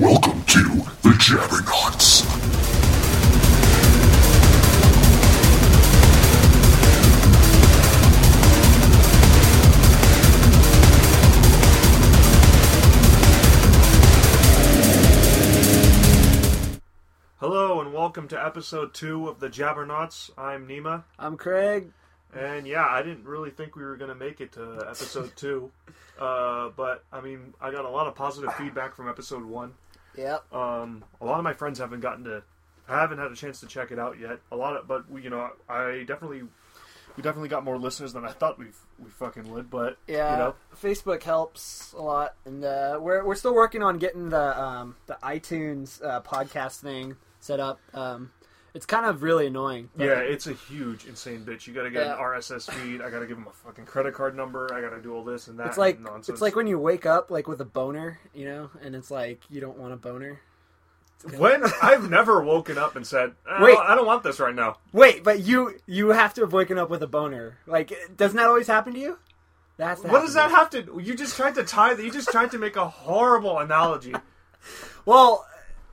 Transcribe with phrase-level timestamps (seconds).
[0.00, 0.62] Welcome to
[1.02, 2.24] the Jabbernauts.
[17.38, 20.30] Hello and welcome to episode two of the Jabbernauts.
[20.36, 21.92] I'm Nima, I'm Craig.
[22.34, 25.70] and yeah, I didn't really think we were gonna make it to episode two,
[26.18, 29.72] uh, but I mean, I got a lot of positive feedback from episode one.
[30.16, 30.52] Yep.
[30.52, 32.42] Um, a lot of my friends haven't gotten to,
[32.88, 34.40] haven't had a chance to check it out yet.
[34.52, 36.42] A lot of, but we, you know, I definitely,
[37.16, 38.66] we definitely got more listeners than I thought we
[38.98, 39.70] we fucking would.
[39.70, 40.32] But Yeah.
[40.32, 44.60] you know, Facebook helps a lot, and uh, we're we're still working on getting the
[44.60, 47.80] um, the iTunes uh, podcast thing set up.
[47.94, 48.30] Um,
[48.74, 49.90] it's kind of really annoying.
[49.96, 51.66] but- yeah, it's a huge, insane bitch.
[51.66, 52.12] You got to get Yeah.
[52.14, 53.00] an RSS feed.
[53.02, 54.72] I got to give them a fucking credit card number.
[54.72, 55.66] I got to do all this and that.
[55.68, 56.28] It's like nonsense.
[56.28, 59.40] it's like when you wake up like with a boner, you know, and it's like
[59.50, 60.40] you don't want a boner.
[61.36, 63.74] When I've never woken up and said, "I Wait.
[63.74, 66.78] don't- I don't want this right now." Wait, but you you have to have woken
[66.78, 67.58] up with a boner.
[67.66, 69.18] Like, doesn't that always happen to you?
[69.76, 71.00] That has to What does that have to?
[71.02, 71.92] You just tried to tie.
[71.92, 74.14] You just tried to make a horrible analogy.
[75.06, 75.46] Well,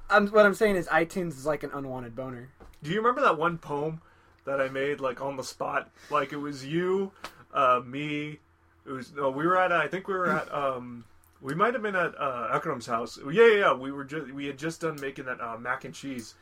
[0.09, 2.49] I'm, what I'm saying is iTunes is like an unwanted boner.
[2.83, 4.02] Do you remember that one poem
[4.45, 5.89] that I made like on the spot?
[6.09, 7.11] Like it was you,
[7.53, 8.39] uh, me.
[8.86, 9.30] It was no.
[9.30, 9.72] We were at.
[9.72, 10.52] I think we were at.
[10.53, 11.05] Um,
[11.39, 13.20] we might have been at uh, Akram's house.
[13.31, 13.73] Yeah, yeah, yeah.
[13.73, 14.31] We were just.
[14.31, 16.33] We had just done making that uh, mac and cheese.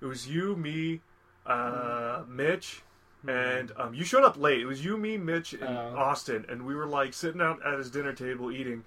[0.00, 1.00] It was you, me,
[1.46, 2.82] uh, Mitch,
[3.26, 4.60] and um, you showed up late.
[4.60, 5.94] It was you, me, Mitch, and Oh.
[5.96, 8.84] Austin, and we were like sitting out at his dinner table eating,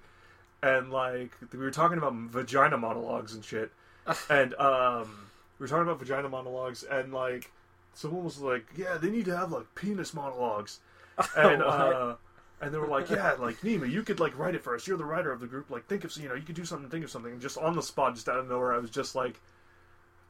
[0.62, 3.70] and like we were talking about vagina monologues and shit,
[4.30, 5.27] and um,
[5.58, 7.50] we were talking about vagina monologues, and like
[7.94, 10.80] someone was like, "Yeah, they need to have like penis monologues,"
[11.36, 12.16] and uh,
[12.60, 14.86] and they were like, "Yeah, like Nima, you could like write it for us.
[14.86, 15.70] You're the writer of the group.
[15.70, 16.88] Like, think of you know, you could do something.
[16.90, 19.14] Think of something." And just on the spot, just out of nowhere, I was just
[19.14, 19.40] like.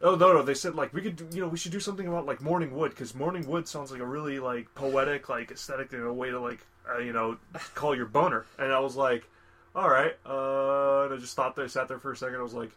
[0.00, 0.42] Oh no no!
[0.42, 2.72] They said like we could do, you know we should do something about like Morning
[2.72, 6.30] Wood because Morning Wood sounds like a really like poetic like aesthetic and a way
[6.30, 7.36] to like uh, you know
[7.74, 9.28] call your boner and I was like
[9.74, 12.54] all right uh and I just stopped there sat there for a second I was
[12.54, 12.70] like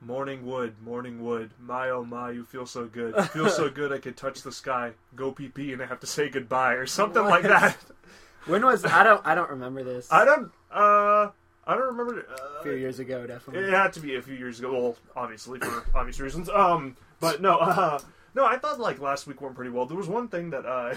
[0.00, 3.92] Morning Wood Morning Wood my oh my you feel so good you feel so good
[3.92, 6.86] I could touch the sky go pee pee and I have to say goodbye or
[6.86, 7.76] something like that
[8.46, 10.10] When was I don't I don't remember this.
[10.10, 11.28] I don't uh
[11.66, 13.64] I don't remember a uh, few years ago, definitely.
[13.64, 14.72] It had to be a few years ago.
[14.72, 16.48] Well, obviously for obvious reasons.
[16.48, 18.00] Um, but no, uh,
[18.34, 18.44] no.
[18.44, 19.86] I thought like last week went pretty well.
[19.86, 20.94] There was one thing that uh,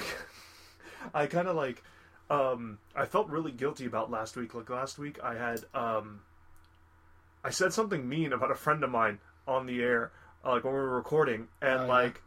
[1.13, 1.83] I kind of like.
[2.29, 4.55] Um, I felt really guilty about last week.
[4.55, 6.21] Like last week, I had um,
[7.43, 10.11] I said something mean about a friend of mine on the air,
[10.45, 11.89] uh, like when we were recording, and Oh, yeah.
[11.89, 12.21] like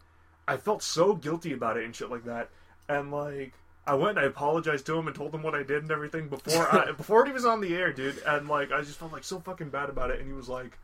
[0.48, 2.50] I felt so guilty about it and shit like that,
[2.88, 3.52] and like.
[3.88, 6.28] I went and I apologized to him and told him what I did and everything
[6.28, 8.18] before I, before he was on the air, dude.
[8.26, 10.18] And like I just felt like so fucking bad about it.
[10.18, 10.76] And he was like,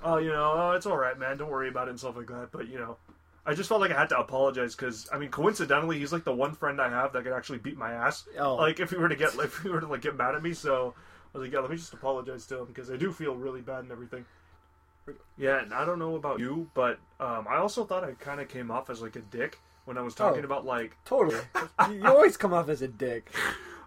[0.00, 1.38] "Oh, you know, oh, it's all right, man.
[1.38, 2.98] Don't worry about it and stuff like that." But you know,
[3.44, 6.32] I just felt like I had to apologize because I mean, coincidentally, he's like the
[6.32, 8.24] one friend I have that could actually beat my ass.
[8.38, 8.54] Oh.
[8.54, 10.42] Like if he were to get like if he were to like get mad at
[10.44, 10.94] me, so
[11.36, 13.60] I was like, "Yeah, let me just apologize to him because I do feel really
[13.60, 14.24] bad and everything."
[15.36, 18.48] Yeah, and I don't know about you, but um, I also thought I kind of
[18.48, 20.46] came off as like a dick when I was talking Oh.
[20.46, 21.36] about like Totally.
[21.88, 23.30] you you always come off as a dick.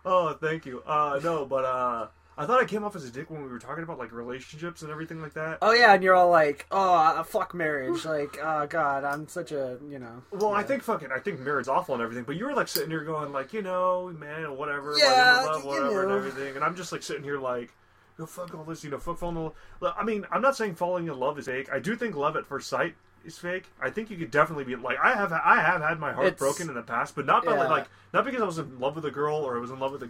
[0.06, 0.82] Oh, thank you.
[0.86, 2.08] Uh, no, but uh,
[2.40, 4.82] I thought I came off as a dick when we were talking about like relationships
[4.82, 5.58] and everything like that.
[5.62, 9.52] Oh yeah, and you're all like, "Oh, uh, fuck marriage." Like, "Oh god, I'm such
[9.52, 12.24] a, you know." well, I think fucking, I think marriage's awful and everything.
[12.24, 15.64] But you were like sitting here going like, you know, man, whatever, like, Yeah, love,
[15.64, 16.56] you whatever, and everything.
[16.56, 17.74] And I'm just like sitting here like,
[18.18, 19.36] no, fuck all this, you know, fuck falling.
[19.38, 19.52] in
[19.82, 19.96] love.
[19.98, 21.70] I mean, I'm not saying falling in love is fake.
[21.72, 22.96] I do think love at first sight
[23.26, 23.66] is fake.
[23.82, 26.40] I think you could definitely be like, I have, I have had my heart It's-
[26.40, 27.68] broken in the past, but not by Yeah.
[27.68, 29.92] like, not because I was in love with a girl or I was in love
[29.92, 30.10] with a,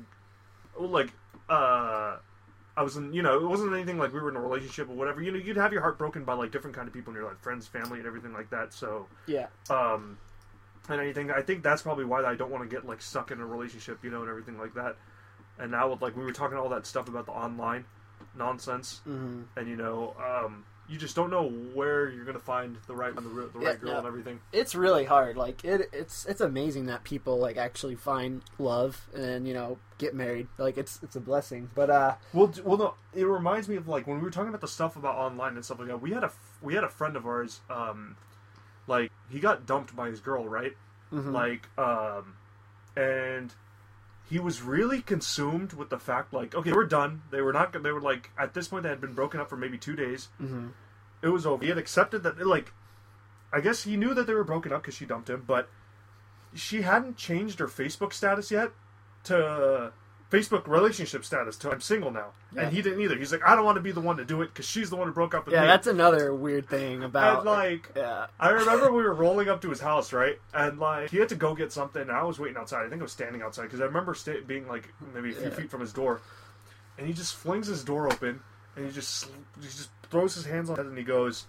[0.79, 1.09] like,
[1.49, 2.17] uh.
[2.77, 4.93] I was in, you know, it wasn't anything like we were in a relationship or
[4.93, 5.21] whatever.
[5.21, 7.27] You know, you'd have your heart broken by like different kind of people in your
[7.27, 8.71] life, friends, family, and everything like that.
[8.73, 9.47] So, Yeah.
[9.69, 10.17] um,
[10.88, 13.41] and anything, I think that's probably why I don't want to get like stuck in
[13.41, 14.95] a relationship, you know, and everything like that.
[15.57, 17.83] And now with like we were talking all that stuff about the online
[18.38, 22.95] nonsense, hmm and you know, um, you just don't know where you're gonna find the
[22.95, 23.97] right the, the Yeah, right girl no.
[24.00, 24.39] and everything.
[24.51, 25.38] It's really hard.
[25.38, 30.15] Like it, it's it's amazing that people like actually find love and you know get
[30.15, 30.47] married.
[30.57, 31.69] Like it's it's a blessing.
[31.75, 34.62] But uh, Well, well, no, it reminds me of like when we were talking about
[34.62, 36.01] the stuff about online and stuff like that.
[36.01, 36.31] We had a
[36.62, 38.15] we had a friend of ours, um,
[38.88, 40.74] like he got dumped by his girl, right?
[41.12, 41.31] mhm.
[41.33, 42.36] like um
[42.95, 43.53] and
[44.29, 47.21] he was really consumed with the fact like okay we're done.
[47.31, 49.57] They were not they were like at this point they had been broken up for
[49.57, 50.29] maybe two days.
[50.41, 50.71] Mhm.
[51.21, 51.63] it was over.
[51.63, 52.71] He had accepted that like
[53.51, 55.67] i guess he knew that they were broken up because she dumped him but
[56.53, 58.71] she hadn't changed her facebook status yet
[59.23, 59.91] to
[60.31, 62.63] Facebook relationship status to I'm single now, Yeah.
[62.63, 63.15] and he didn't either.
[63.15, 64.95] He's like, I don't want to be the one to do it because she's the
[64.95, 65.65] one who broke up with Yeah, me.
[65.67, 67.91] Yeah, that's another weird thing about and like.
[67.95, 68.27] yeah.
[68.39, 70.37] I remember we were rolling up to his house, right?
[70.53, 72.01] And like he had to go get something.
[72.03, 72.85] And I was waiting outside.
[72.85, 75.43] I think I was standing outside because I remember sta- being like maybe a few
[75.45, 75.49] Yeah.
[75.55, 76.21] feet from his door.
[76.99, 78.39] And he just flings his door open
[78.75, 79.29] and he just sl-
[79.59, 81.47] he just throws his hands on it and he goes,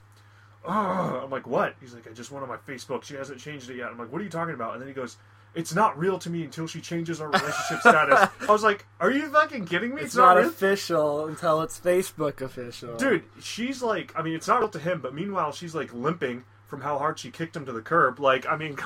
[0.65, 3.05] "Oh!" I'm like, "What?" He's like, "I just went on my Facebook.
[3.05, 4.95] She hasn't changed it yet." I'm like, "What are you talking about?" And then he
[4.95, 5.17] goes.
[5.55, 8.29] It's not real to me until she changes our relationship status.
[8.49, 10.03] I was like, "Are you fucking kidding me?
[10.03, 12.97] It's, not, real." official until it's Facebook official.
[12.97, 16.45] Dude, she's like, I mean, it's not real to him, but meanwhile, she's like limping
[16.67, 18.21] from how hard she kicked him to the curb.
[18.21, 18.77] Like, I mean,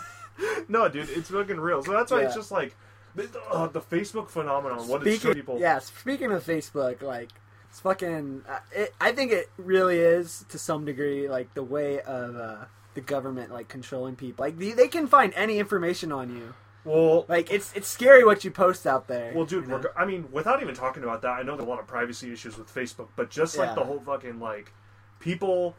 [0.68, 1.82] no, dude, it's fucking real.
[1.84, 2.74] So that's why it's just like
[3.14, 4.88] the, uh, the Facebook phenomenon.
[4.88, 5.60] What it's speaking, showing people.
[5.60, 7.30] yeah, speaking of Facebook, like
[7.70, 8.42] it's fucking.
[8.48, 12.64] Uh, it, I think it really is to some degree like the way of uh,
[12.94, 14.44] the government like controlling people.
[14.44, 16.54] Like they, they can find any information on you.
[16.84, 19.32] Well, Like it's it's scary what you post out there.
[19.34, 19.82] well, dude, you know?
[19.96, 22.58] I mean, without even talking about that, I know there's a lot of privacy issues
[22.58, 23.74] with Facebook, but just like Yeah.
[23.76, 24.72] the whole fucking like
[25.20, 25.76] people.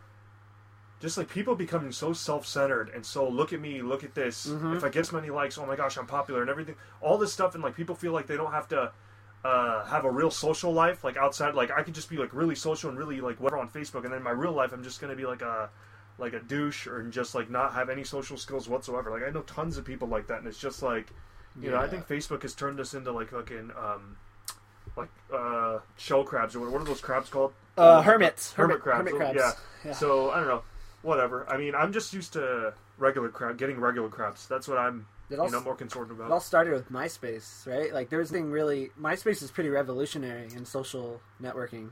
[1.02, 4.48] Just like people becoming so self-centered and so look at me, look at this.
[4.48, 4.78] Mhm.
[4.78, 6.76] If I get this many likes, oh my gosh, I'm popular and everything.
[7.02, 8.94] All this stuff and like people feel like they don't have to
[9.44, 11.54] uh, have a real social life like outside.
[11.56, 14.14] Like I could just be like really social and really like whatever on Facebook, and
[14.14, 15.70] then in my real life I'm just gonna be like a
[16.18, 19.10] like a douche or just like not have any social skills whatsoever.
[19.12, 21.08] Like I know tons of people like that, and it's just like
[21.62, 24.18] you know I think Facebook has turned us into like fucking um
[24.96, 27.54] like uh shell crabs or what, what are those crabs called?
[27.78, 28.98] uh, hermits, Hermit hermit, crabs.
[29.10, 29.38] hermit crabs.
[29.38, 29.52] Yeah.
[29.90, 29.94] Yeah.
[29.94, 30.62] So I don't know.
[31.02, 31.50] Whatever.
[31.50, 34.48] I mean, I'm just used to regular crab, getting regular crabs.
[34.48, 36.28] That's what I'm, It you know, more concerned about.
[36.28, 37.94] it all started with MySpace, right?
[37.94, 41.90] Like there's thing really MySpace is pretty revolutionary in social networking.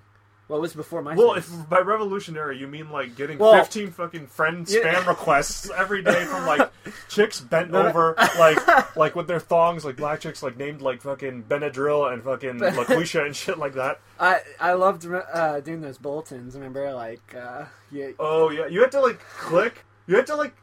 [0.52, 1.16] What was before MySpace?
[1.16, 5.08] Well, if by revolutionary you mean like getting Well- 15 fucking friend spam Yeah.
[5.08, 6.70] requests every day from like
[7.10, 11.44] chicks bent over like like with their thongs like black chicks like named like fucking
[11.44, 14.02] Benadryl and fucking LaQuisha and shit like that.
[14.20, 16.54] I I loved uh, doing those bulletins.
[16.56, 19.86] Remember, like uh, you, Oh yeah, you had to like click.
[20.06, 20.54] You had to like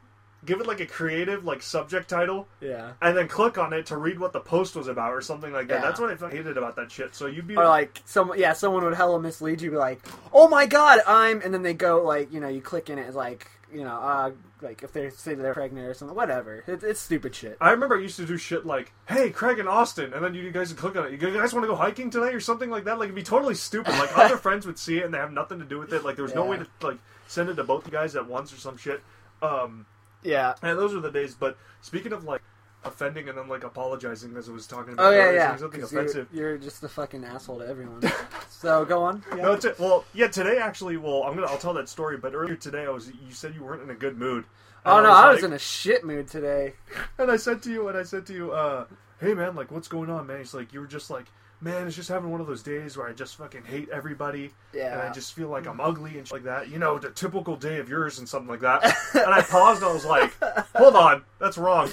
[0.44, 3.96] give it like a creative like subject title yeah, and then click on it to
[3.96, 5.74] read what the post was about or something like that.
[5.74, 5.80] Yeah.
[5.80, 7.14] That's what I hated about that shit.
[7.14, 10.00] So you'd be or like some yeah, someone would hella mislead you, be like,
[10.32, 13.14] "Oh my god, I'm," and then they go like, you know, you click in it,
[13.14, 14.30] like, you know, uh,
[14.62, 16.64] like if they say they're pregnant or something, whatever.
[16.66, 17.56] It, it's stupid shit.
[17.60, 20.50] I remember I used to do shit like, "Hey, Craig and Austin," and then you
[20.50, 21.12] guys would click on it.
[21.12, 22.98] You guys want to go hiking tonight or something like that?
[22.98, 23.92] Like it'd be totally stupid.
[23.92, 26.04] Like other friends would see it and they have nothing to do with it.
[26.04, 28.52] Like there was no way to like send it to both you guys at once
[28.52, 29.02] or some shit.
[29.42, 29.86] Um,
[30.22, 30.54] Yeah.
[30.62, 31.34] and those were the days.
[31.34, 32.42] But speaking of like
[32.84, 35.56] offending and then like apologizing, as I was talking about, Oh yeah, yeah.
[35.56, 36.28] something 'cause You're, offensive.
[36.32, 38.02] you're just a fucking asshole to everyone.
[38.48, 39.22] so go on.
[39.36, 39.42] Yeah.
[39.42, 40.28] No, t- well, yeah.
[40.28, 42.16] Today, actually, well, I'm gonna I'll tell that story.
[42.16, 44.44] But earlier today, I was you said you weren't in a good mood.
[44.86, 46.74] Oh no, I was like- in a shit mood today.
[47.18, 48.86] And I said to you, and I said to you, uh,
[49.20, 50.38] hey man, like what's going on, man?
[50.38, 51.26] He's like, you were just like,
[51.60, 54.92] man, it's just having one of those days where I just fucking hate everybody, Yeah.
[54.92, 56.68] and I just feel like I'm ugly and shit like that.
[56.68, 58.84] You know, the typical day of yours and something like that.
[59.14, 60.32] and I paused and I was like,
[60.76, 61.90] hold on, that's wrong.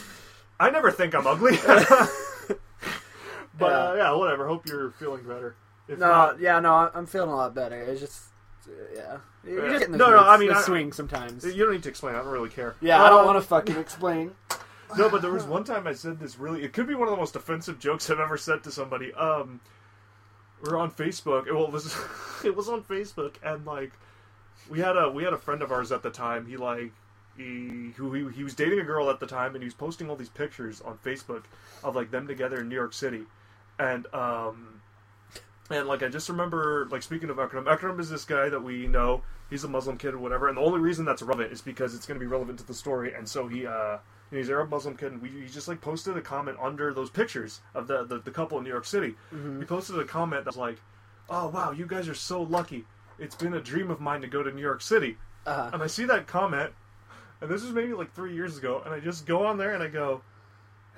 [0.60, 1.58] I never think I'm ugly.
[3.58, 4.48] but uh, yeah, whatever.
[4.48, 5.56] Hope you're feeling better.
[5.88, 7.80] If No, not, yeah, no, I'm feeling a lot better.
[7.82, 8.24] It's just,
[8.68, 9.18] uh, yeah.
[9.44, 9.70] You're Yeah.
[9.70, 11.46] just getting the No, no, I mean, the I- swing sometimes.
[11.46, 12.16] you don't need to explain.
[12.16, 12.76] I don't really care.
[12.82, 14.34] Yeah, I don't Uh, want to fucking explain.
[14.98, 16.64] No, but there was one time I said this really.
[16.64, 19.14] It could be one of the most offensive jokes I've ever said to somebody.
[19.14, 19.60] Um,
[20.62, 21.52] we're on Facebook.
[21.52, 21.96] Well, it was
[22.44, 23.92] it was on Facebook, and like
[24.70, 26.46] we had a we had a friend of ours at the time.
[26.46, 26.92] He like
[27.38, 30.10] he who he, he was dating a girl at the time, and he was posting
[30.10, 31.44] all these pictures on Facebook
[31.84, 33.24] of like them together in New York City,
[33.80, 34.82] and um.
[35.72, 38.86] And like I just remember, like speaking of Akram, Akram is this guy that we
[38.86, 39.24] know.
[39.50, 42.06] He's a Muslim kid or whatever, and the only reason that's relevant is because it's
[42.06, 43.16] going to be relevant to the story.
[43.16, 43.98] And so he, uh,
[44.32, 47.62] he's Arab Muslim kid, and we, he just like posted a comment under those pictures
[47.74, 49.16] of the the, the couple in New York City.
[49.60, 50.78] He posted a comment that was like,
[51.30, 52.86] "Oh wow, you guys are so lucky.
[53.20, 55.88] It's been a dream of mine to go to New York City." Uh, And I
[55.88, 56.72] see that comment,
[57.42, 59.82] and this was maybe like three years ago, and I just go on there and
[59.84, 60.22] I go,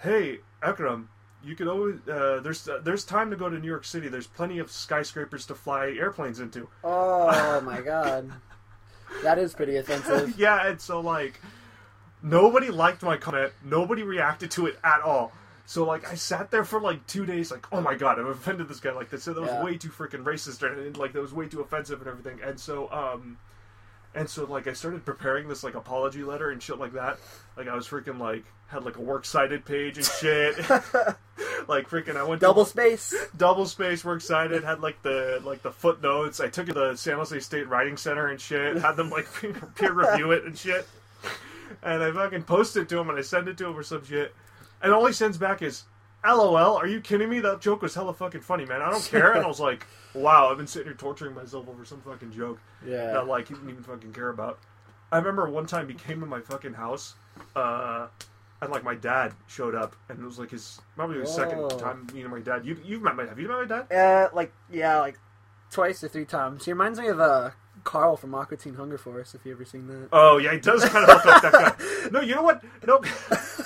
[0.01, 1.09] "Hey, Akram,
[1.43, 4.07] you could always uh, there's uh, there's time to go to New York City.
[4.07, 8.31] There's plenty of skyscrapers to fly airplanes into." oh my god,
[9.23, 10.33] that is pretty offensive.
[10.39, 11.41] yeah, and so like
[12.21, 13.51] nobody liked my comment.
[13.63, 15.31] Nobody reacted to it at all.
[15.65, 18.69] So like I sat there for like two days, like oh my god, I've offended
[18.69, 19.25] this guy like this.
[19.25, 19.63] That was Yeah.
[19.63, 22.39] way too freaking racist, and like that was way too offensive and everything.
[22.41, 23.37] And so um,
[24.15, 27.19] and so like I started preparing this like apology letter and shit like that.
[27.57, 30.57] Like I was freaking like had like a works cited page and shit.
[31.67, 33.13] like freaking I went to- Double space.
[33.35, 36.95] double space works cited had like the like the footnotes i took it to the
[36.95, 39.27] san jose state writing center and shit had them like
[39.75, 40.87] peer review it and shit
[41.83, 44.03] and i fucking post it to him and i send it to him or some
[44.05, 44.33] shit
[44.81, 45.83] and all he sends back is
[46.25, 47.39] LOL, are you kidding me?
[47.39, 48.81] That joke was hella fucking funny, man.
[48.81, 49.33] I don't care.
[49.33, 52.59] And I was like, wow, I've been sitting here torturing myself over some fucking joke
[52.85, 53.13] Yeah.
[53.13, 54.59] that like he didn't even fucking care about.
[55.11, 57.15] I remember one time he came to my fucking house,
[57.55, 58.07] uh,
[58.61, 62.07] and like my dad showed up, and it was like his probably his second time
[62.13, 62.65] meeting my dad.
[62.65, 63.91] You you've met my have you met my dad?
[63.95, 65.17] Uh, like yeah, like
[65.71, 66.65] twice or three times.
[66.65, 67.51] He reminds me of uh
[67.87, 69.33] Carl from Aqua Teen Hunger Force.
[69.33, 70.09] If you ever seen that.
[70.11, 72.09] Oh yeah, he does kind of look like that guy.
[72.11, 72.63] No, you know what?
[72.85, 72.99] No,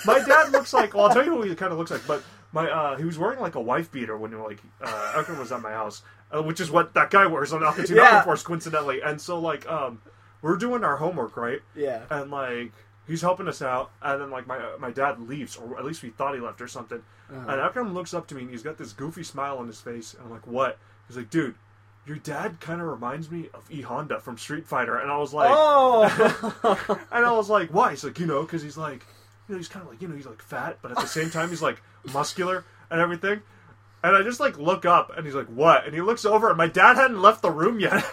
[0.05, 0.93] my dad looks like.
[0.93, 2.05] Well, I'll tell you what he kind of looks like.
[2.07, 5.51] But my uh, he was wearing like a wife beater when like uh, Akram was
[5.51, 6.01] at my house,
[6.31, 8.05] uh, which is what that guy wears on Alcatraz Yeah.
[8.05, 9.01] Hunger Force coincidentally.
[9.01, 10.01] And so like um,
[10.41, 12.03] we're doing our homework right, Yeah.
[12.09, 12.71] and like
[13.07, 16.03] he's helping us out, and then like my uh, my dad leaves, or at least
[16.03, 17.01] we thought he left or something.
[17.31, 17.51] Uh-huh.
[17.51, 20.13] And Akram looks up to me, and he's got this goofy smile on his face,
[20.13, 20.77] and I'm like, what?
[21.07, 21.55] He's like, dude.
[22.05, 25.33] Your dad kind of reminds me of E Honda from Street Fighter, and I was
[25.33, 26.97] like, Oh.
[27.11, 27.91] and I was like, why?
[27.91, 29.05] He's like, you know, because he's like,
[29.47, 31.29] you know, he's kind of like, you know, he's like fat, but at the same
[31.29, 31.81] time, he's like
[32.11, 33.41] muscular and everything.
[34.03, 35.85] And I just like look up, and he's like, what?
[35.85, 38.03] And he looks over, and my dad hadn't left the room yet.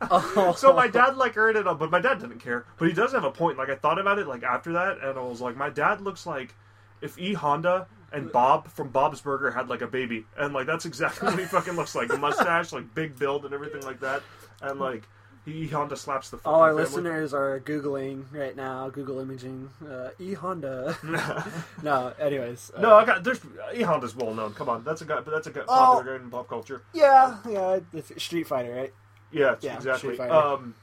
[0.00, 0.54] oh.
[0.56, 2.66] so my dad like heard it, up, but my dad didn't care.
[2.78, 3.58] But he does have a point.
[3.58, 6.24] Like I thought about it like after that, and I was like, my dad looks
[6.24, 6.54] like
[7.00, 10.86] if E Honda and Bob from Bob's Burger had like a baby, and like that's
[10.86, 12.08] exactly what he fucking looks like.
[12.18, 14.22] Mustache, like big build, and everything like that,
[14.62, 15.04] and like.
[15.46, 16.36] E Honda slaps the.
[16.44, 16.82] All our family.
[16.82, 18.90] listeners are googling right now.
[18.90, 20.94] Google imaging uh, E Honda.
[21.82, 22.70] no, anyways.
[22.76, 23.40] uh, No, I got there's
[23.74, 24.52] E Honda's well known.
[24.52, 25.94] Come on, that's a guy, but that's a guy Oh.
[25.96, 26.82] popular guy in pop culture.
[26.92, 27.78] Yeah, yeah.
[27.94, 28.92] It's Street Fighter, right?
[29.32, 30.18] Yeah, Yeah, exactly.
[30.20, 30.74] Um,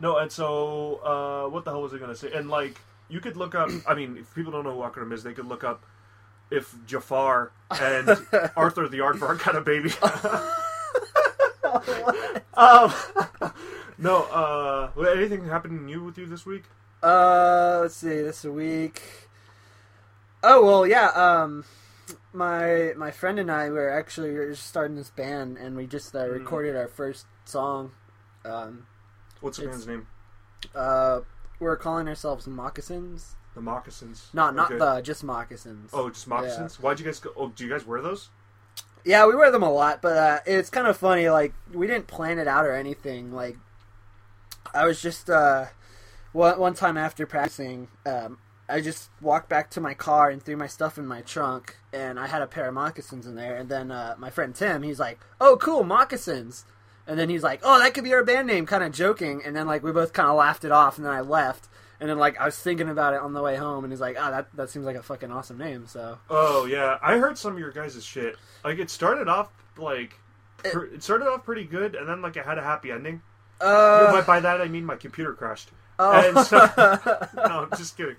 [0.00, 2.30] no, and so uh, what the hell was I gonna say?
[2.32, 3.70] And like, you could look up.
[3.88, 5.82] I mean, if people don't know who Akram is, they could look up
[6.50, 8.08] if Jafar and
[8.56, 9.90] Arthur the Aardvark had a baby.
[12.54, 12.92] um,
[13.98, 16.64] no, uh, anything happened new with you this week?
[17.02, 18.08] Uh, let's see.
[18.22, 19.02] This week.
[20.42, 21.08] Oh well, yeah.
[21.08, 21.64] Um,
[22.32, 26.14] my my friend and I were actually we were starting this band, and we just
[26.14, 26.32] uh, Mm.
[26.32, 27.92] recorded our first song.
[28.44, 28.86] Um,
[29.40, 30.06] What's the band's name?
[30.74, 31.20] uh,
[31.58, 33.34] we're calling ourselves Moccasins.
[33.56, 34.28] The Moccasins.
[34.34, 34.78] Not not Okay.
[34.78, 35.88] the just moccasins.
[35.94, 36.78] Oh, just moccasins.
[36.78, 37.32] Why'd you guys go?
[37.34, 38.28] Oh, do you guys wear those?
[39.02, 41.30] Yeah, we wear them a lot, but uh, it's kind of funny.
[41.30, 43.32] Like we didn't plan it out or anything.
[43.32, 43.56] Like
[44.74, 45.66] I was just uh,
[46.32, 48.36] one one time after practicing, um,
[48.68, 52.20] I just walked back to my car and threw my stuff in my trunk, and
[52.20, 53.56] I had a pair of moccasins in there.
[53.56, 56.66] And then uh, my friend Tim, he's like, "Oh, cool, moccasins."
[57.06, 59.40] And then he's like, "Oh, that could be our band name," kind of joking.
[59.46, 61.68] And then like we both kind of laughed it off, and then I left.
[62.00, 64.16] And then like I was thinking about it on the way home, and he's like,
[64.18, 67.54] "Ah, that that seems like a fucking awesome name." So Oh yeah, I heard some
[67.54, 68.36] of your guys' shit.
[68.64, 70.14] Like it started off like
[70.64, 73.22] It- pr- it started off pretty good, and then like it had a happy ending.
[73.60, 75.70] uh, by, by that I mean my computer crashed.
[75.98, 76.12] oh.
[76.12, 76.58] And so,
[77.36, 78.16] no, I'm just kidding.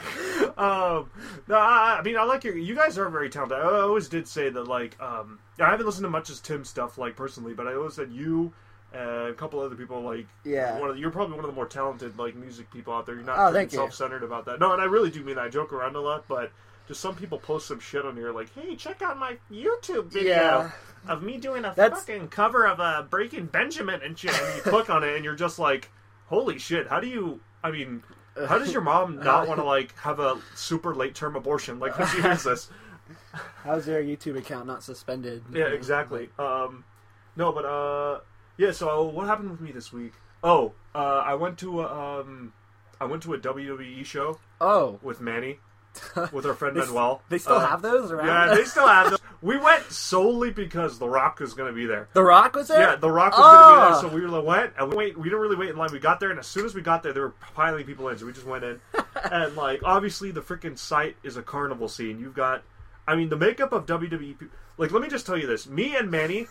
[0.58, 1.12] Um,
[1.48, 2.58] no, I, I mean I like your.
[2.58, 3.60] You guys are very talented.
[3.60, 6.98] I always did say that like um, I haven't listened to much as Tim stuff
[6.98, 8.54] like personally, but I always said you.
[8.94, 10.80] And a couple other people like Yeah.
[10.80, 13.16] one of the, you're probably one of the more talented like music people out there.
[13.16, 13.78] You're not Oh, thank you.
[13.78, 14.60] self-centered about that.
[14.60, 15.44] No, and I really do mean that.
[15.46, 16.52] I joke around a lot, but
[16.88, 20.34] just some people post some shit on here like, "Hey, check out my YouTube video
[20.36, 20.72] Yeah.
[21.10, 24.62] of me doing a That's- fucking cover of a Breaking Benjamin and shit." And you
[24.62, 25.90] click on it, and you're just like,
[26.28, 26.88] "Holy shit!
[26.88, 27.42] How do you?
[27.62, 28.04] I mean,
[28.48, 31.78] how does your mom not want to like have a super late term abortion?
[31.80, 32.70] Like when she hears this?"
[33.64, 35.44] How's their YouTube account not suspended?
[35.52, 36.30] Yeah, exactly.
[36.40, 36.86] Um,
[37.36, 38.20] no, but uh,
[38.58, 38.72] yeah.
[38.72, 40.14] So what happened with me this week?
[40.44, 42.54] Oh, uh, I went to a, um,
[43.02, 45.60] I went to a WWE show Oh, with Manny,
[46.32, 47.22] with our friend They Manuel.
[47.30, 48.28] they still Uh, have those around.
[48.50, 49.20] Yeah, they still have those.
[49.40, 52.10] We went solely because The Rock was going to be there.
[52.14, 52.82] the Rock was there.
[52.82, 54.02] Yeah, The Rock was going to be Oh.
[54.02, 55.16] there, so we were went and we wait.
[55.18, 55.90] We didn't really wait in line.
[55.92, 58.18] We got there, and as soon as we got there, they were piling people in.
[58.18, 58.80] So we just went in,
[59.32, 62.20] and like obviously the freaking site is a carnival scene.
[62.20, 62.64] You've got,
[63.08, 64.50] I mean, the makeup of WWE.
[64.80, 66.48] Like, let me just tell you this: me and Manny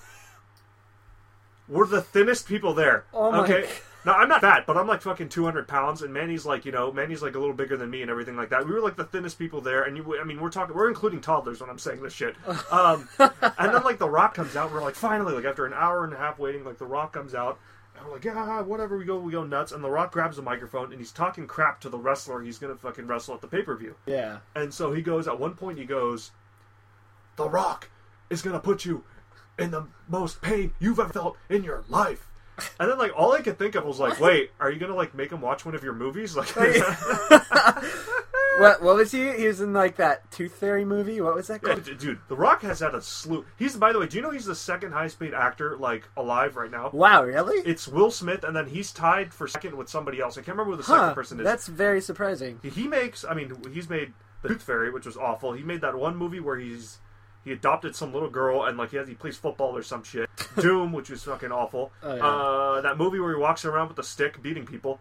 [1.69, 3.05] were the thinnest people there.
[3.13, 3.63] Oh my okay.
[3.63, 3.71] God.
[4.05, 6.93] No, I'm not fat, but I'm like fucking 200 pounds, and Manny's like, you know,
[6.93, 8.65] Manny's like a little bigger than me and everything like that.
[8.65, 11.21] We were like the thinnest people there, and you, I mean, we're talking, we're including
[11.21, 12.37] toddlers when I'm saying this shit.
[12.71, 16.05] Um, and then like The Rock comes out, we're like, finally, like after an hour
[16.05, 17.59] and a half waiting, like The Rock comes out,
[17.97, 18.97] and we're like, yeah, whatever.
[18.97, 21.81] We go, we go nuts, and The Rock grabs the microphone and he's talking crap
[21.81, 23.97] to the wrestler he's gonna fucking wrestle at the pay per view.
[24.07, 24.39] yeah.
[24.55, 26.31] And so he goes, at one point, he goes,
[27.37, 27.91] The Rock
[28.31, 29.05] is going to put you
[29.59, 32.29] in the most pain you've ever felt in your life.
[32.81, 34.97] And then, like, all I could think of was, like, wait, are you going to,
[34.97, 36.35] like, make him watch one of your movies?
[36.37, 36.49] Like,
[38.59, 38.81] What?
[38.83, 39.33] What was he?
[39.37, 41.21] He was in like that Tooth Fairy movie.
[41.21, 41.85] What was that Yeah, called?
[41.85, 43.45] d- dude, The Rock has had a slew.
[43.59, 46.57] He's, by the way, do you know he's the second highest paid actor, like, alive
[46.57, 46.89] right now?
[46.95, 47.59] Wow, really?
[47.71, 50.39] It's Will Smith, and then he's tied for second with somebody else.
[50.39, 51.01] I can't remember who the huh?
[51.01, 51.45] second person is.
[51.45, 52.59] That's very surprising.
[52.63, 55.53] He makes, I mean, he's made The Tooth Fairy, which was awful.
[55.53, 57.01] He made that one movie where he's
[57.47, 60.29] he adopted some little girl and like he has he plays football or some shit.
[60.61, 61.93] Doom, which was fucking awful.
[62.03, 62.27] Oh, yeah.
[62.27, 64.99] Uh, that movie where he walks around with a stick beating people.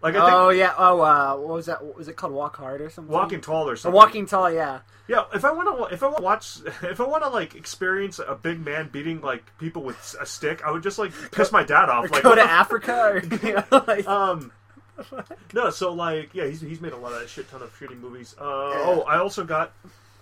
[0.00, 0.74] Like I think Oh yeah.
[0.78, 1.82] Oh, uh, what was that?
[1.84, 2.32] What was it called?
[2.32, 3.12] Walk hard or something?
[3.12, 3.96] Walking Tall or something.
[3.96, 4.50] walking tall.
[4.50, 4.80] Yeah.
[5.08, 7.54] Yeah, if I want to, if I want to watch, if I want to like
[7.56, 11.50] experience a big man beating like people with a stick, I would just like piss
[11.50, 12.04] my dad off.
[12.04, 12.94] Or like go to Africa.
[13.12, 14.52] Or, you know, like, Um,
[15.52, 18.34] no, so like, yeah, he's he's made a lot of shit ton of shitty movies.
[18.38, 19.72] Uh, Oh, I also got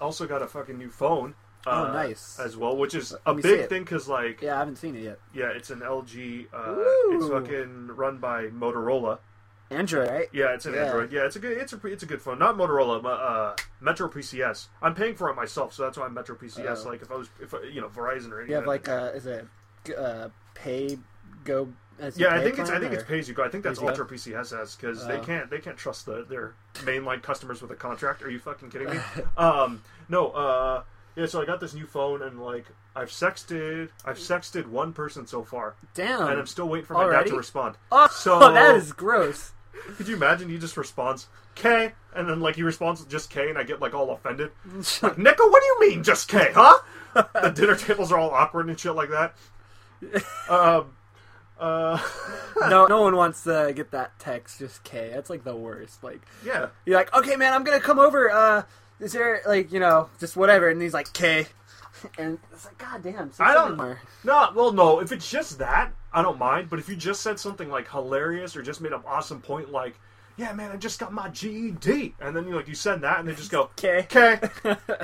[0.00, 1.34] also got a fucking new phone.
[1.66, 2.38] Uh, Oh, nice.
[2.38, 4.56] As well, which is a big thing because like, yeah.
[4.56, 5.18] I haven't seen it yet.
[5.32, 6.46] Yeah, it's an LG.
[6.52, 6.74] Uh,
[7.16, 9.18] it's fucking run by Motorola.
[9.70, 10.28] Android, right?
[10.32, 10.84] Yeah, it's an Yeah.
[10.84, 11.10] Android.
[11.10, 12.38] Yeah, it's a good, it's a, it's a good phone.
[12.38, 14.68] Not Motorola, but uh, Metro PCS.
[14.82, 16.84] I'm paying for it myself, so that's why I'm Metro PCS.
[16.84, 16.88] Oh.
[16.90, 18.50] Like if I was, if you know, Verizon or anything.
[18.50, 19.46] You have like uh, is it
[19.96, 20.98] uh, pay
[21.44, 21.68] go?
[22.16, 23.44] Yeah, I think it's I think it's pay as you go.
[23.44, 25.22] I think that's you Metro PCS has because they Oh.
[25.22, 28.22] can't they can't trust the, their mainline customers with a contract.
[28.22, 28.98] Are you fucking kidding me?
[29.36, 30.28] um, no.
[30.30, 30.82] Uh,
[31.16, 31.26] yeah.
[31.26, 35.42] So I got this new phone and like I've sexted I've sexted one person so
[35.44, 36.28] far, Damn.
[36.28, 37.76] and I'm still waiting for my dad to respond.
[37.92, 39.52] oh, so- that is gross.
[39.96, 40.48] Could you imagine?
[40.48, 43.80] He just responds K, and then like he responds with just K, and I get
[43.80, 44.50] like all offended.
[45.02, 46.78] Like Nico, what do you mean just K, huh?
[47.42, 49.34] the dinner tables are all awkward and shit like that.
[50.48, 50.92] Um.
[51.58, 51.98] Uh.
[52.68, 54.58] no, no one wants to get that text.
[54.58, 55.10] Just K.
[55.14, 56.02] That's like the worst.
[56.02, 56.68] Like Yeah.
[56.84, 58.30] you're like, okay, man, I'm gonna come over.
[58.30, 58.62] Uh,
[59.00, 60.68] is there like you know just whatever?
[60.68, 61.46] And he's like K,
[62.18, 63.30] and it's like, god damn.
[63.38, 64.00] I don't- more.
[64.24, 65.00] No, well, no.
[65.00, 66.70] If it's just that, I don't mind.
[66.70, 69.94] But if you just said something like hilarious or just made an awesome point, like,
[70.36, 73.28] "Yeah, man, I just got my GED," and then you like you said that, and
[73.28, 74.40] they just go, K K.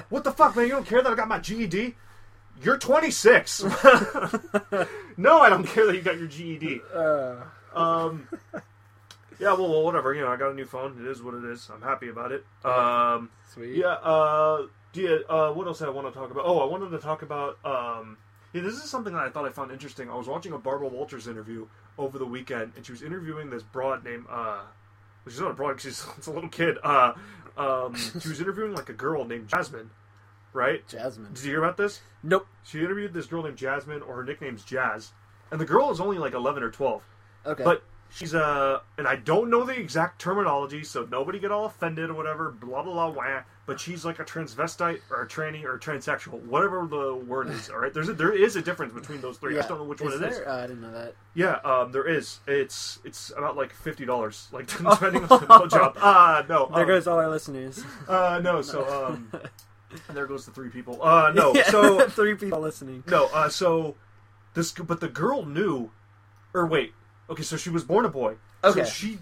[0.09, 0.67] what the fuck, man?
[0.67, 1.95] You don't care that I got my GED?
[2.63, 3.63] You're 26.
[5.17, 6.81] no, I don't care that you got your GED.
[6.95, 7.37] Uh,
[7.75, 8.27] Um,
[9.39, 10.13] yeah, well, well, whatever.
[10.15, 10.99] You know, I got a new phone.
[11.01, 11.71] It is what it is.
[11.73, 12.45] I'm happy about it.
[12.65, 13.77] Um, sweet.
[13.77, 13.87] yeah.
[13.95, 15.17] Uh, yeah.
[15.29, 16.45] Uh, what else did I want to talk about?
[16.45, 17.59] Oh, I wanted to talk about.
[17.65, 18.19] Um,
[18.53, 20.11] yeah, this is something that I thought I found interesting.
[20.11, 23.63] I was watching a Barbara Walters interview over the weekend, and she was interviewing this
[23.63, 24.27] broad named.
[24.29, 24.63] Uh,
[25.25, 25.81] well, she's not a broad.
[25.81, 26.77] She's it's a little kid.
[26.83, 27.13] Uh,
[27.57, 29.91] um, she was interviewing like a girl named Jasmine,
[30.53, 30.87] right?
[30.89, 31.33] Jasmine.
[31.35, 32.01] Did you hear about this?
[32.23, 32.47] Nope.
[32.65, 35.13] She interviewed this girl named Jasmine, or her nickname's Jazz,
[35.51, 37.03] and the girl is only like eleven or twelve.
[37.47, 37.65] Okay.
[37.65, 37.83] But
[38.13, 42.15] she's uh and I don't know the exact terminology, so nobody get all offended or
[42.15, 43.43] whatever, blah blah blah wah.
[43.67, 47.71] But she's like a transvestite or a tranny or a transsexual, whatever the word is.
[47.71, 49.53] All right, there's a, there is a difference between those three.
[49.53, 49.59] I yeah.
[49.61, 50.39] just don't know which one is it is.
[50.41, 51.15] Uh, I didn't know that.
[51.35, 52.41] Yeah, um, there is.
[52.49, 55.97] It's it's about like fifty dollars, like depending on the job.
[56.01, 57.85] Uh no, There um, goes all our listeners.
[58.09, 58.61] uh no.
[58.61, 59.31] So um,
[60.13, 61.03] there goes the three people.
[61.03, 63.03] Uh no, Yeah, so three people listening.
[63.07, 63.97] no, uh, so
[64.55, 65.91] this, but the girl knew,
[66.55, 66.93] or wait,
[67.29, 68.37] okay, so she was born a boy.
[68.65, 68.85] Okay.
[68.85, 69.19] So she,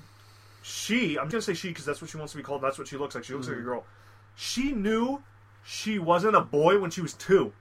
[0.63, 2.63] she, I'm gonna say she because that's what she wants to be called.
[2.63, 3.25] That's what she looks like.
[3.25, 3.55] She looks Mm-hmm.
[3.57, 3.85] like a girl.
[4.37, 5.23] She knew
[5.65, 7.53] she wasn't a boy when she was two.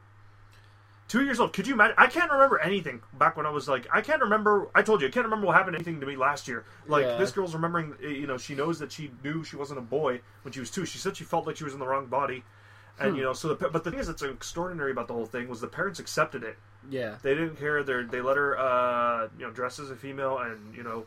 [1.07, 1.53] Two years old.
[1.53, 1.95] Could you imagine?
[1.97, 3.87] I can't remember anything back when I was like.
[3.93, 4.67] I can't remember.
[4.75, 6.65] I told you I can't remember what happened anything to me last year.
[6.85, 7.15] Like Yeah.
[7.17, 7.95] this girl's remembering.
[8.03, 10.69] eh, You know, she knows that she knew she wasn't a boy when she was
[10.69, 10.85] two.
[10.85, 12.43] She said she felt like she was in the wrong body,
[12.99, 13.15] and Hmm.
[13.17, 13.33] you know.
[13.33, 15.99] So the but the thing is that's extraordinary about the whole thing was the parents
[15.99, 16.57] accepted it.
[16.89, 17.15] Yeah.
[17.21, 17.83] They didn't care.
[17.83, 21.05] They they let her, uh, you know, dress as a female, and you know,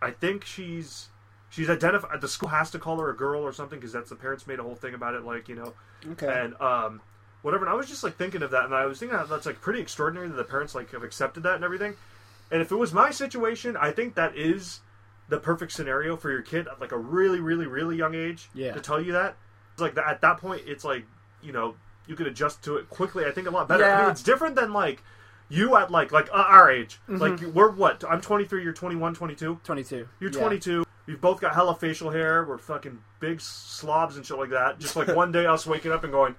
[0.00, 1.08] I think she's
[1.50, 2.20] she's identified.
[2.20, 4.58] The school has to call her a girl or something because that's the parents made
[4.58, 5.24] a whole thing about it.
[5.24, 5.74] Like you know,
[6.12, 6.26] Okay.
[6.28, 7.00] and um,
[7.42, 7.64] whatever.
[7.64, 9.60] And I was just like thinking of that, and I was thinking that that's like
[9.60, 11.94] pretty extraordinary that the parents like have accepted that and everything.
[12.50, 14.80] And if it was my situation, I think that is
[15.28, 18.48] the perfect scenario for your kid at like a really, really, really young age.
[18.54, 18.72] Yeah.
[18.72, 19.36] To tell you that,
[19.74, 21.04] it's like that, at that point, it's like
[21.42, 21.74] you know
[22.06, 23.24] you could adjust to it quickly.
[23.26, 23.84] I think a lot better.
[23.84, 25.02] I mean, it's different than like
[25.48, 27.00] you at like like uh, our age.
[27.08, 27.16] Mm-hmm.
[27.16, 28.04] Like we're what?
[28.08, 28.62] I'm 23.
[28.62, 29.60] You're 21, 22.
[29.64, 30.08] Twenty-two.
[30.20, 30.38] You're Yeah.
[30.40, 30.84] 22.
[31.06, 32.44] We've both got hella facial hair.
[32.44, 34.78] We're fucking big slobs and shit like that.
[34.78, 36.34] Just like one day us waking up and going,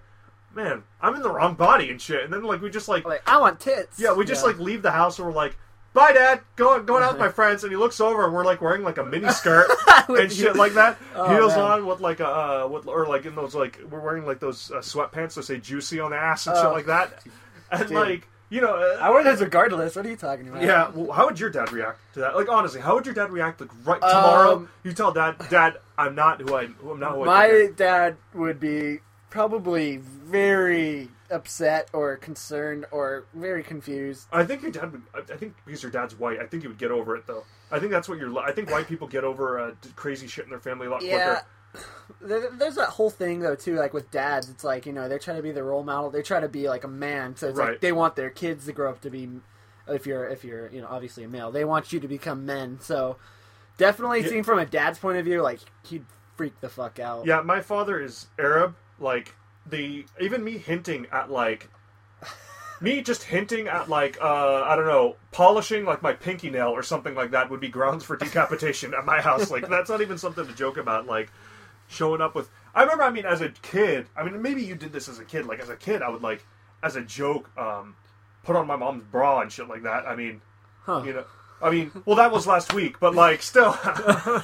[0.54, 2.24] man, I'm in the wrong body and shit.
[2.24, 4.00] And then like we just like Like I want tits.
[4.00, 5.58] yeah, we just like leave the house and we're like,
[5.94, 7.64] bye, dad, going going out with my friends.
[7.64, 9.70] And he looks over and we're like wearing like a mini skirt
[10.10, 10.98] and shit like that.
[11.16, 11.66] Oh, Heels man.
[11.72, 14.72] on with like a uh, with, or like in those like we're wearing like those
[14.72, 16.72] uh, sweatpants that say juicy on the ass and shit Oh.
[16.72, 17.24] like that.
[17.72, 17.92] And Dude.
[17.98, 19.96] like you know, uh, I wear those regardless.
[19.96, 20.64] What are you talking about?
[20.64, 20.90] yeah.
[20.92, 22.36] Well, how would your dad react to that?
[22.36, 23.62] Like honestly, how would your dad react?
[23.62, 27.12] Like right tomorrow, Um, you tell dad, Dad, I'm not who I, who I'm not
[27.14, 34.28] who I My dad would be probably very upset or concerned or very confused.
[34.32, 35.02] I think your dad would.
[35.14, 37.44] I think because your dad's white, I think he would get over it though.
[37.72, 38.38] I think that's what you're.
[38.40, 41.42] I think white people get over uh, crazy shit in their family a lot Yeah.
[41.72, 41.86] quicker.
[42.58, 44.50] There's that whole thing though too, like with dads.
[44.50, 46.10] It's like you know they try to be the role model.
[46.10, 47.36] They try to be like a man.
[47.36, 47.72] So it's Right.
[47.72, 49.30] like they want their kids to grow up to be.
[49.88, 52.80] If you're if you're you know obviously a male, they want you to become men.
[52.82, 53.18] So
[53.78, 54.30] definitely Yeah.
[54.30, 57.26] seen from a dad's point of view, like he'd freak the fuck out.
[57.26, 58.76] Yeah, my father is Arab.
[59.00, 59.34] Like
[59.66, 61.70] the even me hinting at like
[62.82, 66.82] me just hinting at like uh I don't know polishing like my pinky nail or
[66.84, 69.52] something like that would be grounds for decapitation at my house.
[69.52, 71.06] Like that's not even something to joke about.
[71.06, 71.32] Like
[71.88, 72.50] showing up with.
[72.74, 73.04] I remember.
[73.04, 74.08] I mean, as a kid.
[74.16, 75.46] I mean, maybe you did this as a kid.
[75.46, 76.46] Like as a kid, I would like
[76.82, 77.96] as a joke um
[78.44, 80.08] put on my mom's bra and shit like that.
[80.08, 80.42] I mean,
[80.84, 81.04] Huh.
[81.06, 81.26] you know.
[81.62, 83.78] I mean, well, that was last week, but like, still.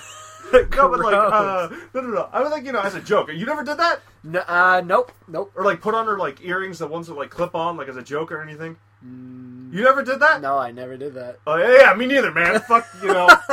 [0.53, 2.29] no, but like, uh, no, no, no.
[2.31, 3.29] I was like, you know, as a joke.
[3.33, 4.01] You never did that?
[4.23, 5.51] No, uh, nope, nope.
[5.55, 7.97] Or like put on her like earrings, the ones that like clip on, like as
[7.97, 8.77] a joke or anything.
[9.03, 10.41] You never did that?
[10.41, 11.37] No, I never did that.
[11.45, 12.59] Oh yeah, yeah, me neither, man.
[12.67, 13.27] Fuck, you know,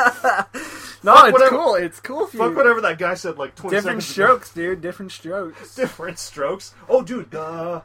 [1.04, 1.74] No, Fuck it's whatever- cool.
[1.74, 3.36] It's cool if you fuck whatever that guy said.
[3.38, 4.24] Like twenty different seconds ago.
[4.26, 4.80] strokes, dude.
[4.80, 5.74] Different strokes.
[5.74, 6.74] different strokes.
[6.88, 7.82] Oh, dude, the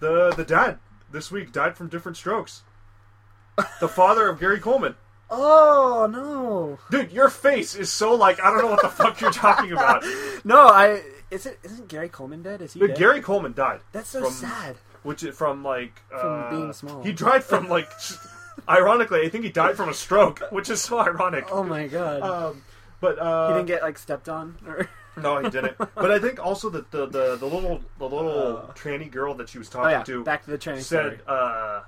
[0.00, 0.78] the the dad
[1.10, 2.62] this week died from different strokes.
[3.80, 4.96] The father of Gary Coleman.
[5.28, 9.32] Oh no, Dude, your face is so like I don't know what the fuck you're
[9.32, 10.04] talking about.
[10.44, 10.68] no!
[10.68, 12.62] I is it isn't Gary Coleman dead?
[12.62, 12.98] Is he Dude, dead?
[12.98, 13.80] Gary Coleman died.
[13.92, 14.76] That's so from- sad.
[15.02, 17.02] Which is from like From uh, being small.
[17.02, 17.88] He died from like.
[18.68, 21.46] ironically, I think he died from a stroke, which is so ironic.
[21.52, 22.22] Oh my god.
[22.22, 22.62] Um,
[23.00, 25.76] but uh, he didn't get like stepped on, or no, he didn't.
[25.78, 28.72] But I think also that the, the the little the little Uh.
[28.72, 30.82] tranny girl that she was oh talking yeah, to back to the story.
[30.82, 31.82] said, uh,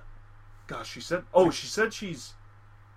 [0.69, 2.35] gosh, she said, oh, she said she's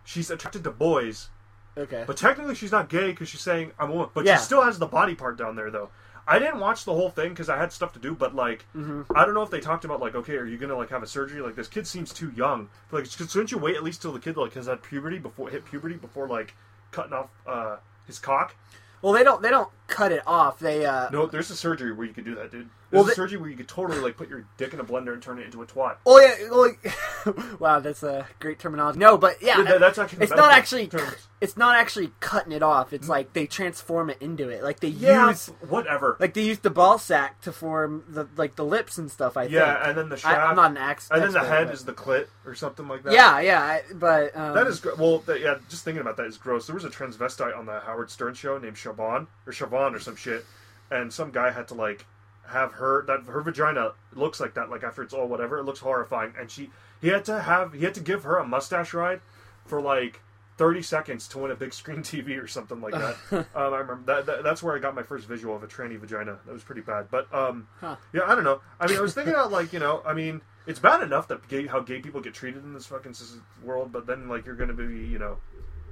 [0.04, 1.30] she's attracted to boys,
[1.78, 2.04] Okay.
[2.06, 4.38] but technically she's not gay because she's saying I'm a woman, but Yeah.
[4.38, 5.90] she still has the body part down there though.
[6.28, 9.12] I didn't watch the whole thing because I had stuff to do, but like, Mm-hmm.
[9.16, 11.08] I don't know if they talked about like, okay, are you gonna like have a
[11.08, 11.42] surgery?
[11.42, 12.70] Like, this kid seems too young.
[12.92, 15.66] Like, shouldn't you wait at least till the kid like has had puberty before hit
[15.66, 16.54] puberty before like
[16.92, 18.56] cutting off uh, his cock?
[19.02, 20.60] well, they don't they don't cut it off.
[20.60, 21.10] They uh.
[21.10, 22.70] No, there's a surgery where you could do that, dude.
[22.90, 24.84] There's Well, a the- surgery where you could totally like put your dick in a
[24.84, 25.98] blender and turn it into a twat.
[26.06, 26.50] Oh yeah.
[26.50, 29.00] Well, wow, that's a great terminology.
[29.00, 31.28] No, but yeah, that- that's actually it's not actually terms.
[31.40, 32.92] it's not actually cutting it off.
[32.94, 34.64] It's like they transform it into it.
[34.64, 36.18] Like they Yeah, use whatever.
[36.20, 39.38] like they use the ball sack to form the like the lips and stuff.
[39.38, 39.54] I think.
[39.54, 39.88] yeah, think.
[39.88, 40.38] and then the shaft.
[40.38, 41.10] I, I'm not an ax.
[41.12, 43.14] and then the head but- is the clit or something like that.
[43.14, 45.24] Yeah, yeah, but um, That is gr- well.
[45.30, 46.68] Yeah, just thinking about that is gross.
[46.68, 50.16] There was a transvestite on the Howard Stern show named Siobhan or Siobhan or some
[50.16, 50.46] shit,
[50.90, 52.06] and some guy had to like
[52.48, 54.70] have her that her vagina looks like that.
[54.70, 56.34] Like after it's all whatever, it looks horrifying.
[56.40, 56.70] And she
[57.02, 59.22] he had to have he had to give her a mustache ride
[59.66, 60.22] for like
[60.58, 63.16] thirty seconds to win a big screen TV or something like that.
[63.32, 64.44] um, I remember that, that.
[64.44, 66.40] That's where I got my first visual of a tranny vagina.
[66.46, 67.08] That was pretty bad.
[67.10, 67.96] But um, Huh.
[68.14, 68.62] yeah, I don't know.
[68.80, 71.48] I mean, I was thinking about like you know, I mean, it's bad enough that
[71.48, 73.16] gay, how gay people get treated in this fucking
[73.64, 75.38] world, but then like you're gonna be, you know,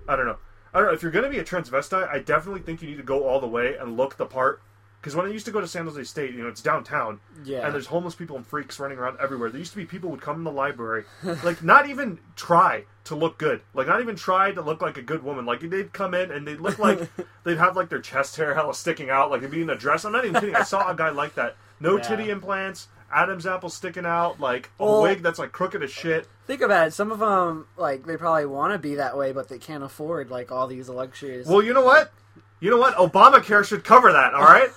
[0.08, 0.38] I don't know.
[0.74, 2.10] I don't know if you're gonna be a transvestite.
[2.10, 4.62] I definitely think you need to go all the way and look the part.
[5.02, 7.66] Because when I used to go to San Jose State, you know, it's downtown, Yeah.
[7.66, 9.50] and there's homeless people and freaks running around everywhere.
[9.50, 11.06] There used to be people would come in the library,
[11.44, 15.02] like not even try to look good, like not even try to look like a
[15.02, 15.46] good woman.
[15.46, 17.00] Like they'd come in and they'd look like
[17.46, 20.04] they'd have like their chest hair hella sticking out, like they'd be in a dress.
[20.04, 20.56] I'm not even kidding.
[20.56, 22.04] I saw a guy like that, no Yeah.
[22.04, 26.28] titty implants, Adam's apple sticking out, like a Well- wig that's like crooked as shit.
[26.48, 26.94] think about it.
[26.94, 30.30] Some of them like they probably want to be that way, but they can't afford
[30.30, 31.46] like all these luxuries.
[31.48, 32.12] Well, you know what?
[32.60, 32.96] You know what?
[32.96, 34.34] Obamacare should cover that.
[34.34, 34.70] All right.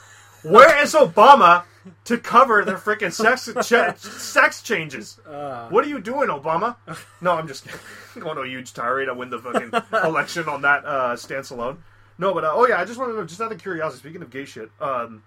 [0.42, 1.64] Where is Obama
[2.04, 5.18] to cover their freaking sex ch- sex changes?
[5.26, 6.76] Uh, What are you doing, Obama?
[7.20, 7.80] No, I'm just kidding.
[8.20, 9.08] going to a huge tirade.
[9.08, 9.70] I win the fucking
[10.04, 11.82] election on that uh, stance alone.
[12.18, 14.00] No, but uh, oh yeah, I just wanted to know, just out of curiosity.
[14.00, 15.22] Speaking of gay shit, um,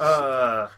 [0.00, 0.68] uh,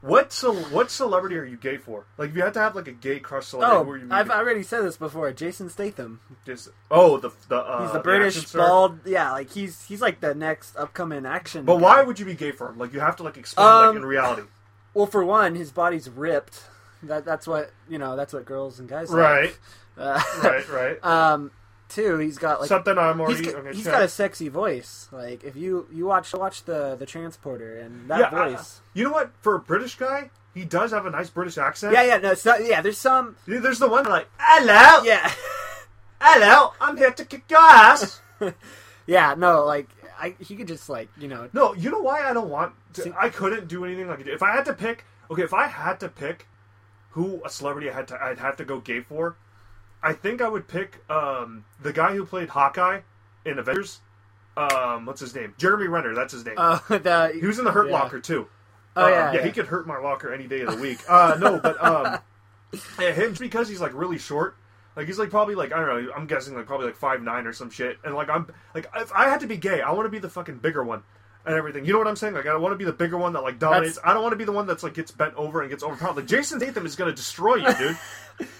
[0.00, 2.06] what ce- what celebrity are you gay for?
[2.16, 4.08] Like, if you had to have like a gay crush celebrity, who oh, are you?
[4.10, 5.32] I've already said this before.
[5.32, 6.20] Jason Statham.
[6.46, 8.66] just, oh, the the uh, He's the action British star?
[8.66, 9.00] bald.
[9.06, 11.64] Yeah, like he's he's like the next upcoming action.
[11.64, 11.82] But guy.
[11.82, 12.78] why would you be gay for him?
[12.78, 14.42] Like, you have to like explain Um, like in reality.
[14.94, 16.64] Well, for one, his body's ripped.
[17.04, 18.16] That that's what you know.
[18.16, 19.60] That's what girls and guys Right, Like.
[19.98, 21.04] Uh, right, right.
[21.04, 21.50] um,
[21.88, 23.42] two, he's got like Something I'm already.
[23.44, 25.08] he's, got, okay, he's got a sexy voice.
[25.12, 28.38] Like if you you watch watch the the transporter and that yeah.
[28.38, 28.80] I- voice.
[28.94, 29.32] you know what?
[29.40, 31.92] For a British guy, he does have a nice British accent.
[31.92, 32.80] yeah, yeah, no, so, yeah.
[32.80, 33.36] There's some.
[33.46, 35.30] Dude, There's the one like, hello, Yeah,
[36.20, 38.20] hello, I'm here to kick your ass.
[39.06, 39.34] yeah.
[39.36, 39.88] No, like
[40.20, 41.48] I he could just like you know.
[41.52, 42.74] no, you know why I don't want.
[42.94, 45.04] To, See- I couldn't do anything like if I had to pick.
[45.30, 46.46] Okay, if I had to pick
[47.10, 49.36] who a celebrity I had to, I'd have to go gay for.
[50.02, 53.00] I think I would pick um, the guy who played Hawkeye
[53.44, 54.00] in Avengers.
[54.56, 55.54] Um, what's his name?
[55.58, 56.14] Jeremy Renner.
[56.14, 56.54] That's his name.
[56.56, 57.92] Uh, the, He was in the Hurt yeah.
[57.94, 58.48] Locker too.
[58.96, 59.44] Oh, Um, yeah, yeah, yeah.
[59.44, 60.98] he could hurt my locker any day of the week.
[61.08, 62.18] Uh, no, but um,
[62.98, 64.56] yeah, him because he's like really short.
[64.96, 66.12] Like he's like probably like I don't know.
[66.12, 67.98] I'm guessing like probably like five nine or some shit.
[68.04, 70.28] And like I'm like if I had to be gay, I want to be the
[70.28, 71.04] fucking bigger one
[71.48, 71.84] and everything.
[71.84, 72.34] You know what I'm saying?
[72.34, 73.96] Like I want to be the bigger one that like dominates.
[73.96, 75.82] That's- I don't want to be the one that's like gets bent over and gets
[75.82, 76.16] overpowered.
[76.16, 77.98] Like Jason Statham is gonna destroy you, dude.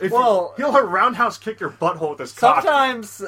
[0.01, 2.65] If Well- you, he'll roundhouse kick your butthole with his cock.
[2.65, 3.23] Sometimes,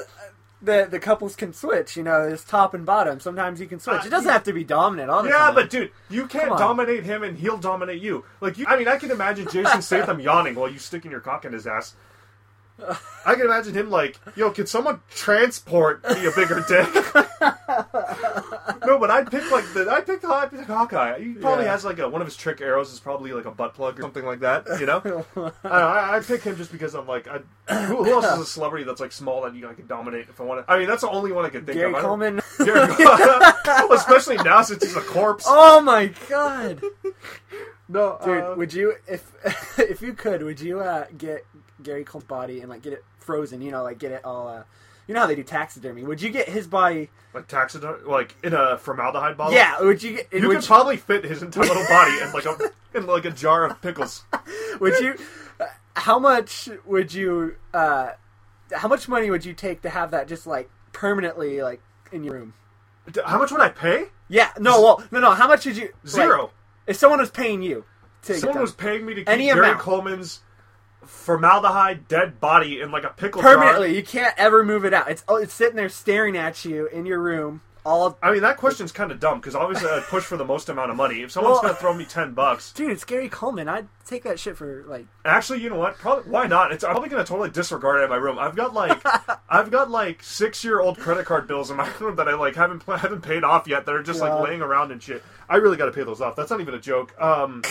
[0.61, 1.95] the the couples can switch.
[1.95, 3.19] You know, it's top and bottom.
[3.21, 4.01] Sometimes you can switch.
[4.01, 4.33] Uh, it doesn't yeah.
[4.33, 5.55] have to be dominant all the Yeah, time.
[5.55, 8.25] but dude, you can't dominate him and he'll dominate you.
[8.41, 11.45] Like you, I mean, I can imagine Jason Statham yawning while you sticking your cock
[11.45, 11.95] in his ass.
[13.25, 16.89] I can imagine him like, "Yo, can someone transport me a bigger dick?"
[18.85, 21.19] no, but I'd pick like the I'd pick the I'd pick Hawkeye.
[21.19, 21.71] He probably Yeah.
[21.71, 24.01] has like a one of his trick arrows is probably like a butt plug or
[24.01, 24.65] something like that.
[24.79, 27.39] You know, I don't know, I, I'd pick him just because I'm like, I,
[27.85, 30.39] who, who else is a celebrity that's like small that you I could dominate if
[30.41, 30.71] I want to?
[30.71, 31.95] I mean, that's the only one I could think Gary of.
[31.97, 32.41] I don't- Coleman.
[32.65, 33.91] Gary Coleman.
[33.97, 35.45] Especially now since he's a corpse.
[35.47, 36.81] oh my god,
[37.87, 38.43] No, dude!
[38.43, 39.31] uh, would you if
[39.77, 41.45] if you could, would you uh, get
[41.83, 43.61] Gary Coleman's body and like get it frozen?
[43.61, 44.47] You know, like get it all.
[44.47, 44.63] Uh,
[45.07, 46.03] you know how they do taxidermy?
[46.03, 47.09] Would you get his body?
[47.33, 49.53] like taxidermy, like in a formaldehyde bottle.
[49.53, 49.81] Yeah.
[49.81, 50.27] Would you get?
[50.33, 53.31] you would could probably fit his entire little body in like a in like a
[53.31, 54.23] jar of pickles.
[54.79, 55.15] Would you?
[55.59, 55.65] uh,
[55.95, 57.55] How much would you?
[57.73, 58.11] Uh,
[58.73, 62.35] how much money would you take to have that just like permanently like in your
[62.35, 62.53] room?
[63.25, 64.05] How much would I pay?
[64.29, 64.51] Yeah.
[64.59, 64.81] No.
[64.81, 65.03] Well.
[65.11, 65.19] No.
[65.19, 65.31] No.
[65.31, 65.89] How much would you?
[66.07, 66.43] Zero.
[66.43, 66.51] like,
[66.87, 67.83] if someone was paying you
[68.23, 69.79] to Someone get was paying me to keep Any Gary amount.
[69.79, 70.39] Coleman's
[71.05, 73.95] formaldehyde dead body in like a pickle permanently, jar.
[73.95, 75.09] you can't ever move it out.
[75.09, 77.61] It's oh, it's sitting there staring at you in your room.
[77.83, 80.69] All I mean, that question's kind of dumb because obviously I'd push for the most
[80.69, 81.23] amount of money.
[81.23, 83.67] If someone's Well- gonna throw me ten bucks, dude, it's Gary Coleman.
[83.67, 85.07] I'd take that shit for like.
[85.25, 85.97] Actually, you know what?
[85.97, 86.71] Probably why not?
[86.71, 88.37] It's I'm probably gonna totally disregard it in my room.
[88.37, 89.01] I've got like
[89.49, 92.53] I've got like six year old credit card bills in my room that I like
[92.55, 93.87] haven't haven't paid off yet.
[93.87, 94.31] That are just Yeah.
[94.35, 95.23] like laying around and shit.
[95.49, 96.35] I really got to pay those off.
[96.35, 97.19] That's not even a joke.
[97.19, 97.63] Um,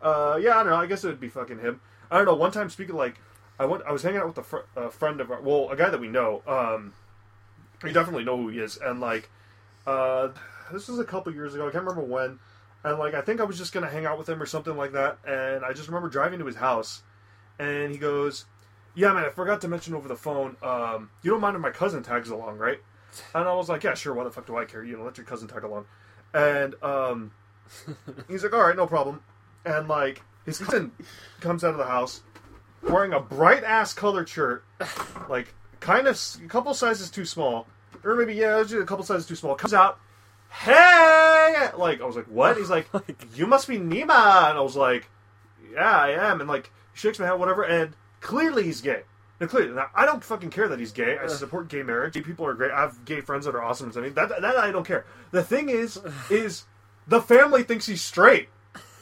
[0.00, 0.76] uh, yeah, I don't know.
[0.76, 1.80] I guess it would be fucking him.
[2.10, 2.34] I don't know.
[2.34, 3.16] One time, speaking like,
[3.58, 3.82] I went.
[3.84, 6.00] I was hanging out with a, fr- a friend of our, well, a guy that
[6.00, 6.42] we know.
[6.46, 6.92] Um,
[7.82, 9.30] we definitely know who he is, and like,
[9.86, 10.28] uh,
[10.72, 11.68] this was a couple years ago.
[11.68, 12.38] I can't remember when.
[12.84, 14.92] And like, I think I was just gonna hang out with him or something like
[14.92, 15.18] that.
[15.26, 17.02] And I just remember driving to his house,
[17.58, 18.44] and he goes,
[18.94, 20.56] "Yeah, man, I forgot to mention over the phone.
[20.62, 22.80] Um, you don't mind if my cousin tags along, right?"
[23.34, 24.14] And I was like, "Yeah, sure.
[24.14, 24.84] Why the fuck do I care?
[24.84, 25.86] You know, let your cousin tag along."
[26.32, 27.32] And um,
[28.28, 29.22] he's like, "All right, no problem."
[29.64, 30.92] And like, his cousin
[31.40, 32.22] comes out of the house
[32.82, 34.64] wearing a bright ass colored shirt,
[35.28, 37.66] like kind of s- a couple sizes too small,
[38.04, 39.54] or maybe yeah, just a couple sizes too small.
[39.54, 39.98] Comes out,
[40.50, 42.56] hey, like I was like, what?
[42.56, 42.88] He's like,
[43.34, 45.08] you must be Nima, and I was like,
[45.72, 49.02] yeah, I am, and like shakes my head, whatever, and clearly he's gay.
[49.40, 51.16] Now, clearly, now, I don't fucking care that he's gay.
[51.16, 52.14] I support gay marriage.
[52.14, 52.72] Gay people are great.
[52.72, 53.92] I have gay friends that are awesome.
[53.96, 55.04] I mean, that, that I don't care.
[55.30, 56.64] The thing is, is
[57.06, 58.48] the family thinks he's straight.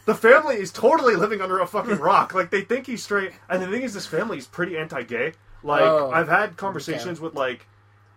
[0.07, 2.33] The family is totally living under a fucking rock.
[2.33, 5.35] Like they think he's straight, and the thing is, this family is pretty anti-gay.
[5.63, 7.67] Like Oh, I've had conversations with like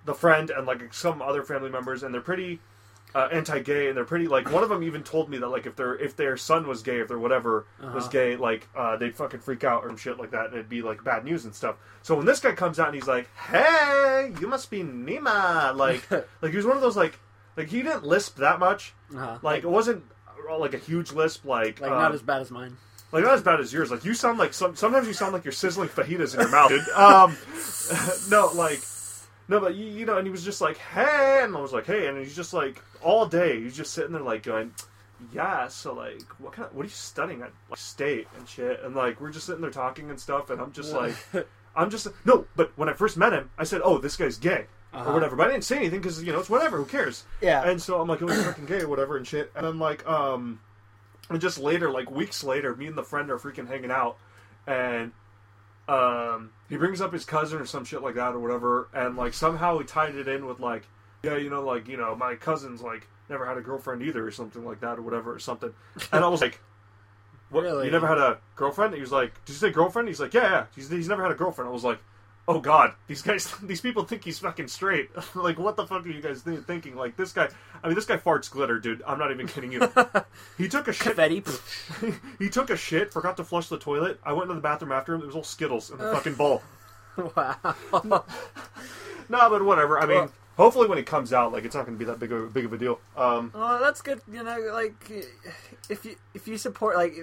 [0.05, 2.59] the friend and like some other family members, and they're pretty
[3.15, 5.75] uh, anti-gay, and they're pretty like one of them even told me that like if
[5.75, 8.07] their if their son was gay, if their whatever was Uh-huh.
[8.11, 11.03] gay, like uh, they'd fucking freak out or shit like that, and it'd be like
[11.03, 11.75] bad news and stuff.
[12.03, 16.09] So when this guy comes out and he's like, "Hey, you must be Nima," like
[16.41, 17.17] like he was one of those like
[17.57, 18.93] like he didn't lisp that much.
[19.11, 19.39] Uh-huh.
[19.41, 20.03] Like it wasn't
[20.57, 22.77] like a huge lisp, like Like um, not as bad as mine.
[23.11, 23.91] like not as bad as yours.
[23.91, 24.75] Like you sound like some.
[24.75, 26.87] Sometimes you sound like you're sizzling fajitas in your mouth, dude.
[26.95, 27.37] Um,
[28.29, 28.79] no, like
[29.47, 31.85] no, but you, you know, and he was just like, hey, and I was like,
[31.85, 34.71] hey, and he's just like all day, he's just sitting there like going,
[35.33, 35.67] yeah.
[35.67, 38.81] So like, what kind of what are you studying at like, state and shit?
[38.83, 41.15] And like we're just sitting there talking and stuff, and I'm just like,
[41.75, 42.45] I'm just no.
[42.55, 44.65] But when I first met him, I said, oh, this guy's gay.
[44.91, 45.11] Uh-huh.
[45.11, 46.77] Or whatever, but I didn't say anything because you know it's whatever.
[46.77, 47.23] Who cares?
[47.41, 47.63] Yeah.
[47.69, 49.51] And so I'm like, oh, he's fucking gay or whatever and shit.
[49.55, 50.59] And then like, um,
[51.29, 54.17] and just later, like weeks later, me and the friend are freaking hanging out,
[54.65, 55.11] and
[55.87, 59.35] um, he brings up his cousin or some shit like that or whatever, and like
[59.35, 60.87] somehow he tied it in with like,
[61.21, 64.31] yeah, you know, like you know, my cousin's like never had a girlfriend either or
[64.31, 65.71] something like that or whatever or something,
[66.11, 66.59] and I was like.
[67.51, 67.85] What, Really?
[67.87, 68.93] You never had a girlfriend?
[68.93, 71.31] He was like, "Did you say girlfriend?" He's like, "Yeah, yeah." He's, he's never had
[71.31, 71.67] a girlfriend.
[71.67, 71.99] I was like,
[72.49, 75.09] "Oh God, these guys, these people think he's fucking straight.
[75.35, 76.95] like, what the fuck are you guys th- thinking?
[76.95, 77.47] Like, this guy.
[77.83, 79.01] I mean, this guy farts glitter, dude.
[79.07, 79.89] I'm not even kidding you.
[80.57, 81.15] he took a shit.
[81.15, 81.43] Confetti.
[82.39, 84.19] he took a shit, forgot to flush the toilet.
[84.23, 85.19] I went into the bathroom after him.
[85.21, 86.61] There was all Skittles in the fucking bowl.
[87.35, 87.75] wow.
[89.29, 89.99] No, but whatever.
[89.99, 92.19] I mean, Well- hopefully when he comes out, like, it's not going to be that
[92.19, 92.99] big of, big of a deal.
[93.15, 94.21] Um, Well, that's good.
[94.31, 94.95] You know, like
[95.89, 97.13] if you if you support like.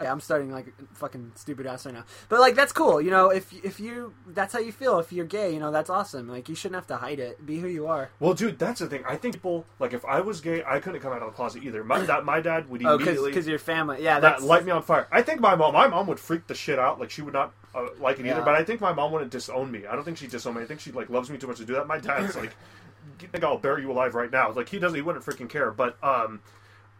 [0.00, 3.00] Yeah, I'm starting like a fucking stupid ass right now, but like that's cool.
[3.00, 4.98] You know, if if you that's how you feel.
[5.00, 6.28] If you're gay, you know that's awesome.
[6.28, 7.44] Like you shouldn't have to hide it.
[7.44, 8.10] Be who you are.
[8.20, 9.02] well, dude, that's the thing.
[9.08, 11.64] I think people like if I was gay, I couldn't come out of the closet
[11.64, 11.82] either.
[11.82, 14.02] My that my dad would Oh, immediately because your family.
[14.04, 15.08] Yeah, that that's light me on fire.
[15.10, 17.00] I think my mom, my mom would freak the shit out.
[17.00, 18.42] Like she would not uh, like it either.
[18.42, 19.84] But I think my mom wouldn't disown me.
[19.86, 20.62] I don't think she disown me.
[20.62, 21.88] I think she like loves me too much to do that.
[21.88, 22.54] My dad's like,
[23.20, 24.52] I think I'll bury you alive right now.
[24.52, 24.94] Like he doesn't.
[24.94, 25.72] He wouldn't freaking care.
[25.72, 26.40] But um,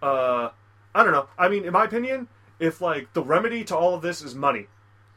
[0.02, 0.48] uh,
[0.94, 1.28] I don't know.
[1.38, 2.26] I mean, in my opinion,
[2.58, 4.66] if like the remedy to all of this is money,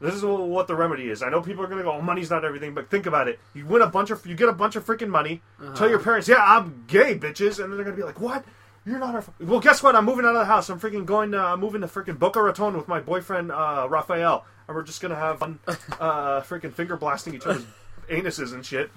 [0.02, 1.22] This is what the remedy is.
[1.22, 3.38] I know people are gonna go, "Oh, money's not everything," but think about it.
[3.54, 5.42] You win a bunch of, you get a bunch of freaking money.
[5.76, 8.46] Tell your parents, "Yeah, I'm gay, bitches," and then they're gonna be like, "What?
[8.86, 9.30] You're not our." F-.
[9.42, 9.98] Well, guess what?
[9.98, 10.70] I'm moving out of the house.
[10.70, 11.32] I'm freaking going.
[11.34, 15.02] To, I'm moving to freaking Boca Raton with my boyfriend uh, Raphael, and we're just
[15.02, 15.60] gonna have fun,
[16.00, 17.66] uh, freaking finger blasting each other's
[18.10, 18.90] anuses and shit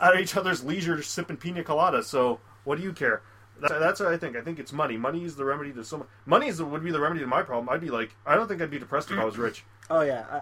[0.00, 2.04] at each other's leisure, sipping pina coladas.
[2.04, 3.22] So, what do you care?
[3.60, 4.36] That, that's what I think.
[4.36, 4.96] I think it's money.
[4.96, 6.08] Money is the remedy to so much.
[6.26, 7.68] Money is the, would be the remedy to my problem.
[7.68, 9.64] I'd be like, I don't think I'd be depressed if I was rich.
[9.88, 10.40] Oh yeah, I,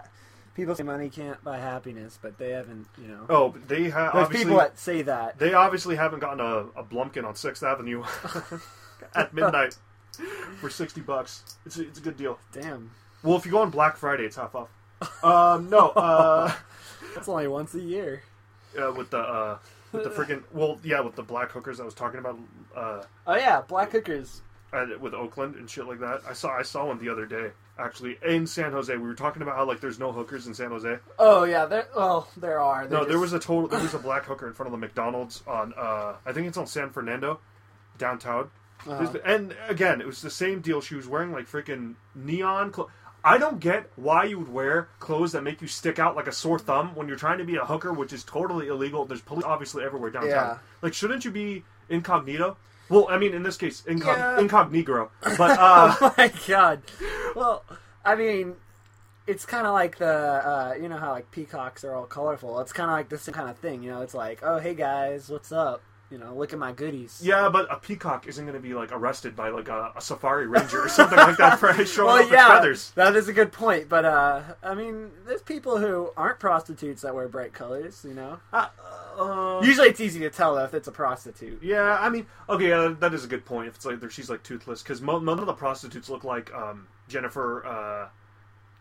[0.55, 2.87] people say money can't buy happiness, but they haven't.
[2.99, 5.37] You know, Oh, but they have there's people that say that.
[5.37, 8.03] They obviously haven't gotten a, a Blumpkin on Sixth Avenue
[9.15, 9.77] at midnight
[10.59, 11.57] for sixty bucks.
[11.65, 12.39] It's a, it's a good deal.
[12.51, 12.89] Damn,
[13.21, 14.69] Well, if you go on Black Friday, it's half off.
[15.23, 16.51] Um, no, uh,
[17.13, 18.23] that's only once a year.
[18.81, 19.57] uh, with the uh,
[19.95, 22.37] with the freaking well, yeah, with the black hookers I was talking about
[22.75, 24.41] uh, Oh yeah, black hookers.
[24.73, 26.21] at, with Oakland and shit like that.
[26.27, 28.95] I saw I saw one the other day actually in San Jose.
[28.95, 30.97] We were talking about how like there's no hookers in San Jose.
[31.19, 31.87] Oh yeah, there.
[31.95, 32.87] Well, there are.
[32.87, 33.67] They're No, there was a total.
[33.67, 35.73] There was a black hooker in front of the McDonald's on.
[35.77, 37.39] uh I think it's on San Fernando,
[37.97, 38.49] downtown.
[38.87, 39.13] Uh-huh.
[39.25, 40.79] And again, it was the same deal.
[40.81, 42.71] She was wearing like freaking neon.
[42.71, 42.89] Clo-
[43.25, 46.31] I don't get why you would wear clothes that make you stick out like a
[46.31, 49.03] sore thumb when you're trying to be a hooker, which is totally illegal.
[49.05, 50.29] There's police obviously everywhere downtown.
[50.29, 50.57] Yeah.
[50.81, 52.55] Like, shouldn't you be incognito?
[52.87, 54.39] Well, I mean, in this case, incog- Yeah.
[54.39, 55.09] incognito.
[55.37, 56.83] But uh, oh my god.
[57.35, 57.63] Well,
[58.05, 58.55] I mean,
[59.25, 62.59] it's kind of like the uh, you know how like peacocks are all colorful.
[62.59, 63.81] It's kind of like same kind of thing.
[63.81, 65.81] You know, it's like, oh hey guys, what's up?
[66.11, 67.19] You know, look at my goodies.
[67.23, 70.45] yeah, but a peacock isn't going to be like arrested by like a, a safari
[70.47, 72.91] ranger or something like that for showing Well, off its feathers.
[72.91, 73.89] that is a good point.
[73.89, 78.05] But uh, I mean, there's people who aren't prostitutes that wear bright colors.
[78.07, 78.67] You know, Uh,
[79.17, 81.63] uh, usually it's easy to tell if it's a prostitute.
[81.63, 83.67] Yeah, I mean, okay, yeah, that is a good point.
[83.69, 86.87] If it's like she's like toothless, because mo- none of the prostitutes look like um,
[87.07, 87.65] Jennifer.
[87.65, 88.09] Uh,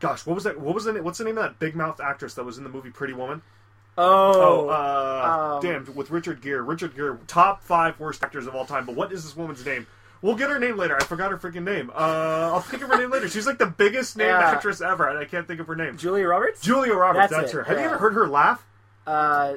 [0.00, 0.60] gosh, what was that?
[0.60, 1.04] What was the name?
[1.04, 3.40] What's the name of that big mouth actress that was in the movie Pretty Woman?
[3.96, 6.60] Oh, Oh, uh, um, damn, with Richard Gere.
[6.60, 8.86] Richard Gere, top five worst actors of all time.
[8.86, 9.86] But what is this woman's name?
[10.22, 10.96] We'll get her name later.
[10.96, 11.90] I forgot her freaking name.
[11.90, 13.28] Uh, I'll think of her name later.
[13.28, 14.50] She's like the biggest named Yeah.
[14.50, 15.98] actress ever, and I can't think of her name.
[15.98, 16.60] Julia Roberts.
[16.62, 17.28] Julia Roberts.
[17.30, 17.62] That's That's, her.
[17.64, 18.66] Have you ever heard her laugh?
[19.06, 19.54] Uh,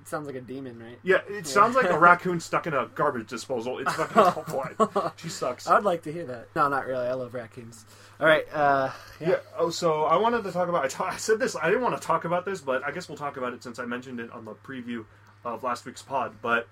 [0.00, 0.98] it sounds like a demon, right?
[1.04, 3.78] Yeah, it sounds like a raccoon stuck in a garbage disposal.
[3.78, 5.12] It's fucking awful.
[5.16, 5.68] She sucks.
[5.68, 6.48] I would like to hear that.
[6.56, 7.06] No, not really.
[7.06, 7.84] I love raccoons.
[8.20, 8.44] All right.
[8.52, 9.36] Uh, Yeah.
[9.56, 10.84] Oh, so I wanted to talk about.
[10.84, 11.56] I, ta- I said this.
[11.56, 13.78] I didn't want to talk about this, but I guess we'll talk about it since
[13.78, 15.04] I mentioned it on the preview
[15.44, 16.34] of last week's pod.
[16.42, 16.68] But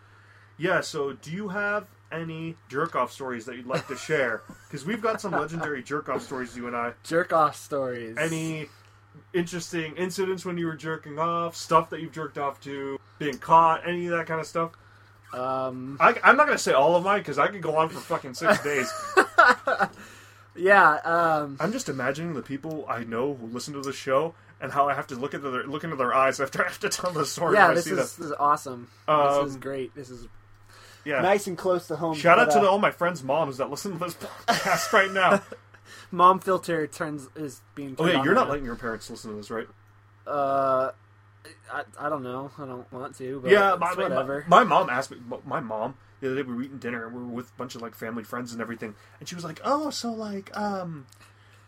[0.59, 0.81] yeah.
[0.81, 4.43] So, do you have any jerk off stories that you'd like to share?
[4.67, 6.57] Because we've got some legendary jerk off stories.
[6.57, 6.93] You and I.
[7.05, 8.17] jerk off stories.
[8.19, 8.67] Any
[9.33, 11.55] interesting incidents when you were jerking off?
[11.57, 12.99] Stuff that you've jerked off to?
[13.21, 13.87] Being caught?
[13.89, 14.73] Any of that kind of stuff?
[15.33, 18.01] Um, I, I'm not gonna say all of mine because I could go on for
[18.01, 18.93] fucking six days.
[20.57, 20.95] yeah.
[21.05, 24.89] Um, I'm just imagining the people I know who listen to the show and how
[24.89, 27.11] I have to look at their look into their eyes after I have to tell
[27.13, 27.55] the story.
[27.55, 27.65] yeah.
[27.69, 28.89] when I This see is, this is awesome.
[29.09, 29.95] Um, this is great.
[29.95, 30.27] This is
[31.05, 31.21] Yeah.
[31.21, 32.15] nice and close to home.
[32.17, 34.15] Shout out to the, all my friends' moms that listen to this
[34.47, 35.43] podcast right now.
[36.11, 37.95] mom filter turns is being.
[37.99, 39.67] oh yeah, you're not letting your parents listen to this, right?
[40.27, 40.91] Uh,
[41.73, 42.51] I, I don't know.
[42.59, 43.41] I don't want to.
[43.41, 44.45] But yeah, my, my- whatever.
[44.49, 45.19] My, mom asked me.
[45.45, 47.75] My mom the other day we were eating dinner and we were with a bunch
[47.75, 51.07] of like family friends and everything, and she was like, "Oh, so like, um."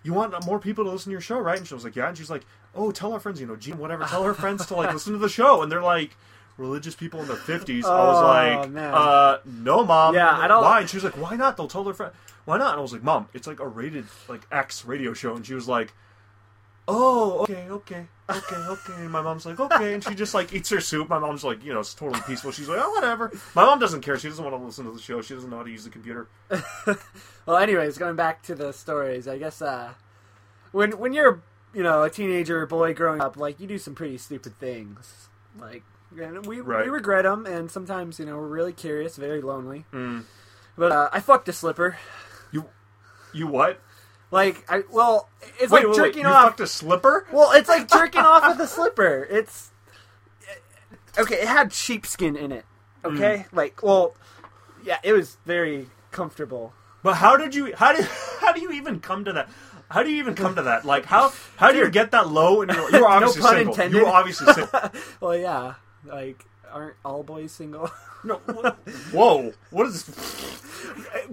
[0.05, 1.59] You want more people to listen to your show, right?
[1.59, 3.79] And she was like, "Yeah." And she's like, "Oh, tell our friends, you know, Gene,
[3.79, 4.05] whatever.
[4.05, 6.17] Tell her friends to like listen to the show." And they're like,
[6.57, 7.85] religious people in their fifties.
[7.85, 8.27] I was Oh,
[8.61, 8.95] like, man.
[8.95, 10.15] uh, no, mom.
[10.15, 10.81] Yeah, I don't- Why?
[10.81, 11.57] And she was like, why not?
[11.57, 12.13] They'll tell their friend.
[12.47, 12.71] Why not?
[12.73, 15.35] And I was like, mom, it's like a rated like X radio show.
[15.37, 15.93] And she was like,
[16.89, 18.93] oh, okay, okay, okay, okay.
[18.97, 19.95] And my mom's like, okay.
[19.95, 21.09] And she just like eats her soup.
[21.09, 22.51] My mom's like, you know, it's totally peaceful.
[22.51, 23.31] She's like, oh, whatever.
[23.55, 24.19] My mom doesn't care.
[24.19, 25.21] She doesn't want to listen to the show.
[25.23, 26.27] She doesn't know how to use the computer.
[27.47, 29.95] Well, anyways, going back to the stories, I guess uh,
[30.73, 31.41] when when you're
[31.73, 35.29] you know a teenager boy growing up, like you do some pretty stupid things.
[35.59, 36.85] Like we Right.
[36.85, 39.87] we regret them, and sometimes you know we're really curious, very lonely.
[39.95, 40.25] Mm.
[40.77, 41.97] But uh, I fucked a slipper.
[42.53, 42.67] You,
[43.33, 43.81] you what?
[44.31, 45.97] Like I well, it's Wait, like wait, wait.
[45.97, 46.61] jerking You off.
[46.61, 47.27] a slipper?
[47.33, 49.27] Well, it's like jerking off with a slipper.
[49.31, 49.71] It's
[51.19, 51.37] okay.
[51.37, 52.65] It had sheepskin in it.
[53.05, 53.15] Mm.
[53.17, 54.15] Okay, like well,
[54.85, 56.75] yeah, it was very comfortable.
[57.03, 57.75] But how did you?
[57.77, 58.05] How did?
[58.41, 59.49] How do you even come to that?
[59.91, 60.85] How do you even come to that?
[60.85, 61.33] Like how?
[61.57, 62.63] How do you get that low?
[62.63, 63.73] And you're, you were No obviously pun single.
[63.75, 63.99] intended.
[63.99, 64.91] You were obviously single.
[65.21, 65.75] Well, yeah,
[66.05, 67.91] like aren't all boys single?
[68.25, 68.35] No.
[69.13, 69.53] Whoa.
[69.71, 70.61] What is this?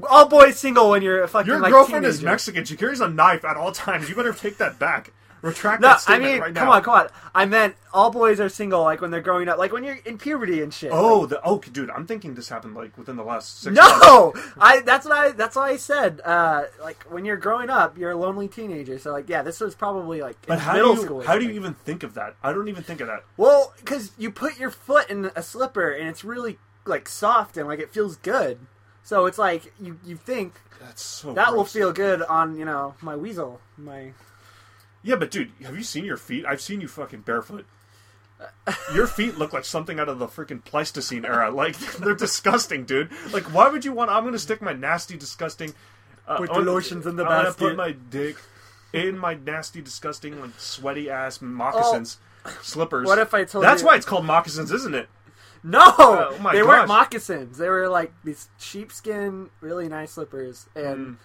[0.08, 2.22] all boys single when you're a fucking Your like, girlfriend is.
[2.22, 2.64] Mexican.
[2.64, 4.08] She carries a knife at all times.
[4.08, 5.12] You better take that back.
[5.46, 6.62] Retract No, that I mean, right now.
[6.62, 7.08] come on, come on.
[7.36, 10.18] I meant all boys are single, like when they're growing up, like when you're in
[10.18, 10.90] puberty and shit.
[10.92, 13.76] Oh, the oh, dude, I'm thinking this happened like within the last six.
[13.76, 14.82] No, I.
[14.82, 15.32] That's what I.
[15.32, 16.20] That's what I said.
[16.26, 18.98] Uh, like when you're growing up, you're a lonely teenager.
[18.98, 21.22] So like, yeah, this was probably like But how middle do you school.
[21.22, 22.36] how do you even think of that?
[22.42, 23.24] I don't even think of that.
[23.38, 27.68] Well, because you put your foot in a slipper and it's really like soft and
[27.68, 28.58] like it feels good.
[29.04, 31.34] So it's like you you think That's so.
[31.34, 34.14] that will feel good on you know my weasel my.
[35.06, 36.46] Yeah, but dude, have you seen your feet?
[36.48, 37.66] I've seen you fucking barefoot.
[38.94, 41.50] Your feet look like something out of the freaking Pleistocene era.
[41.52, 43.10] Like they're disgusting, dude.
[43.32, 44.10] Like, why would you want?
[44.12, 45.74] I'm gonna stick my nasty, disgusting.
[46.28, 47.60] Uh, Put the on- lotions in the I'm basket.
[47.60, 48.38] put my dick
[48.94, 52.18] in my nasty, disgusting, like sweaty ass moccasins,
[52.64, 53.06] slippers.
[53.08, 53.10] Oh.
[53.10, 53.70] What if I told you?
[53.70, 55.08] That's you- why it's called moccasins, isn't it?
[55.64, 56.68] No, Oh, my they gosh.
[56.68, 57.58] weren't moccasins.
[57.60, 61.16] They were like these sheepskin, really nice slippers, and Mm.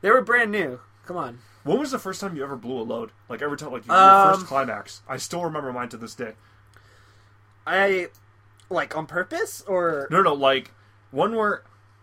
[0.00, 0.80] they were brand new.
[1.06, 1.38] Come on.
[1.64, 3.12] When was the first time you ever blew a load?
[3.28, 5.02] Like every time, like your Um, first climax.
[5.08, 6.34] I still remember mine to this day.
[7.66, 8.08] I
[8.70, 10.72] like on purpose or No, no, like
[11.10, 11.62] one where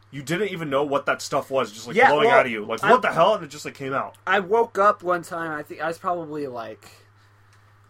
[0.10, 2.52] you didn't even know what that stuff was, just like Yeah, blowing well, out of
[2.52, 2.66] you.
[2.66, 3.36] Like I- what the hell?
[3.36, 4.16] And it just like came out.
[4.26, 5.52] I woke up one time.
[5.52, 6.90] I think I was probably like,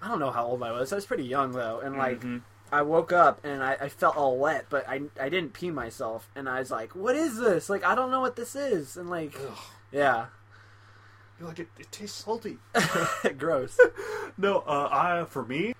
[0.01, 0.91] I don't know how old I was.
[0.91, 2.41] I was pretty young though, and like Mhm.
[2.71, 6.29] I woke up and I, I felt all wet, but I I didn't pee myself,
[6.35, 7.69] and I was like, what is this?
[7.69, 9.37] Like I don't know what this is, and like,
[9.91, 10.27] yeah,
[11.41, 12.59] You're like it, it tastes salty.
[13.37, 13.79] gross.
[14.37, 15.73] No, uh, I for me,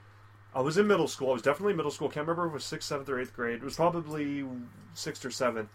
[0.53, 1.29] I was in middle school.
[1.29, 2.09] I was definitely in middle school.
[2.09, 3.55] Can't remember if it was sixth, seventh, or eighth grade.
[3.55, 4.43] It was probably
[4.93, 5.69] sixth or seventh.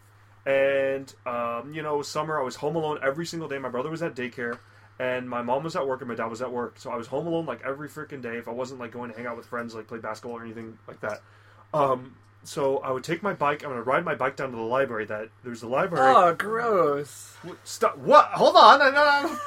[0.44, 2.38] And um, you know, summer.
[2.38, 3.58] I was home alone every single day.
[3.58, 4.58] My brother was at daycare,
[4.98, 6.78] and my mom was at work, and my dad was at work.
[6.78, 8.36] So I was home alone like every freaking day.
[8.36, 10.78] If I wasn't like going to hang out with friends, like play basketball or anything
[10.86, 11.22] like that.
[11.72, 12.14] Um,
[12.44, 13.64] so I would take my bike.
[13.64, 15.06] I'm gonna ride my bike down to the library.
[15.06, 16.14] That there's a library.
[16.14, 17.36] oh, gross.
[17.64, 17.96] Stop!
[17.96, 18.26] What?
[18.26, 18.82] Hold on!
[18.82, 19.38] I, I,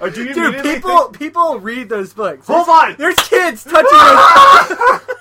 [0.00, 2.46] Or do you Dude, people think- people read those books.
[2.46, 2.96] Hold There's- on!
[2.96, 5.00] There's kids touching those.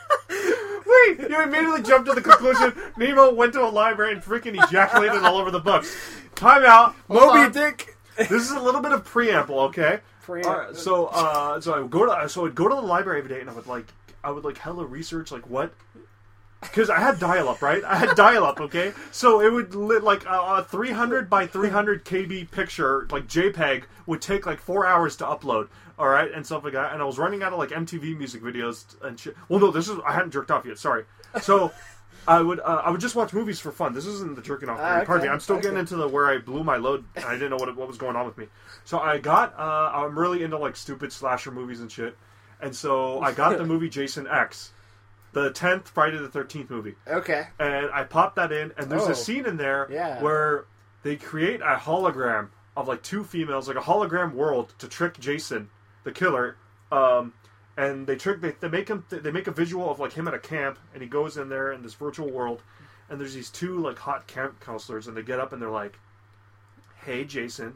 [0.86, 5.24] Wait, you immediately jumped to the conclusion Nima went to a library and freaking ejaculated
[5.24, 5.96] all over the books.
[6.36, 6.96] Time out.
[7.10, 7.52] Hold Moby on.
[7.52, 7.96] Dick.
[8.18, 10.00] This is a little bit of preamble, okay?
[10.24, 10.50] Preamble.
[10.50, 13.30] Alright, so, uh, so I would go to so I'd go to the library every
[13.30, 13.86] day, and I would like
[14.24, 15.74] I would like hella research like what.
[16.62, 17.84] Because I had dial up, right?
[17.84, 18.92] I had dial up, okay?
[19.12, 24.22] So it would lit like a, a 300 by 300 KB picture, like JPEG, would
[24.22, 26.92] take like four hours to upload, all right, and stuff like that.
[26.92, 29.38] And I was running out of like MTV music videos and shit.
[29.48, 30.78] Well, no, this is I hadn't jerked off yet.
[30.78, 31.06] Sorry.
[31.42, 31.72] So
[32.28, 33.94] I would uh, I would just watch movies for fun.
[33.94, 34.80] This isn't the jerking off.
[34.80, 35.08] Ah, part.
[35.08, 35.34] Pardon me.
[35.34, 37.06] I'm still getting into the where I blew my load.
[37.16, 38.48] And I didn't know what what was going on with me.
[38.84, 42.18] So I got uh, I'm really into like stupid slasher movies and shit.
[42.62, 44.72] And so I got the movie Jason X,
[45.34, 47.48] the tenth Friday the Thirteenth movie, Okay.
[47.60, 48.74] and I popped that in.
[48.78, 49.12] And there's Oh.
[49.12, 50.22] a scene in there Yeah.
[50.22, 50.66] where
[51.04, 55.70] they create a hologram of like two females, like a hologram world, to trick Jason,
[56.04, 56.58] the killer.
[56.92, 57.34] Um,
[57.78, 60.34] and they trick they, they make him they make a visual of like him at
[60.34, 62.62] a camp, and he goes in there in this virtual world,
[63.10, 66.00] and there's these two like hot camp counselors, and they get up and they're like,
[67.06, 67.76] "Hey, Jason."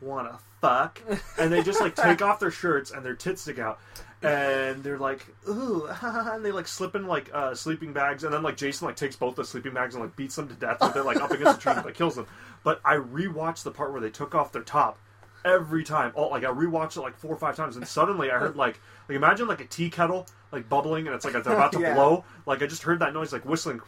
[0.00, 1.00] Wanna fuck?
[1.38, 3.78] And they just like take off their shirts and their tits stick out,
[4.22, 8.42] and they're like, ooh, and they like slip in like uh, sleeping bags, and then
[8.42, 10.96] like Jason like takes both the sleeping bags and like beats them to death with
[10.96, 12.26] it like up against the tree and like kills them.
[12.64, 14.98] But I rewatched the part where they took off their top
[15.44, 16.12] every time.
[16.16, 18.80] Oh, like I rewatched it like four or five times, and suddenly I heard like
[19.08, 21.94] like imagine like a tea kettle like bubbling and it's like it's about to Yeah.
[21.94, 22.24] blow.
[22.46, 23.80] Like I just heard that noise like whistling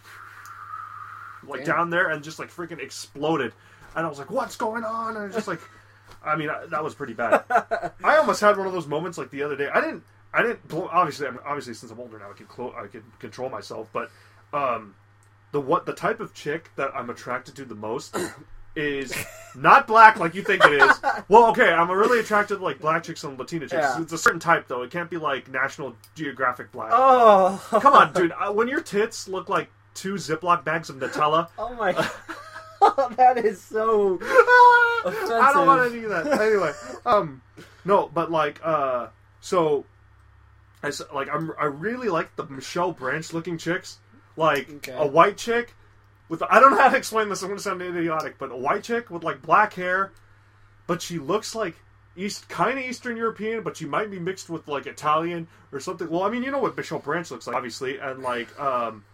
[1.47, 1.77] like Damn.
[1.77, 3.53] down there and just like freaking exploded.
[3.97, 5.61] And I was like, "What's going on?" And it's just like,
[6.25, 7.45] I mean, I, that was pretty bad.
[8.05, 9.69] I almost had one of those moments like the other day.
[9.73, 10.03] I didn't,
[10.35, 10.67] I didn't.
[10.69, 13.89] blow- Obviously, I'm, obviously, since I'm older now, I can clo- I can control myself.
[13.93, 14.11] But
[14.53, 14.95] um,
[15.53, 18.17] the what the type of chick that I'm attracted to the most
[18.77, 19.13] is
[19.57, 21.01] not black like you think it is.
[21.29, 23.73] Well, okay, I'm really attracted to like black chicks and Latina chicks.
[23.83, 24.01] Yeah.
[24.03, 24.83] It's a certain type though.
[24.83, 26.91] It can't be like National Geographic black.
[26.93, 27.61] Oh.
[27.81, 28.33] Come on, dude.
[28.39, 31.49] Uh, when your tits look like two Ziploc bags of Nutella.
[31.59, 31.93] Oh my.
[33.17, 34.19] that is so.
[34.23, 36.41] I don't want to do that.
[36.41, 36.73] Anyway,
[37.05, 37.43] um,
[37.85, 39.09] no, but like, uh,
[39.41, 39.85] so,
[40.83, 43.99] I s- like, I'm I really like the Michelle Branch looking chicks,
[44.37, 44.93] like Okay.
[44.97, 45.75] a white chick
[46.29, 47.43] with I don't know how to explain this.
[47.43, 50.13] I'm going to sound idiotic, but a white chick with like black hair,
[50.87, 51.77] but she looks like
[52.17, 56.09] East, kind of Eastern European, but she might be mixed with like Italian or something.
[56.11, 59.05] Well, I mean, you know what Michelle Branch looks like, obviously, and like, um,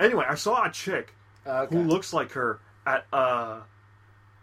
[0.00, 1.14] anyway, I saw a chick
[1.46, 1.76] Okay.
[1.76, 3.60] who looks like her at uh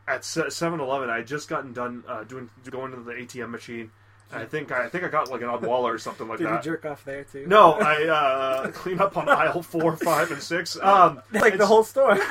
[0.08, 1.10] at 7-Eleven.
[1.10, 3.90] I had just gotten done uh, doing going to the ATM machine.
[4.34, 6.64] I think I think I got like an Odwalla or something like Did you that.
[6.64, 7.46] jerk off there too?
[7.48, 10.78] No, I uh, clean up on aisle four, five, and six.
[10.82, 12.18] Um, Like the whole store.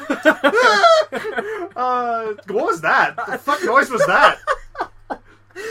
[1.75, 3.17] Uh, what was that?
[3.17, 4.39] The fuck noise was that?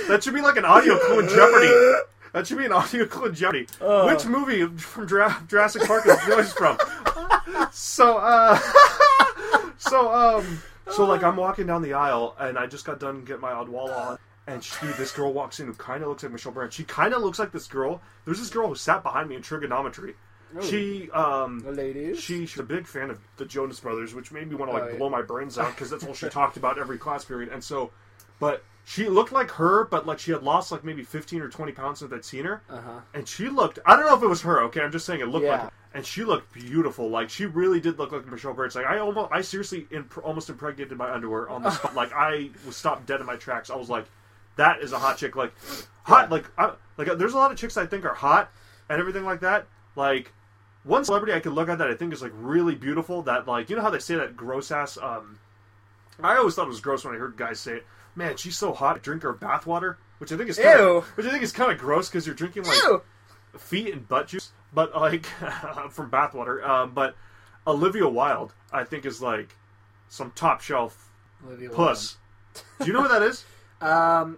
[0.08, 1.70] That should be like an audio clue in Jeopardy.
[2.34, 3.68] That should be an audio clue in Jeopardy.
[3.80, 4.08] Oh.
[4.08, 6.78] Which movie from Jura- Jurassic Park is Joyce from?
[7.72, 8.60] So, uh,
[9.78, 10.62] so, um,
[10.92, 14.12] so like I'm walking down the aisle and I just got done getting my Odwalla
[14.12, 14.18] on.
[14.52, 16.74] And she, this girl walks in who kind of looks like Michelle Branch.
[16.74, 18.02] She kind of looks like this girl.
[18.26, 20.16] There's this girl who sat behind me in trigonometry.
[20.62, 22.20] She, um, The ladies.
[22.20, 24.84] she, she's a big fan of the Jonas Brothers, which made me want to like
[24.84, 24.98] Oh, yeah.
[24.98, 27.50] blow my brains out because that's all she talked about every class period.
[27.54, 27.92] And so,
[28.40, 31.72] but she looked like her, but like she had lost like maybe fifteen or twenty
[31.72, 32.62] pounds since I'd seen her.
[32.70, 33.00] Uh-huh.
[33.14, 33.80] And she looked.
[33.86, 34.62] I don't know if it was her.
[34.64, 35.52] Okay, I'm just saying it looked Yeah.
[35.52, 35.62] like.
[35.62, 35.72] Her.
[35.94, 37.10] And she looked beautiful.
[37.10, 38.76] Like she really did look like Michelle Branch.
[38.76, 41.96] Like I almost, I seriously imp- almost impregnated my underwear on the spot.
[41.96, 43.70] like I was stopped dead in my tracks.
[43.70, 44.06] I was like,
[44.58, 45.36] that is a hot chick.
[45.36, 45.54] Like
[46.04, 46.30] hot.
[46.32, 48.52] Like I, like there's a lot of chicks I think are hot
[48.90, 49.68] and everything like that.
[49.96, 50.34] Like
[50.84, 53.22] one celebrity I could look at that I think is like really beautiful.
[53.24, 54.98] That like you know how they say that gross ass.
[55.02, 55.40] Um,
[56.22, 57.86] I always thought it was gross when I heard guys say it.
[58.16, 59.02] Man, she's so hot.
[59.02, 61.04] Drink her bathwater, which I think is kinda, Ew.
[61.16, 63.02] which I think is kind of gross because you're drinking like Ew.
[63.58, 65.26] feet and butt juice, but like
[65.92, 66.64] from bathwater.
[66.68, 67.16] Um, but
[67.66, 69.56] Olivia Wilde, I think, is like
[70.10, 71.10] some top shelf
[71.48, 72.18] Olivia puss.
[72.80, 73.46] Do you know who that is?
[73.82, 74.38] Um,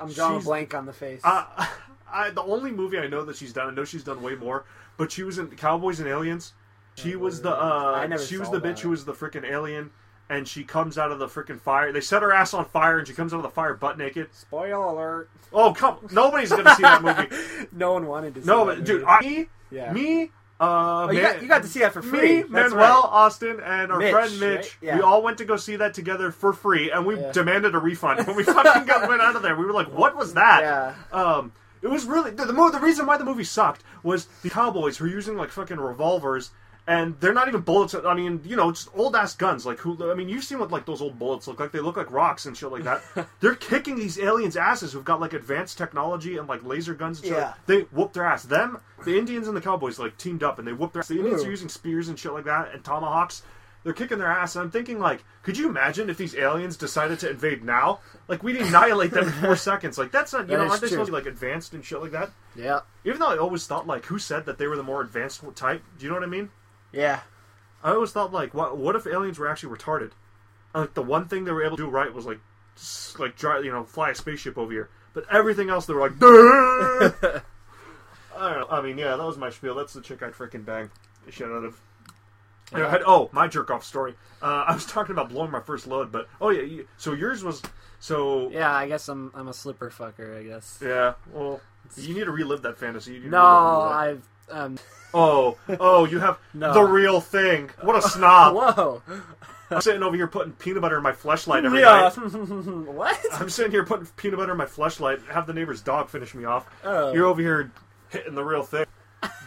[0.00, 1.20] I'm drawing She's- a blank on the face.
[1.24, 1.44] Uh,
[2.12, 4.64] I, the only movie I know that she's done, I know she's done way more,
[4.96, 6.54] but she was in Cowboys and Aliens.
[6.96, 8.80] She was the I uh, never she was the bitch that.
[8.80, 9.90] who was the freaking alien,
[10.28, 11.92] and she comes out of the freaking fire.
[11.92, 14.34] They set her ass on fire, and she comes out of the fire butt naked.
[14.34, 15.30] Spoiler alert.
[15.52, 17.66] Oh come, nobody's gonna see that movie.
[17.72, 19.04] No one wanted to see No, that but dude.
[19.04, 19.92] I, me, Yeah.
[19.92, 20.30] me,
[20.60, 22.20] uh, Oh, you, man- got, you got to see that for free.
[22.36, 23.08] Me, That's Manuel, right.
[23.10, 24.76] Austin, and our Mitch, friend Mitch, right?
[24.82, 24.96] Yeah.
[24.96, 27.32] we all went to go see that together for free, and we Yeah.
[27.32, 29.56] demanded a refund when we fucking got went out of there.
[29.56, 30.94] We were like, "What was that?" Yeah.
[31.18, 31.52] Um,
[31.82, 34.98] it was really the, the, mo- the reason why the movie sucked was the cowboys
[34.98, 36.50] who were using like fucking revolvers.
[36.90, 37.94] And they're not even bullets.
[37.94, 39.64] I mean, you know, just old ass guns.
[39.64, 40.10] Like who?
[40.10, 41.70] I mean, you've seen what like those old bullets look like.
[41.70, 43.00] They look like rocks and shit like that.
[43.40, 47.28] they're kicking these aliens' asses who've got like advanced technology and like laser guns and
[47.28, 47.36] shit.
[47.36, 47.54] Yeah.
[47.66, 48.42] They whoop their ass.
[48.42, 51.06] Them, the Indians and the Cowboys, like teamed up and they whoop their ass.
[51.06, 51.46] The Indians Ooh.
[51.46, 53.44] are using spears and shit like that and tomahawks.
[53.84, 54.56] They're kicking their ass.
[54.56, 58.00] And I'm thinking, like, could you imagine if these aliens decided to invade now?
[58.26, 59.96] Like, we'd annihilate them in four seconds.
[59.96, 60.96] Like, that's not, you That know, aren't they true.
[60.96, 62.30] supposed to be, like, advanced and shit like that?
[62.54, 62.80] Yeah.
[63.06, 65.82] Even though I always thought, like, who said that they were the more advanced type?
[65.98, 66.50] Do you know what I mean?
[66.92, 67.20] Yeah.
[67.82, 70.10] I always thought, like, what, what if aliens were actually retarded?
[70.74, 72.40] And, like, the one thing they were able to do right was, like,
[72.76, 74.90] s- like, dry, you know, fly a spaceship over here.
[75.14, 77.40] But everything else, they were like, "Duh!"
[78.36, 78.66] I don't know.
[78.70, 79.74] I mean, yeah, that was my spiel.
[79.74, 80.90] That's the chick I'd freaking bang
[81.26, 81.80] the shit out of.
[82.72, 84.14] Yeah, I had- oh, my jerk off story.
[84.40, 86.62] Uh, I was talking about blowing my first load, but oh yeah.
[86.62, 87.60] You, so yours was
[87.98, 90.38] so Yeah, I guess I'm I'm a slipper fucker.
[90.38, 90.78] I guess.
[90.80, 91.14] yeah.
[91.32, 91.60] Well,
[91.96, 93.14] you need to relive that fantasy.
[93.14, 93.96] You need to No, relive that.
[93.96, 94.78] I've um.
[95.12, 96.72] Oh, oh, you have No.
[96.72, 97.70] the real thing.
[97.82, 98.54] What a snob!
[98.54, 99.02] Whoa.
[99.72, 102.08] I'm sitting over here putting peanut butter in my fleshlight every Yeah.
[102.14, 102.16] night.
[102.94, 103.18] what?
[103.32, 105.26] I'm sitting here putting peanut butter in my fleshlight.
[105.28, 106.66] Have the neighbor's dog finish me off.
[106.84, 107.12] Oh.
[107.12, 107.72] You're over here
[108.10, 108.86] hitting the real thing,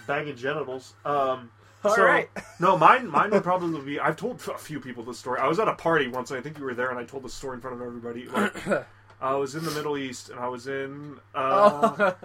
[0.07, 0.93] banging genitals.
[1.05, 1.49] Um,
[1.85, 2.29] All so, right.
[2.61, 3.99] No, mine mine would probably be.
[3.99, 5.39] I've told a few people this story.
[5.41, 7.23] I was at a party once, and I think you were there, and I told
[7.23, 8.27] the story in front of everybody.
[8.27, 8.85] Like,
[9.21, 11.19] I was in the Middle East, and I was in.
[11.35, 12.15] Uh, Oh.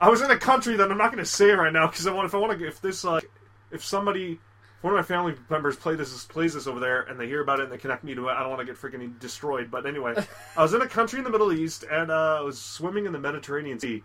[0.00, 2.12] I was in a country that I'm not going to say right now because I
[2.12, 3.28] want if I want to if this like
[3.70, 4.38] if somebody
[4.82, 7.60] one of my family members play this plays this over there and they hear about
[7.60, 9.86] it and they connect me to it I don't want to get freaking destroyed but
[9.86, 10.14] anyway.
[10.56, 13.12] I was in a country in the Middle East and uh, I was swimming in
[13.12, 14.02] the Mediterranean Sea.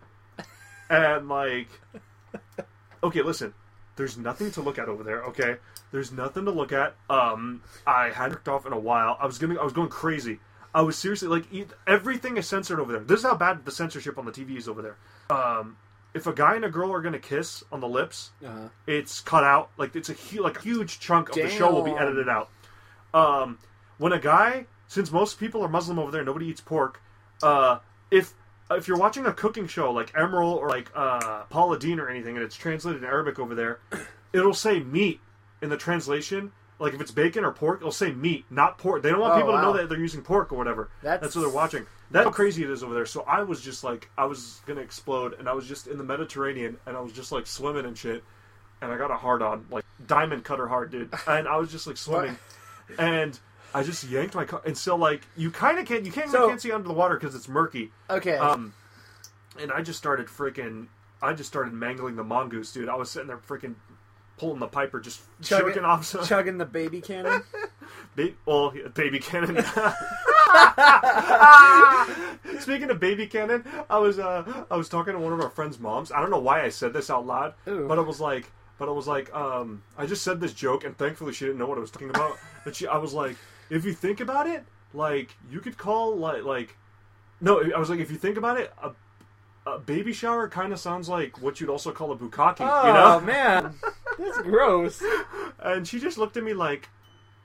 [0.88, 1.68] And like
[3.02, 3.52] okay listen
[3.96, 5.56] there's nothing to look at over there okay?
[5.90, 6.96] There's nothing to look at.
[7.10, 9.18] Um I hadn't jerked off in a while.
[9.20, 10.40] I was gonna I was going crazy.
[10.74, 11.44] I was seriously like
[11.86, 13.04] everything is censored over there.
[13.04, 14.96] This is how bad the censorship on the TV is over there.
[15.28, 15.76] Um
[16.14, 18.68] if a guy and a girl are gonna kiss on the lips Uh-huh.
[18.86, 19.70] it's cut out.
[19.78, 22.48] Like it's a hu- like a huge chunk of the show will be edited out.
[23.14, 23.58] Um
[23.98, 27.00] when a guy since most people are muslim over there nobody eats pork
[27.42, 27.78] uh
[28.10, 28.34] if
[28.70, 32.36] if you're watching a cooking show like Emeril or like uh paula Deen or anything
[32.36, 33.80] and it's translated in arabic over there
[34.32, 35.20] it'll say meat
[35.60, 39.02] in the translation like if it's bacon or pork it'll say meat not pork.
[39.02, 40.88] They don't want Oh, people to know that they're using pork or whatever.
[41.02, 41.86] That's- that's what they're watching.
[42.10, 43.06] That's how crazy it is over there.
[43.06, 46.04] So i was just like i was gonna explode and i was just in the
[46.04, 48.22] mediterranean and i was just like swimming and shit
[48.82, 49.66] and i got a hard on.
[49.70, 51.12] Like diamond cutter hard dude.
[51.26, 52.36] And i was just like swimming.
[52.98, 53.38] And
[53.74, 54.60] i just yanked my car.
[54.66, 56.94] And so like you kind of can't you can't So- you can't see under the
[56.94, 57.92] water because it's murky.
[58.10, 58.36] Okay.
[58.36, 58.74] um
[59.58, 60.86] and i just started freaking
[61.22, 62.88] i just started mangling the mongoose dude.
[62.88, 63.74] I was sitting there freaking
[64.42, 67.42] pulling the piper just Chugging- choking off some chugging the baby cannon.
[68.16, 69.56] Ba- well, baby cannon.
[72.60, 75.78] Speaking of baby cannon, I was uh, I was talking to one of our friends'
[75.78, 76.10] moms.
[76.12, 77.86] I don't know why I said this out loud, Ooh.
[77.88, 80.96] but it was like, but it was like, um, I just said this joke, and
[80.98, 82.36] thankfully she didn't know what I was talking about.
[82.64, 83.36] But she, I was like,
[83.70, 84.64] if you think about it,
[84.94, 86.76] like you could call like like
[87.40, 88.92] No, I was like, if you think about it, a,
[89.68, 92.92] a baby shower kind of sounds like what you'd also call a bukkake, Oh you
[92.92, 93.20] know?
[93.20, 93.74] man,
[94.22, 95.02] that's gross.
[95.64, 96.88] And she just looked at me like,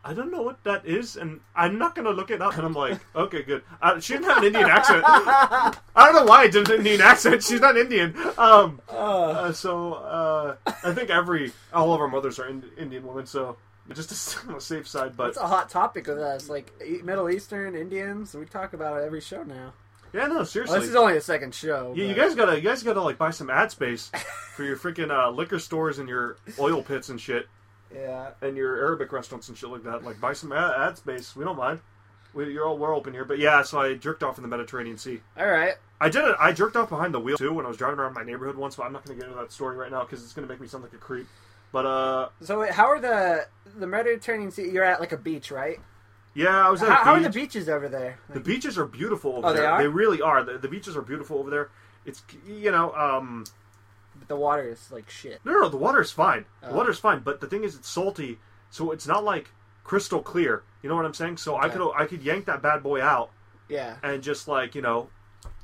[0.04, 2.58] I don't know what that is, and I'm not gonna look it up.
[2.58, 3.62] And I'm like, okay, good.
[3.82, 5.04] Uh, she didn't have an Indian accent.
[5.06, 7.44] I don't know why I did an Indian accent.
[7.44, 8.16] She's not Indian.
[8.38, 13.26] Um, uh, so uh, I think every all of our mothers are in, Indian women,
[13.28, 13.58] so
[13.94, 15.16] just to stay on the safe side.
[15.18, 16.72] But It's a hot topic with us, like
[17.04, 18.34] Middle Eastern Indians.
[18.34, 19.74] We talk about it every show now.
[20.14, 20.80] Yeah, no, seriously.
[20.80, 21.94] this is only the second show.
[21.96, 24.12] Yeah, you guys gotta, you guys gotta like buy some ad space
[24.56, 27.48] for your freaking uh, liquor stores and your oil pits and shit,
[27.94, 28.32] Yeah.
[28.42, 30.04] and your Arabic restaurants and shit like that.
[30.04, 31.36] Like, buy some ad, ad space.
[31.36, 31.80] We don't mind.
[32.34, 33.26] We, you're all we're open here.
[33.26, 35.22] But yeah, so I jerked off in the Mediterranean Sea.
[35.38, 35.74] All right.
[36.00, 36.36] I did it.
[36.40, 38.76] I jerked off behind the wheel too when I was driving around my neighborhood once.
[38.76, 40.68] But I'm not gonna get into that story right now because it's gonna make me
[40.68, 41.26] sound like a creep.
[41.72, 43.48] But uh, So wait, how are the
[43.78, 44.70] the Mediterranean Sea?
[44.70, 45.80] You're at like a beach, right?
[46.38, 48.20] Yeah, I was at How, how are the beaches over there?
[48.30, 49.72] The beaches are beautiful over Oh, they there.
[49.72, 49.82] are?
[49.82, 50.44] They really are.
[50.44, 51.70] The, the beaches are beautiful over there.
[52.06, 53.46] It's you know um
[54.28, 55.40] the water is like shit.
[55.44, 56.46] No, no, no, the is fine.
[56.62, 59.50] The water is fine, but the thing is, it's salty, so it's not like
[59.84, 60.64] crystal clear.
[60.84, 61.38] You know what I'm saying?
[61.38, 63.32] So I could I could yank that bad boy out
[63.68, 63.96] Yeah.
[64.04, 65.10] and just like you know,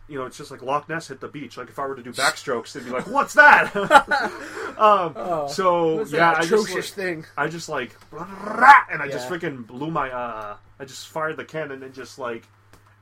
[0.08, 1.58] you know, it's just like Loch Ness hit the beach.
[1.58, 3.76] Like if I were to do backstrokes, they'd be like, "What's that?"
[4.78, 7.26] um, Oh, so yeah, I just like, thing?
[7.38, 11.84] I just like and I just freaking blew my uh, I just fired the cannon
[11.84, 12.48] and just like,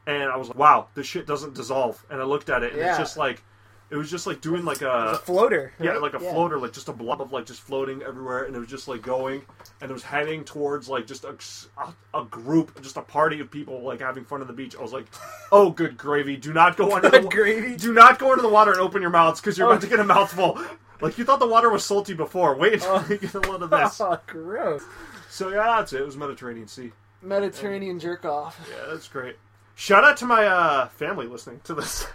[0.08, 2.82] and I was like, "Wow, this shit doesn't dissolve." And I looked at it, and
[2.82, 2.90] Yeah.
[2.90, 3.44] it's just like.
[3.92, 5.74] It was just like doing like a a floater.
[5.80, 8.60] yeah, like a floater, like just a blob of like just floating everywhere, and it
[8.60, 9.42] was just like going,
[9.82, 11.36] and it was heading towards like just a,
[11.78, 14.76] a, a group, just a party of people like having fun on the beach.
[14.78, 15.06] I was like,
[15.52, 16.38] "Oh, good gravy!
[16.38, 17.76] Do not go under Good the gravy.
[17.76, 19.72] Do not go into the water and open your mouths because you're Oh.
[19.72, 20.58] about to get a mouthful."
[21.02, 22.56] Like you thought the water was salty before.
[22.56, 24.00] Wait until you get a lot of this.
[24.02, 24.84] Oh, gross.
[25.30, 26.02] So yeah, that's it.
[26.02, 26.92] It was Mediterranean Sea.
[27.22, 28.58] Mediterranean jerk off.
[28.70, 29.36] Yeah, that's great.
[29.76, 32.06] Shout out to my uh, family listening to this.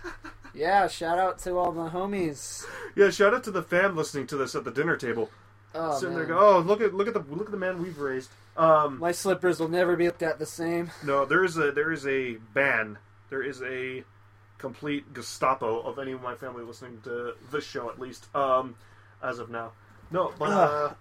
[0.57, 2.65] Yeah, shout out to all the homies.
[2.97, 5.31] yeah, shout out to the fam listening to this at the dinner table.
[5.75, 6.27] Oh, Sitting man.
[6.27, 8.31] there, go, oh look at look at the look at the man we've raised.
[8.57, 10.91] Um, My slippers will never be looked at the same.
[11.05, 12.99] No, there is a there is a ban.
[13.29, 14.03] There is a
[14.57, 18.75] complete Gestapo of any of my family listening to this show, at least um,
[19.23, 19.73] as of now.
[20.11, 20.95] No, but uh,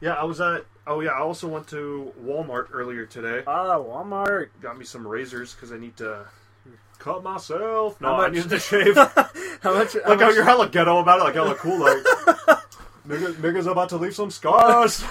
[0.00, 0.64] yeah, I was at.
[0.86, 3.42] Oh yeah, I also went to Walmart earlier today.
[3.48, 4.50] Oh, Walmart.
[4.60, 6.26] Got me some razors because I need to
[7.06, 8.00] cut myself.
[8.00, 8.96] No, I much- need to shave.
[8.96, 9.94] How much?
[9.94, 11.96] How like how much you're hella ghetto about it, like hella cool, like.
[13.08, 15.04] Nigga, nigga's about to leave some scars.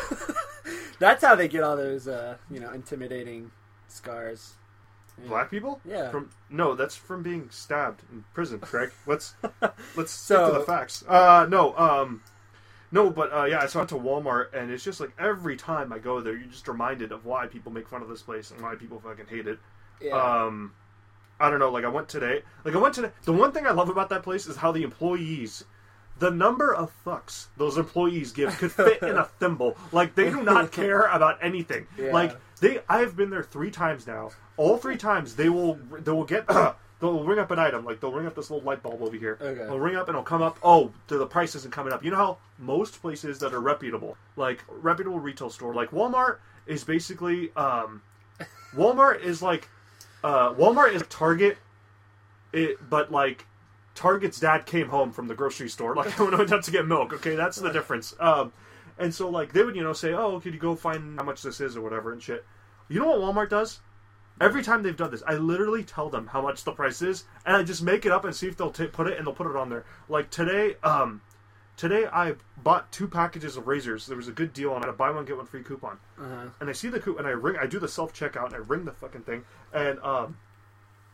[0.99, 3.51] That's how they get all those, uh, you know, intimidating
[3.87, 4.55] scars.
[5.21, 5.29] Yeah.
[5.29, 5.79] Black people?
[5.85, 6.11] Yeah.
[6.11, 8.91] From no, that's from being stabbed in prison, Craig.
[9.07, 9.35] Let's
[9.95, 11.05] let's So- stick to the facts.
[11.07, 12.21] Uh, no, um,
[12.91, 15.93] no, but uh, yeah, I saw it to Walmart, and it's just like every time
[15.93, 18.59] I go there, you're just reminded of why people make fun of this place and
[18.61, 19.59] why people fucking hate it.
[20.01, 20.15] Yeah.
[20.17, 20.73] Um,
[21.39, 21.71] I don't know.
[21.71, 22.43] Like I went today.
[22.63, 23.11] Like I went today.
[23.23, 25.63] The one thing I love about that place is how the employees.
[26.17, 29.75] The number of fucks those employees give could fit in a thimble.
[29.91, 31.87] Like they do not care about anything.
[31.97, 32.13] Yeah.
[32.13, 34.31] Like they, I have been there three times now.
[34.55, 36.47] All three times they will, they will get,
[37.01, 37.83] they'll ring up an item.
[37.83, 39.37] Like they'll ring up this little light bulb over here.
[39.41, 39.65] Okay.
[39.65, 40.57] They'll ring up and it'll come up.
[40.63, 42.01] Oh, the, the price isn't coming up.
[42.01, 46.85] You know how most places that are reputable, like reputable retail store, like Walmart, is
[46.85, 48.01] basically, um,
[48.73, 49.67] Walmart is like,
[50.25, 51.59] uh, Walmart is Target,
[52.51, 53.45] it, but like
[53.93, 57.13] Target's dad came home from the grocery store, like I went out to get milk.
[57.13, 58.15] Okay, that's the difference.
[58.19, 58.51] Um,
[58.97, 61.43] and so like they would you know say, oh, could you go find how much
[61.43, 62.43] this is or whatever and shit.
[62.89, 63.81] You know what Walmart does?
[64.41, 67.55] Every time they've done this, I literally tell them how much the price is, and
[67.55, 69.47] I just make it up and see if they'll t- put it, and they'll put
[69.47, 69.85] it on there.
[70.09, 71.21] Like today, um,
[71.77, 74.07] today I bought two packages of razors.
[74.07, 76.49] There was a good deal on it, a buy one get one free coupon uh-huh.
[76.59, 78.59] and I see the coupon, and I ring, I do the self checkout, and I
[78.59, 80.37] ring the fucking thing, and um,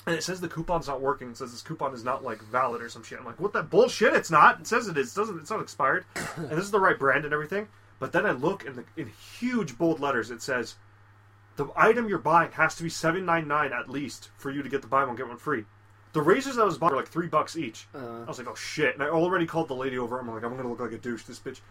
[0.05, 1.31] and it says the coupon's not working.
[1.31, 3.19] It says this coupon is not like valid or some shit.
[3.19, 4.13] I'm like, what that bullshit?
[4.13, 4.59] It's not.
[4.59, 5.15] It says it is.
[5.15, 5.39] It doesn't.
[5.39, 6.05] It's not expired,
[6.35, 7.67] and this is the right brand and everything.
[7.99, 10.75] But then I look, and in huge bold letters, it says
[11.55, 14.69] the item you're buying has to be seven nine nine at least for you to
[14.69, 15.65] get the buy one get one free.
[16.13, 17.87] The razors I was buying were like three bucks each.
[17.95, 18.23] Uh.
[18.23, 18.93] I was like, oh shit!
[18.95, 20.19] And I already called the lady over.
[20.19, 21.23] I'm like, I'm gonna look like a douche.
[21.23, 21.61] This bitch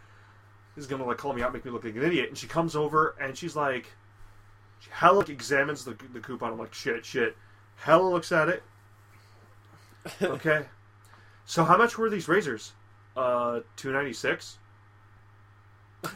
[0.76, 2.28] is gonna like call me out, make me look like an idiot.
[2.28, 3.86] And she comes over and she's like,
[4.78, 6.52] she hella like, examines the the coupon.
[6.52, 7.36] I'm like, shit, shit.
[7.76, 8.62] Hella looks at it.
[10.22, 10.64] Okay.
[11.44, 12.72] so how much were these razors?
[13.14, 14.58] Uh, two ninety six.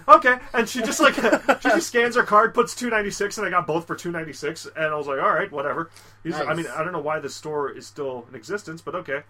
[0.09, 1.15] Okay, and she just like
[1.61, 4.11] she just scans her card, puts two ninety six, and I got both for two
[4.11, 5.91] ninety six, and I was like, all right, whatever.
[6.23, 9.23] He's, I mean, I don't know why the store is still in existence, but okay.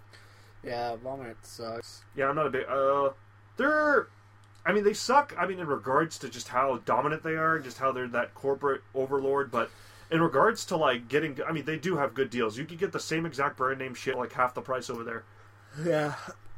[0.62, 2.02] Yeah, Walmart sucks.
[2.16, 2.66] Yeah, I'm not a big.
[2.68, 3.10] Uh,
[3.56, 4.08] they're.
[4.66, 5.34] I mean, they suck.
[5.38, 8.82] I mean, in regards to just how dominant they are, just how they're that corporate
[8.94, 9.50] overlord.
[9.50, 9.70] But
[10.10, 12.56] in regards to like getting, I mean, they do have good deals.
[12.56, 15.24] You could get the same exact brand name shit like half the price over there.
[15.84, 16.14] Yeah.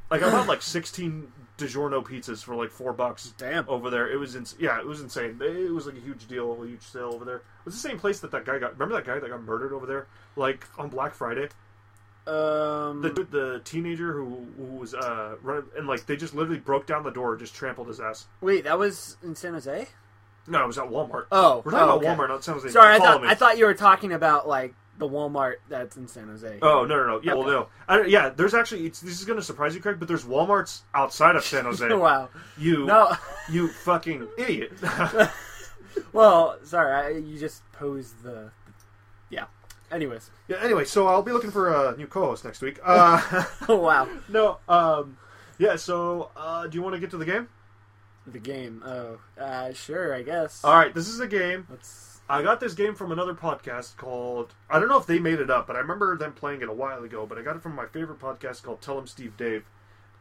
[0.09, 3.33] Like I bought like sixteen DiGiorno pizzas for like four bucks.
[3.37, 3.67] Damn.
[3.67, 5.39] Over there, it was ins- yeah, it was insane.
[5.41, 7.37] It was like a huge deal, a huge sale over there.
[7.37, 8.73] It was the same place that that guy got.
[8.73, 11.49] Remember that guy that got murdered over there, like on Black Friday.
[12.27, 13.01] Um.
[13.01, 17.03] The the teenager who, who was uh running and like they just literally broke down
[17.03, 18.27] the door, just trampled his ass.
[18.41, 19.87] wait, that was in San Jose.
[20.49, 21.25] No, it was at Walmart.
[21.31, 22.07] Oh, we're talking oh, about okay.
[22.07, 22.69] Walmart, not San Jose.
[22.69, 23.25] Sorry, I thought.
[23.25, 26.59] I thought you were talking about like the Walmart that's in San Jose.
[26.61, 27.39] Oh no no no yeah Okay.
[27.39, 30.23] well no I, yeah there's actually it's, this is gonna surprise you Craig but there's
[30.25, 32.29] WalMarts outside of San Jose wow.
[32.57, 33.13] you No.
[33.49, 34.71] you fucking idiot
[36.13, 38.51] Well, sorry, I, you just posed the.
[39.29, 39.45] Yeah.
[39.91, 40.29] Anyways.
[40.47, 44.07] yeah anyway so I'll be looking for a new co-host next week uh, Oh wow.
[44.27, 45.17] no um
[45.59, 47.47] yeah so uh, do you want to get to the game
[48.25, 48.83] The game.
[48.85, 50.13] Oh, uh, sure.
[50.13, 50.63] I guess.
[50.65, 52.16] all right this is a game Let's.
[52.29, 55.49] I got this game from another podcast called I don't know if they made it
[55.49, 57.75] up but I remember them playing it a while ago but I got it from
[57.75, 59.63] my favorite podcast called Tell 'em Steve Dave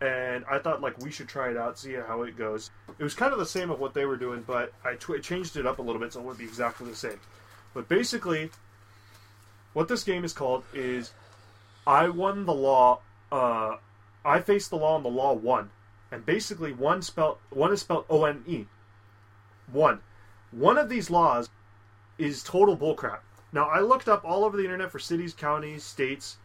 [0.01, 2.71] and I thought like we should try it out, see how it goes.
[2.99, 5.57] It was kind of the same of what they were doing, but I tw- changed
[5.57, 7.19] it up a little bit so it wouldn't be exactly the same.
[7.73, 8.51] But basically,
[9.73, 11.13] what this game is called is
[11.87, 13.01] I won the law.
[13.33, 13.77] Uh,
[14.25, 15.71] I faced the law, and the law won.
[16.13, 18.67] And basically, one spelled one is spelled O N E.
[19.73, 20.01] One.
[20.51, 21.49] One of these laws
[22.19, 23.19] is total bullcrap.
[23.53, 26.37] Now I looked up all over the internet for cities, counties, states,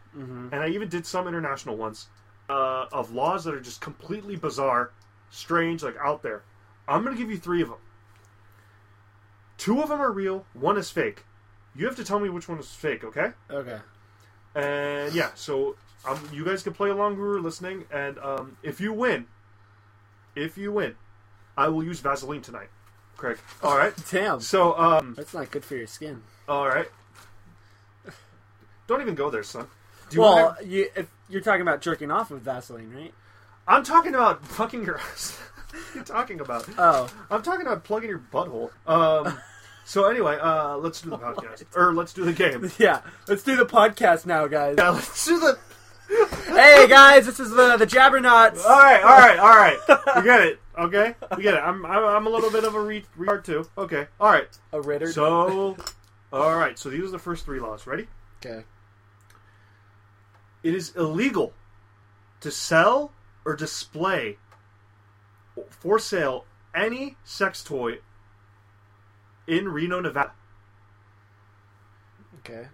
[0.52, 2.08] and I even did some international ones
[2.48, 4.90] uh, of laws that are just completely bizarre,
[5.30, 6.42] strange, like out there.
[6.86, 7.78] I'm going to give you three of them.
[9.56, 11.24] Two of them are real, one is fake.
[11.74, 13.30] You have to tell me which one is fake, okay?
[13.50, 13.78] Okay.
[14.54, 18.80] And yeah, so um, you guys can play along who are listening, and um, if
[18.80, 19.26] you win,
[20.34, 20.96] if you win,
[21.56, 22.68] I will use Vaseline tonight,
[23.22, 23.38] Craig.
[23.62, 23.94] All right.
[24.10, 24.40] Damn.
[24.40, 26.22] So um, That's not good for your skin.
[26.48, 26.88] all right.
[28.88, 29.66] Don't even go there, son.
[30.10, 33.14] Do you well, wanna- you if you're talking about jerking off with Vaseline, right?
[33.66, 35.38] I'm talking about fucking your ass.
[35.92, 36.68] what are talking about?
[36.76, 37.08] Oh.
[37.30, 38.70] I'm talking about plugging your butthole.
[38.86, 39.38] Um.
[39.84, 42.70] So anyway, uh, let's do the podcast, or let's do the game.
[42.78, 43.00] Yeah.
[43.26, 44.76] Let's do the podcast now, guys.
[44.78, 45.58] Yeah, let's do the.
[46.46, 48.64] hey guys, this is the the Jabbernauts.
[48.64, 49.78] All right, all right, all right.
[50.16, 50.60] We get it.
[50.78, 51.60] Okay, we get it.
[51.62, 53.68] I'm I'm, I'm a little bit of a re- retard too.
[53.76, 54.48] Okay, all right.
[54.72, 55.12] A Ritter.
[55.12, 55.76] So,
[56.32, 56.78] all right.
[56.78, 57.86] So these are the first three laws.
[57.86, 58.06] Ready?
[58.44, 58.64] okay.
[60.62, 61.52] It is illegal
[62.40, 63.12] to sell
[63.44, 64.38] or display
[65.70, 66.44] for sale
[66.74, 67.98] any sex toy
[69.46, 70.32] in Reno, Nevada.
[72.38, 72.68] Okay.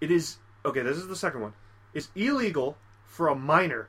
[0.00, 0.82] It is okay.
[0.82, 1.52] This is the second one.
[1.92, 3.88] It's illegal for a minor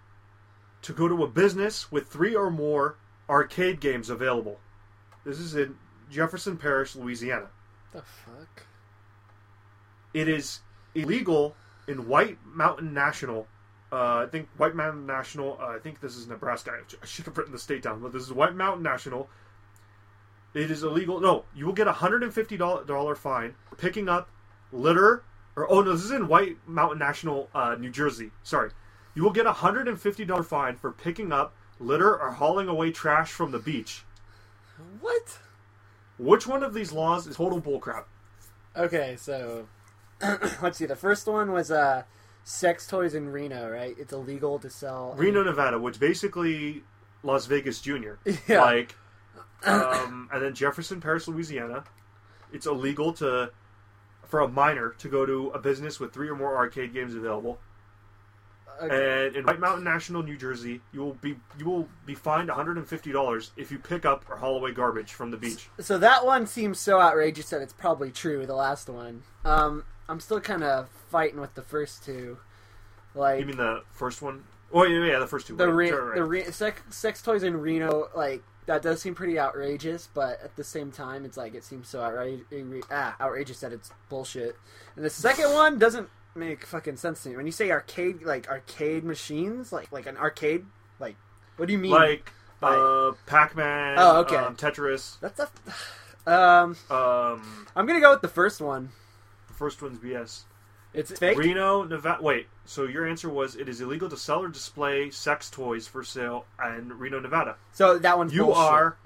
[0.82, 2.98] to go to a business with three or more
[3.30, 4.60] arcade games available.
[5.24, 5.76] This is in
[6.10, 7.48] Jefferson Parish, Louisiana.
[7.92, 8.66] The fuck.
[10.14, 10.62] It is
[10.96, 11.56] illegal
[11.88, 13.48] in White Mountain National.
[13.92, 15.58] Uh, I think White Mountain National.
[15.62, 16.72] Uh, I think this is Nebraska.
[16.72, 19.30] I should have written the state down, but this is White Mountain National.
[20.54, 21.20] It is illegal.
[21.20, 24.30] No, you will get a hundred and fifty dollar fine picking up
[24.72, 25.24] litter.
[25.56, 28.32] Or oh no, this is in White Mountain National, uh, New Jersey.
[28.44, 28.72] Sorry,
[29.16, 32.68] you will get a hundred and fifty dollar fine for picking up litter or hauling
[32.68, 34.04] away trash from the beach.
[35.00, 35.40] What?
[36.18, 38.06] Which one of these laws is total bullcrap?
[38.76, 39.68] Okay, so
[40.62, 40.86] let's see.
[40.86, 42.04] The first one was uh,
[42.44, 43.96] sex toys in Reno, right?
[43.98, 45.14] It's illegal to sell.
[45.18, 46.84] Reno, Nevada, which basically
[47.24, 48.20] Las Vegas Junior.
[48.48, 48.62] Yeah.
[48.62, 48.96] Like,
[49.64, 51.84] um, and then Jefferson Parish, Louisiana.
[52.52, 53.52] It's illegal to
[54.26, 57.60] for a minor to go to a business with three or more arcade games available.
[58.82, 59.28] Okay.
[59.28, 62.58] And in White Mountain National, New Jersey, you will be you will be fined one
[62.58, 65.70] hundred and fifty dollars if you pick up or haul away garbage from the beach.
[65.80, 68.46] So that one seems so outrageous that it's probably true.
[68.46, 69.24] The last one.
[69.46, 72.38] Um, I'm still kind of fighting with the first two.
[73.14, 74.44] Like You mean the first one?
[74.74, 75.56] Oh yeah, yeah, the first two.
[75.56, 76.16] the right, re- right.
[76.16, 80.56] the re- sex, sex toys in Reno, like that does seem pretty outrageous, but at
[80.56, 82.46] the same time, it's like it seems so outrageous,
[82.90, 84.56] ah, outrageous that it's bullshit.
[84.96, 87.36] And the second one doesn't make fucking sense to me.
[87.38, 90.66] When you say arcade, like arcade machines, like like an arcade,
[91.00, 91.16] like
[91.58, 91.92] what do you mean?
[91.92, 93.96] like by- uh, Pac-Man.
[93.98, 94.36] Oh, okay.
[94.38, 95.20] um, Tetris.
[95.20, 95.50] that's a.
[96.32, 98.90] Um, Um, I'm gonna go with the first one.
[99.48, 100.44] the first one's BS.
[100.94, 101.38] It's fake.
[101.38, 102.22] Reno, Nevada.
[102.22, 106.04] Wait, so your answer was it is illegal to sell or display sex toys for
[106.04, 106.46] sale
[106.78, 107.56] in Reno, Nevada.
[107.72, 108.62] so that one's You bullshit.
[108.62, 108.98] are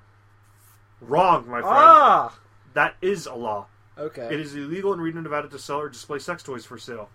[1.00, 1.76] wrong, my friend.
[1.76, 2.40] ah
[2.74, 3.68] That is a law.
[3.98, 4.28] Okay.
[4.34, 7.10] It is illegal in Reno, Nevada to sell or display sex toys for sale.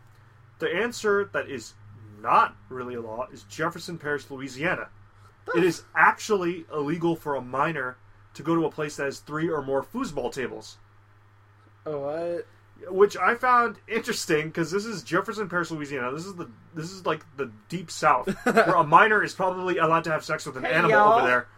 [0.58, 1.74] The answer that is
[2.20, 4.88] not really a law is Jefferson Parish, Louisiana.
[5.54, 7.96] It is actually illegal for a minor
[8.34, 10.78] to go to a place that has three or more foosball tables.
[11.86, 12.46] Oh what?
[12.88, 16.12] which I found interesting because this is Jefferson Parish, Louisiana.
[16.12, 20.04] This is the this is like the deep south, where a minor is probably allowed
[20.04, 21.18] to have sex with an Hey, animal y'all.
[21.18, 21.48] over there.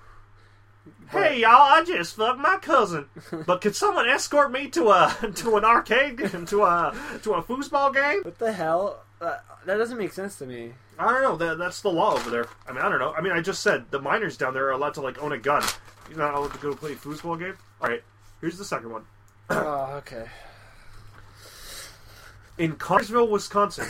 [1.11, 3.07] Hey y'all, I just fucked my cousin,
[3.47, 7.93] but could someone escort me to a to an arcade to a to a foosball
[7.93, 8.23] game?
[8.23, 9.03] What the hell?
[9.21, 10.73] Uh, that doesn't make sense to me.
[10.99, 11.37] I don't know.
[11.37, 12.47] That, that's the law over there.
[12.67, 13.13] I mean, I don't know.
[13.13, 15.39] I mean, I just said the minors down there are allowed to like own a
[15.39, 15.63] gun.
[16.09, 17.57] You're not allowed to go play a foosball game.
[17.81, 18.03] All right,
[18.41, 19.05] here's the second one.
[19.51, 20.27] oh, okay.
[22.59, 23.89] In Connorsville, Wisconsin,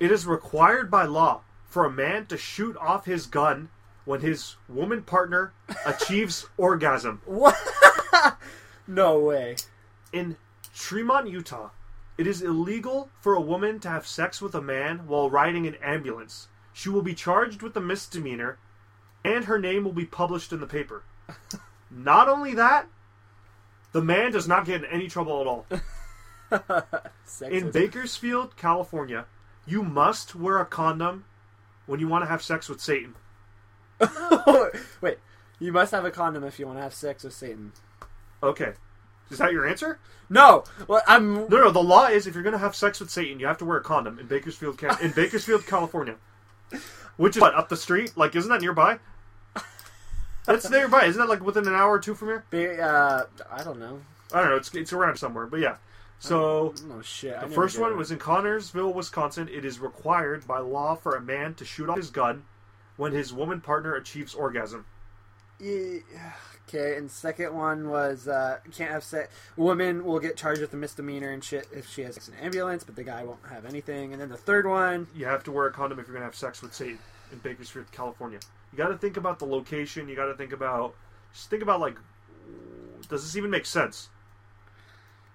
[0.00, 3.68] it is required by law for a man to shoot off his gun
[4.06, 5.52] when his woman partner
[5.86, 7.20] achieves orgasm.
[7.26, 7.56] What?
[8.86, 9.56] no way.
[10.12, 10.36] In
[10.74, 11.70] Tremont, Utah,
[12.16, 15.74] it is illegal for a woman to have sex with a man while riding an
[15.82, 16.48] ambulance.
[16.72, 18.58] She will be charged with a misdemeanor,
[19.24, 21.02] and her name will be published in the paper.
[21.90, 22.86] Not only that,
[23.92, 25.66] the man does not get in any trouble at all.
[27.50, 29.26] In Bakersfield, California,
[29.66, 31.24] you must wear a condom
[31.86, 33.14] when you want to have sex with Satan.
[35.00, 35.18] Wait,
[35.58, 37.72] you must have a condom if you want to have sex with Satan.
[38.42, 38.72] Okay.
[39.30, 39.98] Is that your answer?
[40.28, 41.34] No, well, I'm.
[41.34, 41.70] No, no.
[41.70, 43.78] The law is if you're going to have sex with Satan, you have to wear
[43.78, 46.16] a condom in Bakersfield, Ca- in Bakersfield, California,
[47.16, 48.16] which is what up the street.
[48.16, 48.98] Like, isn't that nearby?
[50.46, 51.06] That's nearby.
[51.06, 52.44] Isn't that like within an hour or two from here?
[52.50, 54.00] Be, uh, I don't know.
[54.32, 54.56] I don't know.
[54.56, 55.76] It's it's around somewhere, but yeah.
[56.18, 57.38] So No shit.
[57.40, 57.96] The first one it.
[57.96, 59.48] was in Connorsville, Wisconsin.
[59.48, 62.44] It is required by law for a man to shoot off his gun
[62.96, 64.84] when his woman partner achieves orgasm.
[65.58, 65.98] Yeah,
[66.68, 69.32] Okay, and second one was uh, can't have sex.
[69.56, 72.40] Woman will get charged with a misdemeanor and shit if she has sex in an
[72.40, 74.12] ambulance, but the guy won't have anything.
[74.12, 76.34] And then the third one, You have to wear a condom if you're to have
[76.34, 76.98] sex with Satan
[77.32, 78.40] in Bakersfield, California.
[78.72, 80.08] You got to think about the location.
[80.08, 80.94] You got to think about
[81.32, 81.96] just think about like,
[83.08, 84.08] does this even make sense?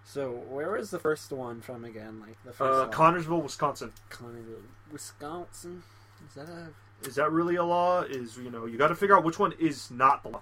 [0.03, 2.19] so where was the first one from again?
[2.19, 3.93] Like the first Uh, one, Connorsville, Wisconsin.
[4.09, 5.83] Connorsville, Wisconsin.
[6.27, 6.67] Is that a
[7.03, 8.01] Is that really a law?
[8.01, 10.41] Is you know you got to figure out which one is not the law.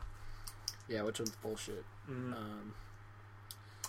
[0.88, 1.01] yeah?
[1.03, 1.84] Which one's bullshit?
[2.10, 2.74] Mm, Um,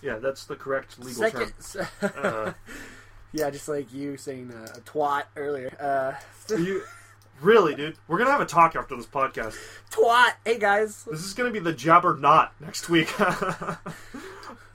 [0.02, 2.12] yeah, that's the correct legal second, term.
[2.22, 2.52] Uh,
[3.32, 5.76] yeah, just like you saying uh, a twat earlier.
[5.80, 6.82] Uh, you
[7.40, 7.96] really, dude?
[8.08, 9.56] We're gonna have a talk after this podcast.
[9.90, 10.34] twat.
[10.44, 11.04] Hey guys.
[11.04, 13.12] This is gonna be the jabber not next week.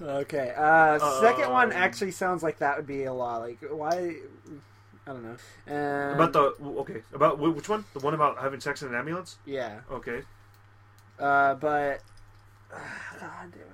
[0.01, 0.53] Okay.
[0.57, 3.37] Uh, second one Um, actually sounds like that would be a law.
[3.37, 4.17] Like why?
[5.07, 5.37] I don't know.
[5.67, 6.39] Um, about the
[6.81, 7.85] okay about which one?
[7.93, 9.37] The one about having sex in an ambulance?
[9.45, 9.81] yeah.
[9.91, 10.21] Okay.
[11.19, 12.01] Uh, but
[12.71, 13.67] God damn it.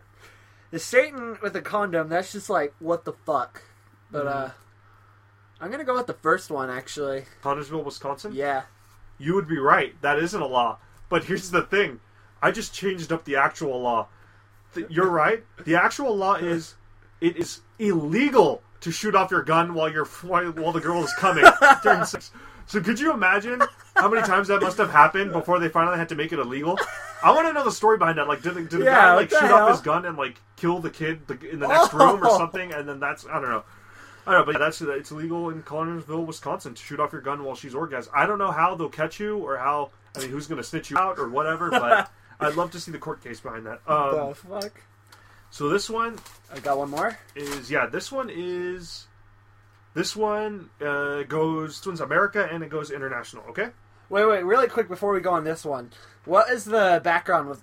[0.72, 2.10] the Satan with the condom.
[2.10, 3.64] That's just like what the fuck.
[4.12, 4.50] But uh,
[5.62, 7.26] I'm gonna go with the first one actually.
[7.42, 8.34] Connorsville, Wisconsin.
[8.34, 8.64] Yeah.
[9.18, 10.00] You would be right.
[10.02, 10.80] That isn't a law.
[11.08, 12.00] But here's the thing.
[12.42, 14.08] I just changed up the actual law.
[14.90, 15.44] You're right.
[15.64, 16.76] The actual law is
[17.22, 21.46] it is illegal to shoot off your gun while you're while, the girl is coming
[21.84, 22.32] during sex.
[22.68, 23.62] So could you imagine
[23.96, 26.78] how many times that must have happened before they finally had to make it illegal?
[27.24, 28.28] I want to know the story behind that.
[28.28, 29.64] Like, did the, did the Yeah, guy like the shoot hell?
[29.64, 31.22] off his gun and like kill the kid
[31.52, 32.38] in the next room or Oh.
[32.38, 32.72] something?
[32.74, 33.64] And then that's I don't know.
[34.26, 37.44] I don't know, but that's it's illegal in Connorsville, Wisconsin, to shoot off your gun
[37.44, 38.10] while she's orgasmed.
[38.14, 39.90] I don't know how they'll catch you or how.
[40.16, 41.70] I mean, who's going to snitch you out or whatever.
[41.72, 42.10] But
[42.40, 43.82] I'd love to see the court case behind that.
[43.88, 44.82] Um, the fuck.
[45.52, 46.18] So this one
[46.54, 47.18] I got one more.
[47.36, 47.86] is yeah.
[47.86, 49.08] This one is.
[49.94, 51.78] This one uh, goes.
[51.80, 53.44] This one's America and it goes international.
[53.50, 53.70] Okay.
[54.10, 55.92] Wait, wait, really quick before we go on this one.
[56.26, 57.62] What is the background with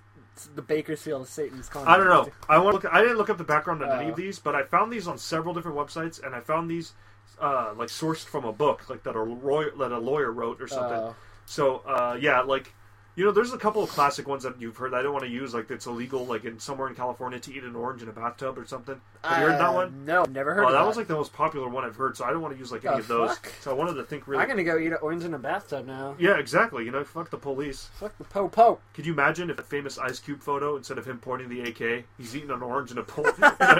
[0.54, 1.92] the Bakersfield Satan's condom?
[1.92, 2.30] I don't know.
[2.48, 2.74] I want.
[2.74, 4.10] Look, I didn't look up the background on any Oh.
[4.10, 6.92] of these, but I found these on several different websites, and I found these
[7.40, 10.68] uh, like sourced from a book, like that a lawyer, that a lawyer wrote or
[10.68, 10.98] something.
[10.98, 11.14] Oh.
[11.46, 12.72] So uh, yeah, like
[13.18, 14.92] you know, there's a couple of classic ones that you've heard.
[14.92, 17.52] That I don't want to use, like it's illegal, like in somewhere in California to
[17.52, 19.00] eat an orange in a bathtub or something.
[19.24, 20.04] Have you heard that Uh, one?
[20.04, 20.86] No, never heard Oh, of that that.
[20.86, 22.16] was like the most popular one I've heard.
[22.16, 23.30] So I don't want to use like any The of those.
[23.30, 23.52] fuck?
[23.60, 24.40] So I wanted to think really.
[24.42, 26.14] I'm gonna go eat an orange in a bathtub now.
[26.20, 26.84] Yeah, exactly.
[26.84, 27.88] You know, fuck the police.
[27.98, 28.78] Fuck the po po.
[28.94, 32.04] Could you imagine if a famous Ice Cube photo, instead of him pointing the AK,
[32.18, 33.34] he's eating an orange in a, in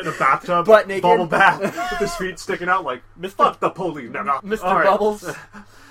[0.08, 1.02] a, bathtub, Butt naked.
[1.02, 3.30] bubble bath, with his feet sticking out like, Mr.
[3.34, 4.10] fuck the police.
[4.10, 4.40] No, no.
[4.40, 4.64] Mr.
[4.64, 4.84] Right.
[4.84, 5.30] Bubbles.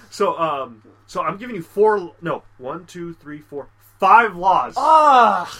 [0.10, 4.74] So, um, so I'm giving you four, no, one, two, three, four, five laws.
[4.78, 5.51] Ah.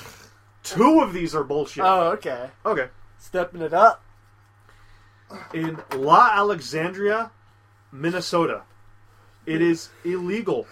[0.64, 1.84] Two of these are bullshit.
[1.84, 2.50] Oh, okay.
[2.66, 2.88] Okay.
[3.18, 4.04] Stepping it up.
[5.54, 7.32] In La Alexandria,
[7.91, 8.64] Minnesota,
[9.45, 10.68] it is illegal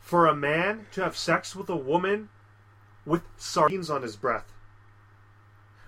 [0.00, 2.28] for a man to have sex with a woman
[3.04, 4.52] with sardines on his breath.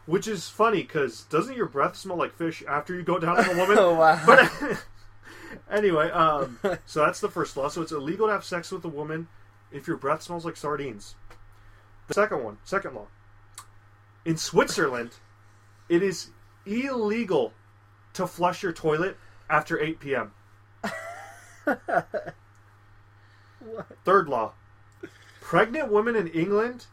[0.07, 3.51] Which is funny because doesn't your breath smell like fish after you go down on
[3.51, 3.77] a woman?
[3.79, 4.21] Oh, wow.
[4.25, 4.51] But
[5.71, 7.69] anyway, um, so that's the first law.
[7.69, 9.29] So it's illegal to have sex with a woman
[9.71, 11.15] if your breath smells like sardines.
[12.07, 13.07] The second one, second law.
[14.25, 15.13] In Switzerland,
[15.89, 16.31] it is
[16.67, 17.53] illegal
[18.15, 19.17] to flush your toilet
[19.49, 20.33] after 8 p.m.
[24.05, 24.53] Third law.
[25.41, 26.87] Pregnant women in England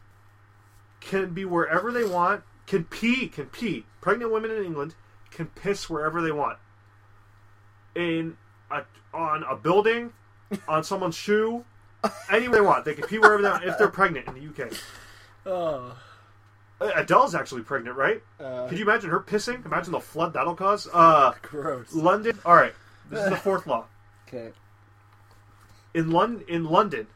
[1.00, 3.84] can be wherever they want, can pee, can pee.
[4.00, 4.94] Pregnant women in England
[5.30, 6.58] can piss wherever they want.
[7.94, 8.36] In
[8.70, 8.82] a,
[9.14, 10.12] on a building,
[10.68, 11.64] on someone's shoe,
[12.30, 12.84] anywhere they want.
[12.84, 14.72] They can pee wherever they want if they're pregnant in the UK.
[15.46, 15.96] Oh.
[16.80, 18.22] Adele's actually pregnant, right?
[18.38, 19.64] Uh, Could you imagine her pissing?
[19.64, 20.88] Imagine the flood that'll cause.
[20.92, 21.94] Uh, gross.
[21.94, 22.38] London.
[22.44, 22.74] All right,
[23.10, 23.86] this is the fourth law.
[24.28, 24.52] Okay.
[25.94, 27.06] In London, in London,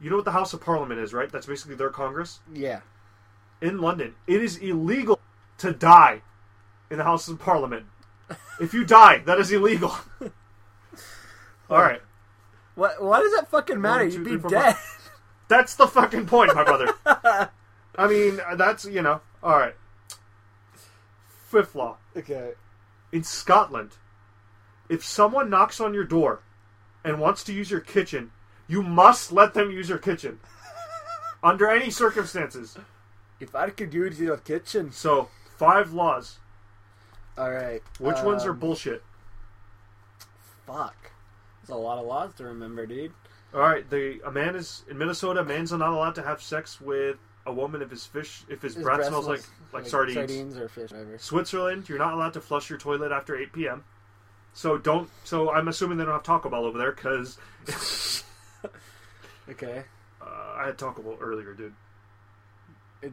[0.00, 1.30] you know what the House of Parliament is, right?
[1.30, 2.40] That's basically their Congress.
[2.52, 2.80] Yeah.
[3.60, 5.20] In London, it is illegal
[5.58, 6.22] to die
[6.90, 7.86] in the House of Parliament.
[8.60, 9.94] If you die, that is illegal.
[11.68, 12.00] All right,
[12.74, 13.02] What?
[13.02, 14.04] Why does that fucking matter?
[14.04, 14.76] One, two, You'd be three, four, dead.
[15.48, 16.94] that's the fucking point, my brother.
[17.96, 19.20] I mean, that's you know.
[19.42, 19.74] All right.
[21.48, 21.96] Fifth law.
[22.16, 22.52] okay.
[23.12, 23.92] in Scotland,
[24.88, 26.42] if someone knocks on your door
[27.04, 28.32] and wants to use your kitchen,
[28.68, 30.40] you must let them use your kitchen
[31.42, 32.76] under any circumstances.
[33.38, 34.90] If I could use your kitchen.
[34.92, 36.38] So, five laws.
[37.38, 37.82] All right.
[37.98, 39.02] Which ones are um, bullshit?
[40.66, 41.12] Fuck.
[41.66, 43.12] There's a lot of laws to remember, dude.
[43.54, 45.40] All right, the a man is in Minnesota.
[45.40, 48.74] A man's not allowed to have sex with a woman if his fish if his,
[48.74, 49.42] His breath, breath smells like
[49.72, 50.16] like, sardines.
[50.16, 51.18] Sardines or fish, whatever.
[51.18, 53.84] Switzerland, you're not allowed to flush your toilet after 8 p.m.
[54.52, 55.08] So don't.
[55.24, 57.38] So I'm assuming they don't have Taco Bell over there because
[59.48, 59.84] Okay.
[60.20, 61.74] uh, I had Taco Bell earlier, dude.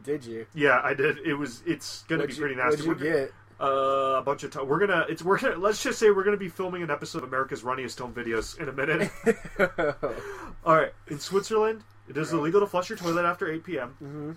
[0.04, 0.48] Did you?
[0.56, 1.20] Yeah, I did.
[1.20, 1.62] It was.
[1.66, 2.88] It's gonna What'd be you- pretty nasty.
[2.88, 3.34] What'd you We're- get?
[3.60, 4.68] Uh, a bunch of time.
[4.68, 5.06] We're gonna.
[5.10, 5.22] It's.
[5.24, 5.58] We're gonna.
[5.58, 8.68] Let's just say we're gonna be filming an episode of America's Runniest Home Videos in
[8.68, 9.12] a minute.
[10.66, 10.94] All right.
[11.08, 13.96] In Switzerland, it is illegal to flush your toilet after 8 p.m.
[14.04, 14.36] Mhm.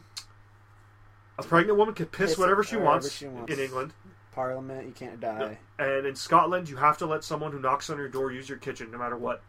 [1.39, 3.53] A pregnant woman can piss Piss whatever she, wants she wants.
[3.53, 3.93] in England.
[4.33, 5.59] Parliament, you can't die.
[5.79, 8.59] And in Scotland, you have to let someone who knocks on your door use your
[8.59, 9.43] kitchen, no matter what.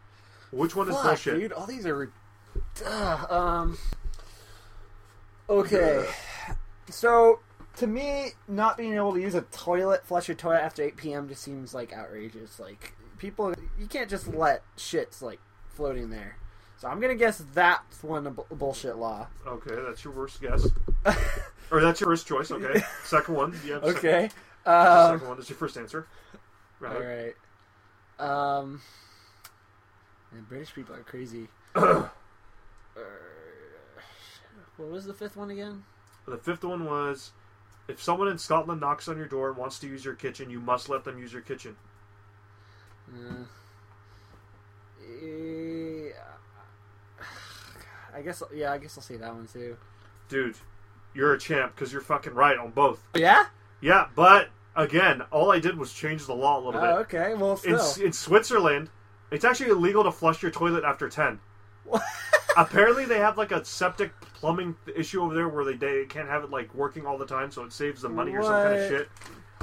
[0.51, 1.39] Which one is bullshit?
[1.39, 1.51] dude.
[1.53, 1.97] All these are.
[1.97, 2.07] re-
[2.85, 3.77] Ugh, um.
[5.49, 6.07] Okay.
[6.89, 7.39] So,
[7.77, 11.29] to me, not being able to use a toilet, flush your toilet after 8 p.m.
[11.29, 12.59] just seems like outrageous.
[12.59, 13.53] Like, people.
[13.79, 16.37] You can't just let shits, like, floating there.
[16.79, 19.27] So, I'm gonna guess that's one a bu- bullshit law.
[19.45, 20.67] Okay, that's your worst guess.
[21.71, 22.51] or that's your first choice.
[22.51, 22.83] Okay.
[23.03, 23.59] Second one.
[23.65, 23.75] Yeah.
[23.83, 24.29] Okay.
[24.29, 24.33] Second,
[24.65, 26.07] Um, second one is your first answer.
[26.79, 26.95] Right.
[26.95, 28.59] all right.
[28.63, 28.81] Um.
[30.31, 31.47] Man, British people are crazy.
[31.75, 32.09] Uh,
[34.77, 35.83] what was the fifth one again?
[36.27, 37.31] The fifth one was
[37.87, 40.59] if someone in Scotland knocks on your door and wants to use your kitchen, you
[40.59, 41.75] must let them use your kitchen.
[45.01, 46.09] Eh,
[48.15, 49.77] I guess yeah, I guess I'll see that one too.
[50.29, 50.55] Dude,
[51.13, 53.01] you're a champ because you're fucking right on both.
[53.15, 53.45] Yeah.
[53.79, 57.15] Yeah, but again, all I did was change the law a little Oh, bit.
[57.15, 57.33] okay.
[57.35, 57.79] Well, still.
[58.03, 58.89] in Switzerland,
[59.31, 61.39] it's actually illegal to flush your toilet after 10.
[62.57, 66.43] Apparently, they have like a septic plumbing issue over there where they, they can't have
[66.43, 68.79] it like working all the time, so it saves them money or some kind of
[68.81, 68.89] What?
[68.89, 69.09] shit.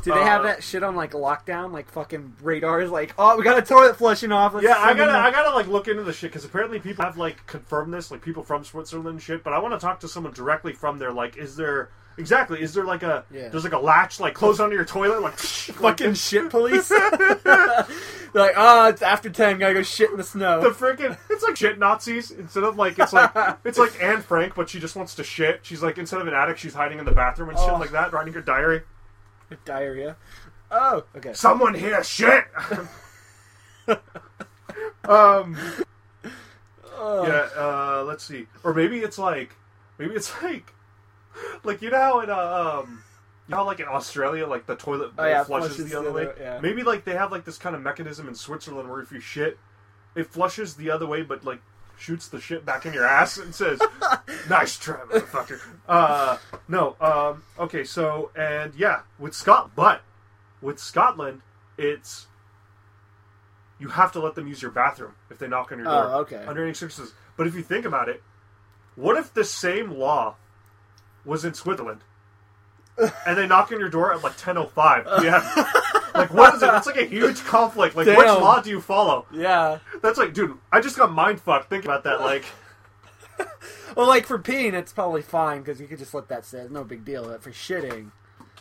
[0.03, 1.73] Do they have uh, that shit on like lockdown?
[1.73, 2.91] Like fucking radars?
[2.91, 4.53] Like, oh, we got a toilet flushing off.
[4.53, 6.79] Let's Yeah, I send them gotta, I gotta like look into the shit because apparently
[6.79, 9.43] people have like confirmed this, like people from Switzerland and shit.
[9.43, 11.11] But I want to talk to someone directly from there.
[11.13, 12.61] Like, is there exactly?
[12.63, 13.49] Is there like a Yeah.
[13.49, 16.91] there's like a latch like close onto your toilet like fucking shit police.
[18.37, 19.61] Like, oh, it's after ten.
[19.61, 20.61] Gotta go shit in the snow.
[20.61, 23.31] the freaking it's like shit Nazis instead of like it's like
[23.65, 25.61] it's like Anne Frank, but she just wants to shit.
[25.63, 27.77] She's like instead of an attic, she's hiding in the bathroom and shit Oh.
[27.77, 28.83] like that, writing her diary.
[29.65, 30.17] Diarrhea.
[30.73, 31.33] Oh, okay.
[31.33, 32.45] Someone here, shit.
[35.05, 35.57] um.
[36.97, 37.27] Oh.
[37.27, 37.49] Yeah.
[37.57, 38.05] Uh.
[38.05, 38.47] Let's see.
[38.65, 39.55] Or maybe it's like,
[39.99, 40.73] maybe it's like,
[41.65, 43.03] like you know how in uh, um.
[43.47, 45.99] You know, how, like in Australia, like the toilet bowl Oh, yeah, flushes, flushes the
[45.99, 46.23] other the way.
[46.23, 46.61] other- yeah.
[46.63, 49.59] Maybe like they have like this kind of mechanism in Switzerland where if you shit,
[50.15, 51.61] it flushes the other way, but like
[51.99, 53.79] shoots the shit back in your ass and says,
[54.49, 56.97] "Nice try, motherfucker." Uh, no.
[57.03, 57.43] Um.
[57.59, 57.85] Okay.
[57.85, 60.01] So and yeah, with Scot, but
[60.63, 61.43] with Scotland,
[61.77, 62.27] it's
[63.79, 66.05] you have to let them use your bathroom if they knock on your door.
[66.15, 66.45] Oh, okay.
[66.47, 67.15] Under any circumstances.
[67.37, 68.23] But if you think about it,
[68.97, 70.37] what if the same law
[71.25, 72.01] was in Switzerland?
[73.27, 75.07] and they knock on your door at like ten oh five.
[75.23, 75.41] Yeah.
[76.15, 76.67] like what is it?
[76.67, 77.97] That's like a huge conflict.
[77.97, 79.27] Like which law do you follow?
[79.33, 79.79] Yeah.
[80.03, 82.21] That's like, dude, I just got mind fucked thinking about that.
[82.21, 82.45] Like,
[83.97, 86.71] Well, like for peeing, it's probably fine because you could just let that sit.
[86.71, 87.25] No big deal.
[87.27, 88.11] But for shitting,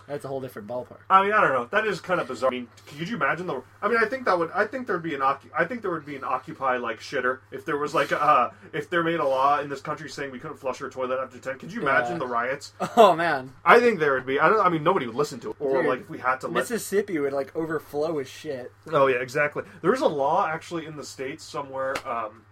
[0.07, 0.97] That's a whole different ballpark.
[1.09, 1.65] I mean, I don't know.
[1.71, 2.49] That is kind of bizarre.
[2.49, 3.61] I mean, could you imagine the?
[3.81, 4.51] I mean, I think that would.
[4.51, 5.21] I think there'd be an.
[5.21, 8.89] I think there would be an Occupy like shitter if there was like uh if
[8.89, 11.57] there made a law in this country saying we couldn't flush our toilet after ten.
[11.57, 12.19] Could you imagine Yeah.
[12.19, 12.73] the riots?
[12.97, 14.39] Oh man, I think there would be.
[14.39, 14.59] I don't.
[14.65, 16.53] I mean, nobody would listen to it, or Dude, like if we had to let.
[16.55, 18.71] Mississippi would like overflow with shit.
[18.91, 19.63] Oh yeah, exactly.
[19.81, 21.95] There is a law actually in the states somewhere.
[22.07, 22.43] Um,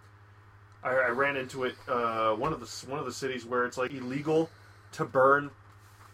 [0.82, 1.74] I, I ran into it.
[1.88, 4.50] Uh, one of the one of the cities where it's like illegal
[4.92, 5.50] to burn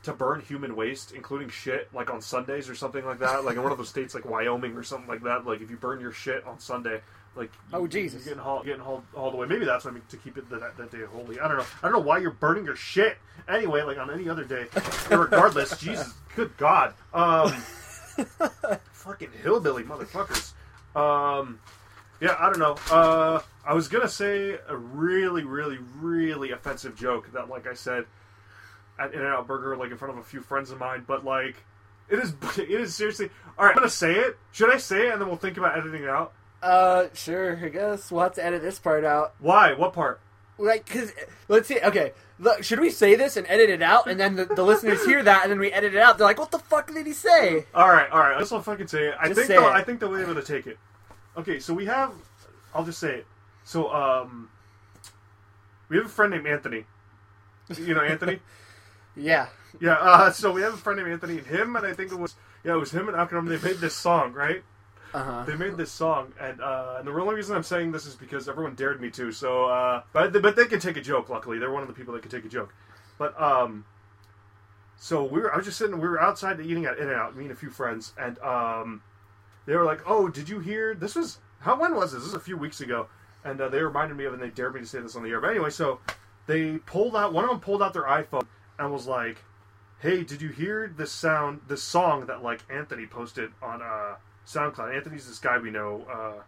[0.05, 3.45] to burn human waste, including shit, like on Sundays or something like that.
[3.45, 5.45] Like in one of those states, like Wyoming or something like that.
[5.47, 7.01] Like if you burn your shit on Sunday,
[7.35, 8.25] like you- Oh, Jesus.
[8.25, 9.47] you're getting hauled, getting hauled, hauled away.
[9.47, 11.41] Maybe that's what I mean to keep it that, that day holy.
[11.41, 11.65] I don't know.
[11.83, 13.19] I don't know why you're burning your shit
[13.49, 13.83] anyway.
[13.83, 14.67] Like on any other day,
[15.11, 15.77] regardless.
[15.81, 16.95] Jesus, good God.
[17.13, 17.51] Um,
[18.93, 20.53] fucking hillbilly motherfuckers.
[20.97, 21.61] Um,
[22.21, 22.77] yeah, I don't know.
[22.91, 28.07] Uh, I was gonna say a really, really, really offensive joke that, like I said,
[28.99, 31.57] at In-N-Out Burger, like in front of a few friends of mine, but like,
[32.09, 33.31] it is, it is seriously.
[33.59, 34.37] All right, I'm gonna say it.
[34.53, 36.33] Should I say it, and then we'll think about editing it out?
[36.63, 37.59] Uh, sure.
[37.63, 39.35] I guess we'll have to edit this part out.
[39.39, 39.75] Why?
[39.75, 40.21] What part?
[40.59, 41.13] Like, cause
[41.47, 41.79] let's see.
[41.81, 45.05] Okay, look, should we say this and edit it out, and then the, the listeners
[45.05, 46.19] hear that, and then we edit it out?
[46.19, 48.35] They're like, "What the fuck did he say?" All right, all right.
[48.35, 49.15] I guess I'll fucking say it.
[49.21, 49.73] I Just think they'll, it.
[49.73, 50.79] I think they'll be able to take it.
[51.37, 52.13] Okay, so we have.
[52.75, 53.27] I'll just say it.
[53.63, 54.49] So um,
[55.89, 56.85] we have a friend named Anthony.
[57.77, 58.41] You know Anthony.
[59.19, 59.49] Yeah.
[59.81, 62.19] Yeah, uh, so we have a friend named Anthony, and him, and I think it
[62.19, 63.47] was yeah, it was him and Akram.
[63.47, 64.63] They made this song, right?
[65.15, 65.45] Uh huh.
[65.47, 68.49] They made this song, and uh, and the only reason I'm saying this is because
[68.49, 69.31] everyone dared me to.
[69.33, 71.29] So, uh, but but they can take a joke.
[71.29, 72.75] Luckily, they're one of the people that can take a joke.
[73.19, 73.85] But um,
[74.97, 75.53] so we were.
[75.53, 75.99] I was just sitting.
[76.01, 77.37] We were outside eating at In-N-Out.
[77.37, 79.03] Me and a few friends, and um,
[79.67, 80.95] they were like, "Oh, did you hear?
[80.95, 81.81] This was how?
[81.81, 82.23] When was this?
[82.23, 83.07] This was a few weeks ago."
[83.45, 85.23] And uh, they reminded me of, it, and they dared me to say this on
[85.23, 85.41] the air.
[85.41, 86.01] But anyway, so
[86.47, 87.33] they pulled out.
[87.33, 88.47] One of them pulled out their iPhone
[88.79, 89.39] and was like,
[90.01, 91.61] "Hey, did you hear this sound?
[91.69, 94.17] This song that like Anthony posted on uh,
[94.47, 94.95] SoundCloud?
[94.97, 96.05] Anthony's this guy we know.
[96.11, 96.43] Uh,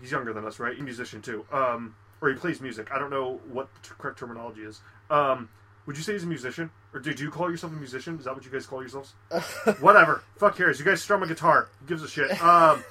[0.00, 0.72] he's younger than us, right?
[0.72, 2.88] He's a musician too, um, or he plays music.
[2.92, 4.80] I don't know what the correct terminology is.
[5.10, 5.48] Um,
[5.86, 8.18] would you say he's a musician, or did you call yourself a musician?
[8.18, 9.14] Is that what you guys call yourselves?
[9.80, 10.22] Whatever.
[10.36, 10.78] Fuck cares.
[10.78, 11.68] You guys strum a guitar.
[11.80, 12.30] Who gives a shit?
[12.42, 12.84] Um,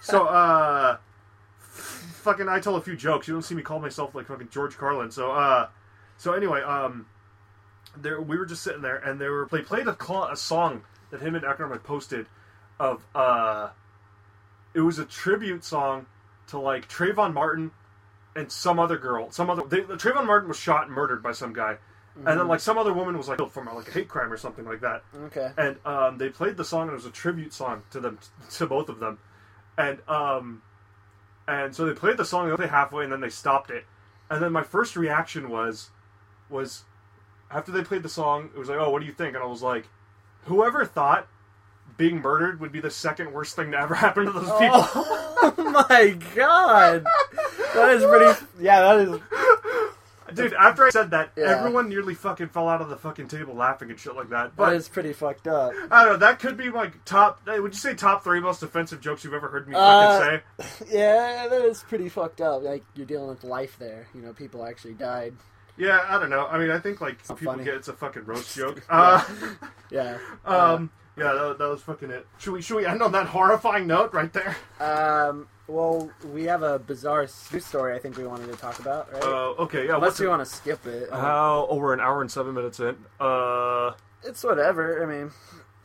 [0.00, 0.98] so uh,
[1.60, 1.66] f-
[2.22, 3.26] fucking, I tell a few jokes.
[3.26, 5.10] You don't see me call myself like fucking George Carlin.
[5.10, 5.68] So uh,
[6.16, 7.06] so anyway, um,
[7.96, 10.82] there we were just sitting there, and they were they played a, cl- a song
[11.10, 12.26] that him and Akram had posted
[12.78, 13.70] of uh,
[14.74, 16.06] it was a tribute song
[16.48, 17.70] to like Trayvon Martin
[18.36, 19.62] and some other girl, some other.
[19.62, 21.78] They, Trayvon Martin was shot and murdered by some guy,
[22.16, 24.36] and then like some other woman was like killed from like a hate crime or
[24.36, 25.02] something like that.
[25.26, 25.50] Okay.
[25.56, 28.18] And um, they played the song, and it was a tribute song to them,
[28.52, 29.18] to both of them,
[29.78, 30.62] and um,
[31.46, 33.84] and so they played the song they halfway, and then they stopped it,
[34.30, 35.90] and then my first reaction was,
[36.48, 36.84] was,
[37.50, 39.34] after they played the song, it was like, oh, what do you think?
[39.34, 39.86] And I was like,
[40.44, 41.26] whoever thought
[41.96, 44.84] being murdered would be the second worst thing to ever happen to those people.
[44.96, 45.54] Oh
[45.88, 47.04] my god.
[47.74, 48.46] That is pretty.
[48.60, 49.20] Yeah, that is.
[50.34, 51.58] Dude, after I said that, Yeah.
[51.58, 54.44] everyone nearly fucking fell out of the fucking table laughing and shit like that.
[54.46, 55.72] That But is pretty fucked up.
[55.92, 56.16] I don't know.
[56.16, 57.46] That could be like top.
[57.46, 60.42] Would you say top three most offensive jokes you've ever heard me Uh, fucking
[60.88, 60.96] say?
[60.98, 62.62] Yeah, that is pretty fucked up.
[62.62, 64.08] Like you're dealing with life there.
[64.14, 65.34] You know, people actually died.
[65.76, 66.46] Yeah, I don't know.
[66.46, 67.64] I mean, I think like people funny.
[67.64, 68.82] get it's a fucking roast joke.
[68.88, 69.24] Uh,
[69.90, 70.18] Yeah.
[70.44, 72.26] um, yeah, that, that was fucking it.
[72.38, 74.56] Should we should we end on that horrifying note right there?
[74.80, 75.48] Um.
[75.66, 77.94] Well, we have a bizarre news story.
[77.94, 79.22] I think we wanted to talk about, right?
[79.22, 79.94] Uh, okay, yeah.
[79.94, 81.10] Unless you want to skip it.
[81.10, 82.96] How over an hour and seven minutes in?
[83.18, 85.02] Uh, It's whatever.
[85.02, 85.30] I mean,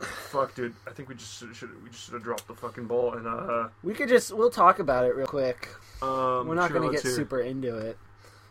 [0.00, 0.74] fuck, dude.
[0.86, 3.26] I think we just should, should we just should have dropped the fucking ball and
[3.26, 3.68] uh.
[3.82, 5.68] we could just we'll talk about it real quick.
[6.02, 7.96] Um, We're not sure, going to get hear- super into it.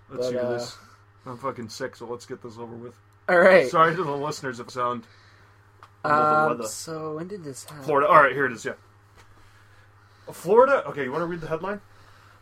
[0.09, 0.77] Let's but, hear uh, this.
[1.30, 2.95] I'm fucking sick, so let's get this over with.
[3.27, 3.69] All right.
[3.69, 5.03] Sorry to the listeners if it sound.
[6.03, 7.84] Um, so when did this happen?
[7.84, 8.07] Florida.
[8.07, 8.65] All right, here it is.
[8.65, 8.73] Yeah.
[10.32, 10.84] Florida.
[10.88, 11.82] Okay, you want to read the headline?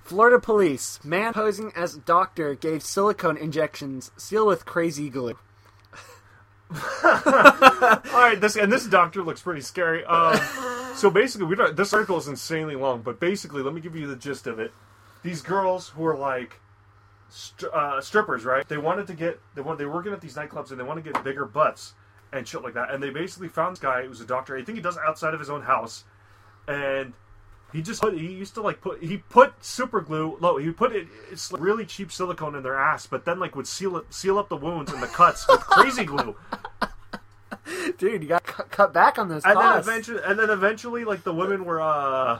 [0.03, 5.37] Florida police man posing as doctor gave silicone injections sealed with crazy glue.
[7.03, 7.11] All
[8.13, 10.05] right, this and this doctor looks pretty scary.
[10.05, 10.39] Um,
[10.95, 11.75] so basically, we don't.
[11.75, 14.71] This article is insanely long, but basically, let me give you the gist of it.
[15.23, 16.61] These girls who are like
[17.29, 18.67] stri- uh, strippers, right?
[18.67, 21.03] They wanted to get they want they were working at these nightclubs and they want
[21.03, 21.93] to get bigger butts
[22.31, 22.91] and shit like that.
[22.91, 24.55] And they basically found this guy who was a doctor.
[24.55, 26.03] I think he does it outside of his own house,
[26.67, 27.13] and
[27.73, 30.37] he just put, he used to like put he put super glue.
[30.41, 33.55] No, he put it it's like really cheap silicone in their ass, but then like
[33.55, 36.35] would seal it seal up the wounds and the cuts with crazy glue.
[37.97, 41.23] Dude, you got cut, cut back on those and then eventually, and then eventually, like
[41.23, 42.39] the women were, uh,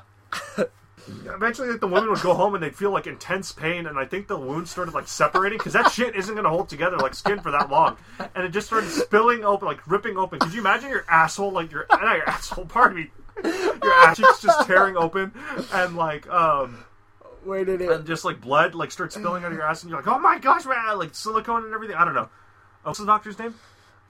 [1.26, 4.06] eventually like, the women would go home and they'd feel like intense pain, and I
[4.06, 7.40] think the wound started like separating because that shit isn't gonna hold together like skin
[7.40, 10.40] for that long, and it just started spilling open, like ripping open.
[10.40, 13.12] Could you imagine your asshole, like your not your asshole, pardon me,
[13.44, 15.32] your ass cheeks just tearing open,
[15.74, 16.84] and like um.
[17.44, 17.90] Where did it?
[17.90, 20.20] and just like blood like starts spilling out of your ass, and you're like, "Oh
[20.20, 21.96] my gosh, man!" Like silicone and everything.
[21.96, 22.28] I don't know.
[22.84, 23.56] What's the doctor's name?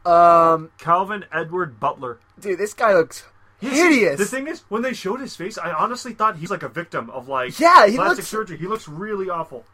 [0.05, 2.17] Um, Calvin Edward Butler.
[2.39, 3.25] dude, this guy looks
[3.59, 4.17] hideous.
[4.19, 7.09] The thing is, when they showed his face, I honestly thought he's like a victim
[7.09, 8.57] of like Yeah, he plastic looks- surgery.
[8.57, 9.65] He looks really awful.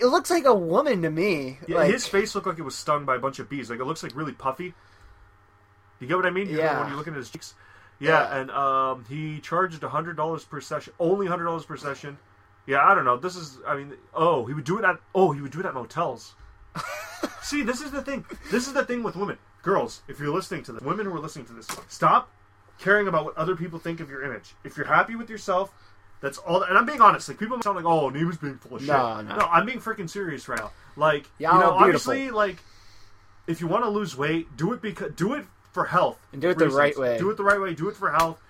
[0.00, 1.58] it looks like a woman to me.
[1.68, 3.70] Yeah, like, his face looked like it was stung by a bunch of bees.
[3.70, 4.74] Like it looks like really puffy.
[6.00, 6.48] You get what I mean?
[6.48, 6.80] You know, Yeah.
[6.82, 7.54] when you look at his cheeks.
[7.98, 8.36] Yeah, Yeah.
[8.40, 10.92] and um, he charged hundred dollars per session.
[10.98, 12.18] Only hundred dollars per session.
[12.66, 13.16] Yeah, I don't know.
[13.16, 15.66] This is, I mean, oh, he would do it at, oh, he would do it
[15.66, 16.34] at motels.
[17.42, 18.24] See, this is the thing.
[18.50, 20.02] This is the thing with women, girls.
[20.08, 22.28] If you're listening to this, women who are listening to this, stop
[22.78, 24.54] caring about what other people think of your image.
[24.64, 25.72] If you're happy with yourself,
[26.20, 26.62] that's all.
[26.62, 27.28] And I'm being honest.
[27.28, 28.88] Like people sound like, oh, Nima's being full of shit.
[28.88, 29.48] No, no.
[29.50, 30.72] I'm being freaking serious right now.
[30.96, 32.58] Like, you know, obviously, like,
[33.46, 36.48] if you want to lose weight, do it because do it for health And do
[36.50, 37.18] it the right way.
[37.18, 37.74] Do it the right way.
[37.74, 38.40] Do it for health.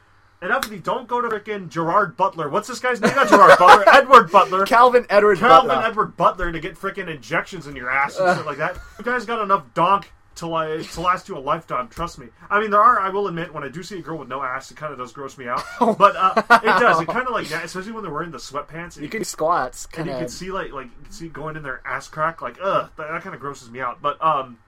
[0.40, 2.48] And after don't go to freaking Gerard Butler.
[2.48, 3.16] What's this guy's name?
[3.16, 3.84] Not Gerard Butler.
[3.92, 4.66] Edward Butler.
[4.66, 5.48] Calvin Edward Butler.
[5.48, 5.86] Calvin Butler.
[5.86, 8.36] Edward Butler to get freaking injections in your ass and uh.
[8.36, 8.76] shit like that.
[8.98, 11.88] You guys got enough donk to like to last you a lifetime.
[11.88, 12.28] Trust me.
[12.48, 13.00] I mean, there are.
[13.00, 14.98] I will admit, when I do see a girl with no ass, it kind of
[14.98, 15.62] does gross me out.
[15.98, 17.00] But uh, it does.
[17.00, 18.96] It kind of like that, especially when they're wearing the sweatpants.
[18.96, 21.62] And You can squats, and you can see like like you can see going in
[21.62, 22.42] their ass crack.
[22.42, 24.02] Like ugh, that, that kind of grosses me out.
[24.02, 24.58] But um,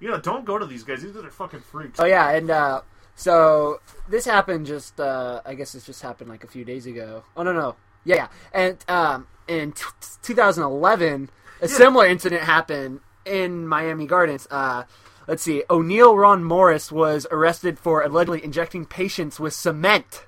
[0.00, 1.02] you know, don't go to these guys.
[1.02, 1.98] These are fucking freaks.
[2.00, 2.82] Oh yeah, and uh,
[3.14, 5.00] so this happened just.
[5.00, 7.24] Uh, I guess this just happened like a few days ago.
[7.36, 8.28] Oh no no, yeah, yeah.
[8.52, 9.84] and um, in t-
[10.22, 11.30] 2011,
[11.60, 14.48] a similar incident happened in Miami Gardens.
[14.50, 14.84] Uh,
[15.26, 20.24] let's see, Oneal Ron Morris was arrested for allegedly injecting patients with cement.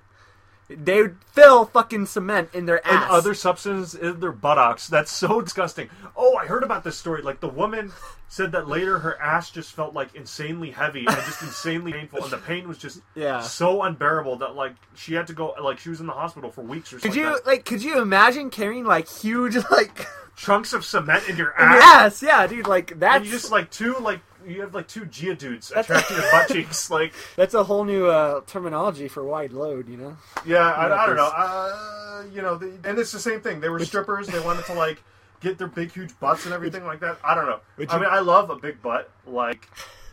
[0.79, 3.03] They would fill fucking cement in their ass.
[3.03, 4.87] and other substances in their buttocks.
[4.87, 5.89] That's so disgusting.
[6.17, 7.23] Oh, I heard about this story.
[7.23, 7.93] Like the woman
[8.29, 12.31] said that later her ass just felt like insanely heavy and just insanely painful, and
[12.33, 13.41] the pain was just Yeah.
[13.41, 16.63] so unbearable that like she had to go like she was in the hospital for
[16.63, 17.11] weeks or something.
[17.11, 17.65] Could you like, like?
[17.65, 20.07] Could you imagine carrying like huge like
[20.37, 21.83] chunks of cement in your ass?
[21.83, 22.23] ass?
[22.23, 22.69] Yeah, dude.
[22.69, 26.15] Like that's And you just like two like you have like two geodudes attached to
[26.15, 26.91] your butt cheeks.
[26.91, 30.17] Like That's a whole new uh, terminology for wide load, you know.
[30.47, 31.31] yeah, I, I don't know.
[31.35, 33.61] Uh, you know, the, and it's the same thing.
[33.61, 34.27] They were strippers.
[34.27, 35.03] They wanted to like
[35.41, 37.19] get their big huge butts and everything like that.
[37.25, 37.61] I don't know.
[37.89, 39.11] I you- mean, I love a big butt.
[39.27, 39.69] Like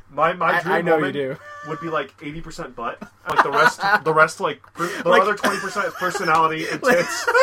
[0.10, 1.36] my my dream I know you woman do.
[1.68, 2.98] would be like eighty percent butt,
[3.30, 7.26] like the rest the rest like the Like- other twenty percent personality and tits.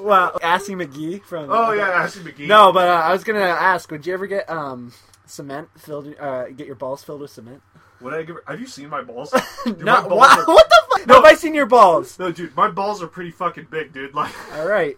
[0.00, 1.50] Well, Assy McGee from.
[1.50, 2.46] oh yeah, Ashley McGee.
[2.46, 4.92] No, but uh, I was gonna ask, would you ever get um
[5.28, 6.14] cement filled?
[6.18, 7.62] Uh, get your balls filled with cement?
[8.00, 8.36] Would I give?
[8.36, 9.30] her- Have you seen my balls?
[9.64, 10.38] Dude, No, my balls what?
[10.38, 11.06] are- what the fuck?
[11.06, 12.18] No, have I seen your balls?
[12.18, 14.14] no, dude, my balls are pretty fucking big, dude.
[14.14, 14.96] Like, All right,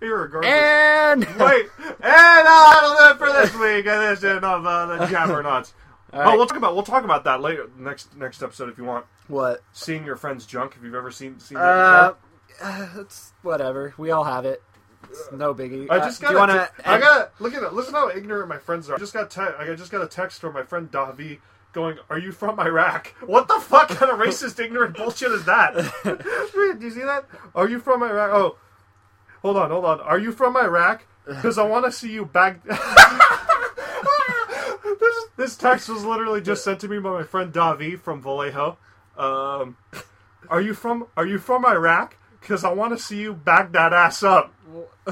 [0.00, 0.44] irregardless.
[0.44, 5.72] and Wait, and that'll do it for this week edition of uh, the Jabbernauts.
[6.12, 8.84] All Oh, we'll talk about we'll talk about that later next next episode if you
[8.84, 9.06] want.
[9.28, 9.62] what?
[9.72, 10.74] Seeing your friend's junk.
[10.76, 12.16] If you've ever seen seen that
[12.60, 13.94] uh, it's whatever.
[13.96, 14.60] We all have it.
[15.10, 15.90] It's no biggie.
[15.90, 16.28] I just uh, got.
[16.28, 16.88] do you want to?
[16.88, 17.32] I got.
[17.40, 17.72] Look at it.
[17.72, 18.94] Listen how ignorant my friends are.
[18.94, 19.30] I just got.
[19.30, 21.38] Te- I just got a text from my friend Davi
[21.72, 23.14] going, "Are you from Iraq?
[23.26, 25.74] What the fuck kind of racist, ignorant bullshit is that?
[26.52, 27.26] Do you see that?
[27.54, 28.30] Are you from Iraq?
[28.32, 28.56] Oh,
[29.42, 30.00] hold on, hold on.
[30.00, 31.06] Are you from Iraq?
[31.26, 32.62] Because I want to see you back.
[32.64, 32.76] this
[35.36, 38.78] this text was literally just sent to me by my friend Davi from Vallejo.
[39.16, 39.76] Um,
[40.48, 42.16] are you from Are you from Iraq?
[42.40, 44.54] Because I want to see you back that ass up.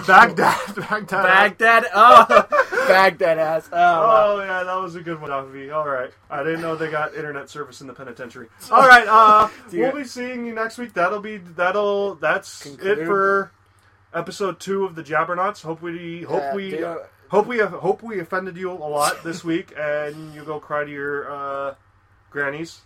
[0.07, 1.09] Baghdad, Baghdad.
[1.11, 1.87] Baghdad.
[1.95, 2.47] Oh,
[2.87, 3.69] Baghdad ass.
[3.73, 4.15] Oh.
[4.39, 5.75] Oh yeah, that was a good one, Davi.
[5.75, 8.49] All right, I didn't know they got internet service in the penitentiary.
[8.71, 10.93] All right, uh, we'll be seeing you next week.
[10.95, 12.99] That'll be that'll that's Conclude.
[12.99, 13.51] it for
[14.15, 15.63] episode two of the Jabbernauts.
[15.63, 16.85] Hope we hope Yeah, we
[17.29, 20.91] hope we hope we offended you a lot this week, and you go cry to
[20.91, 21.75] your uh,
[22.39, 22.81] grannies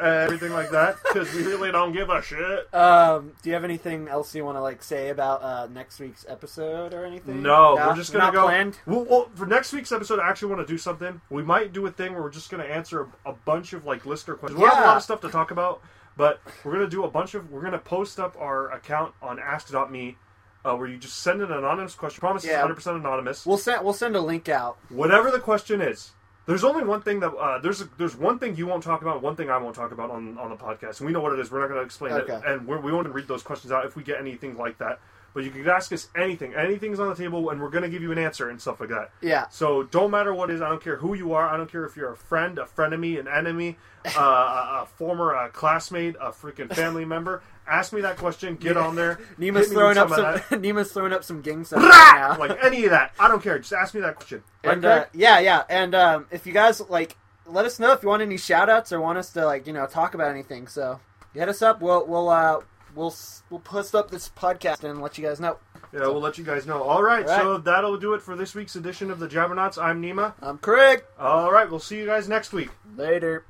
[0.00, 2.72] and everything like that because we really don't give a shit.
[2.74, 6.26] Um, do you have anything else you want to like say about uh, next week's
[6.28, 7.42] episode or anything?
[7.42, 8.44] No, we're just gonna not go.
[8.44, 8.78] Planned?
[8.86, 11.20] Well, well, for next week's episode, I actually want to do something.
[11.30, 14.04] We might do a thing where we're just gonna answer a, a bunch of like
[14.06, 14.60] listener questions.
[14.60, 15.82] We have a lot of stuff to talk about,
[16.16, 17.50] but we're gonna do a bunch of.
[17.50, 20.16] We're gonna post up our account on Ask.me,
[20.64, 22.20] uh, where you just send an anonymous question.
[22.20, 23.46] Promise it's 100 percent anonymous.
[23.46, 24.78] We'll send we'll send a link out.
[24.88, 26.12] Whatever the question is.
[26.46, 29.34] There's only one thing that uh, there's there's one thing you won't talk about, one
[29.36, 31.50] thing I won't talk about on, on the podcast, and we know what it is.
[31.50, 32.34] We're not going to explain Okay.
[32.34, 35.00] it, and we're, we won't read those questions out if we get anything like that.
[35.34, 36.54] but you can ask us anything.
[36.54, 39.10] Anything's on the table, and we're gonna give you an answer and stuff like that.
[39.20, 39.48] Yeah.
[39.48, 40.62] So don't matter what it is.
[40.62, 41.46] I don't care who you are.
[41.48, 43.76] I don't care if you're a friend, a frenemy, an enemy,
[44.16, 47.42] uh, a, a former uh, classmate, a freaking family member.
[47.68, 48.56] Ask me that question.
[48.56, 49.18] Get on there.
[49.38, 50.60] Nima's Hit me throwing with up some of.
[50.62, 51.88] Nima's throwing up some gang signs that.
[51.88, 52.38] right now.
[52.38, 53.12] like any of that.
[53.18, 53.58] I don't care.
[53.58, 54.42] Just ask me that question.
[54.64, 55.08] Right, and uh, Craig?
[55.14, 57.16] yeah, yeah, and um, if you guys like,
[57.46, 59.72] let us know if you want any shout outs or want us to like you
[59.72, 60.66] know talk about anything.
[60.68, 61.00] So
[61.34, 61.80] hit us up.
[61.80, 62.60] We'll we'll uh,
[62.94, 65.58] we'll s- we'll post up this podcast and let you guys know.
[65.92, 66.82] yeah, we'll let you guys know.
[66.82, 67.42] All right, All right.
[67.42, 69.80] so that'll do it for this week's edition of the Jabbernauts.
[69.82, 70.34] I'm Nima.
[70.40, 71.02] I'm Craig.
[71.18, 72.70] All right, we'll see you guys next week.
[72.96, 73.44] Later.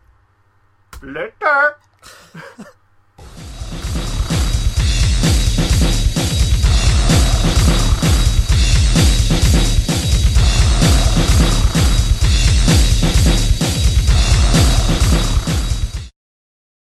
[1.03, 1.77] Later.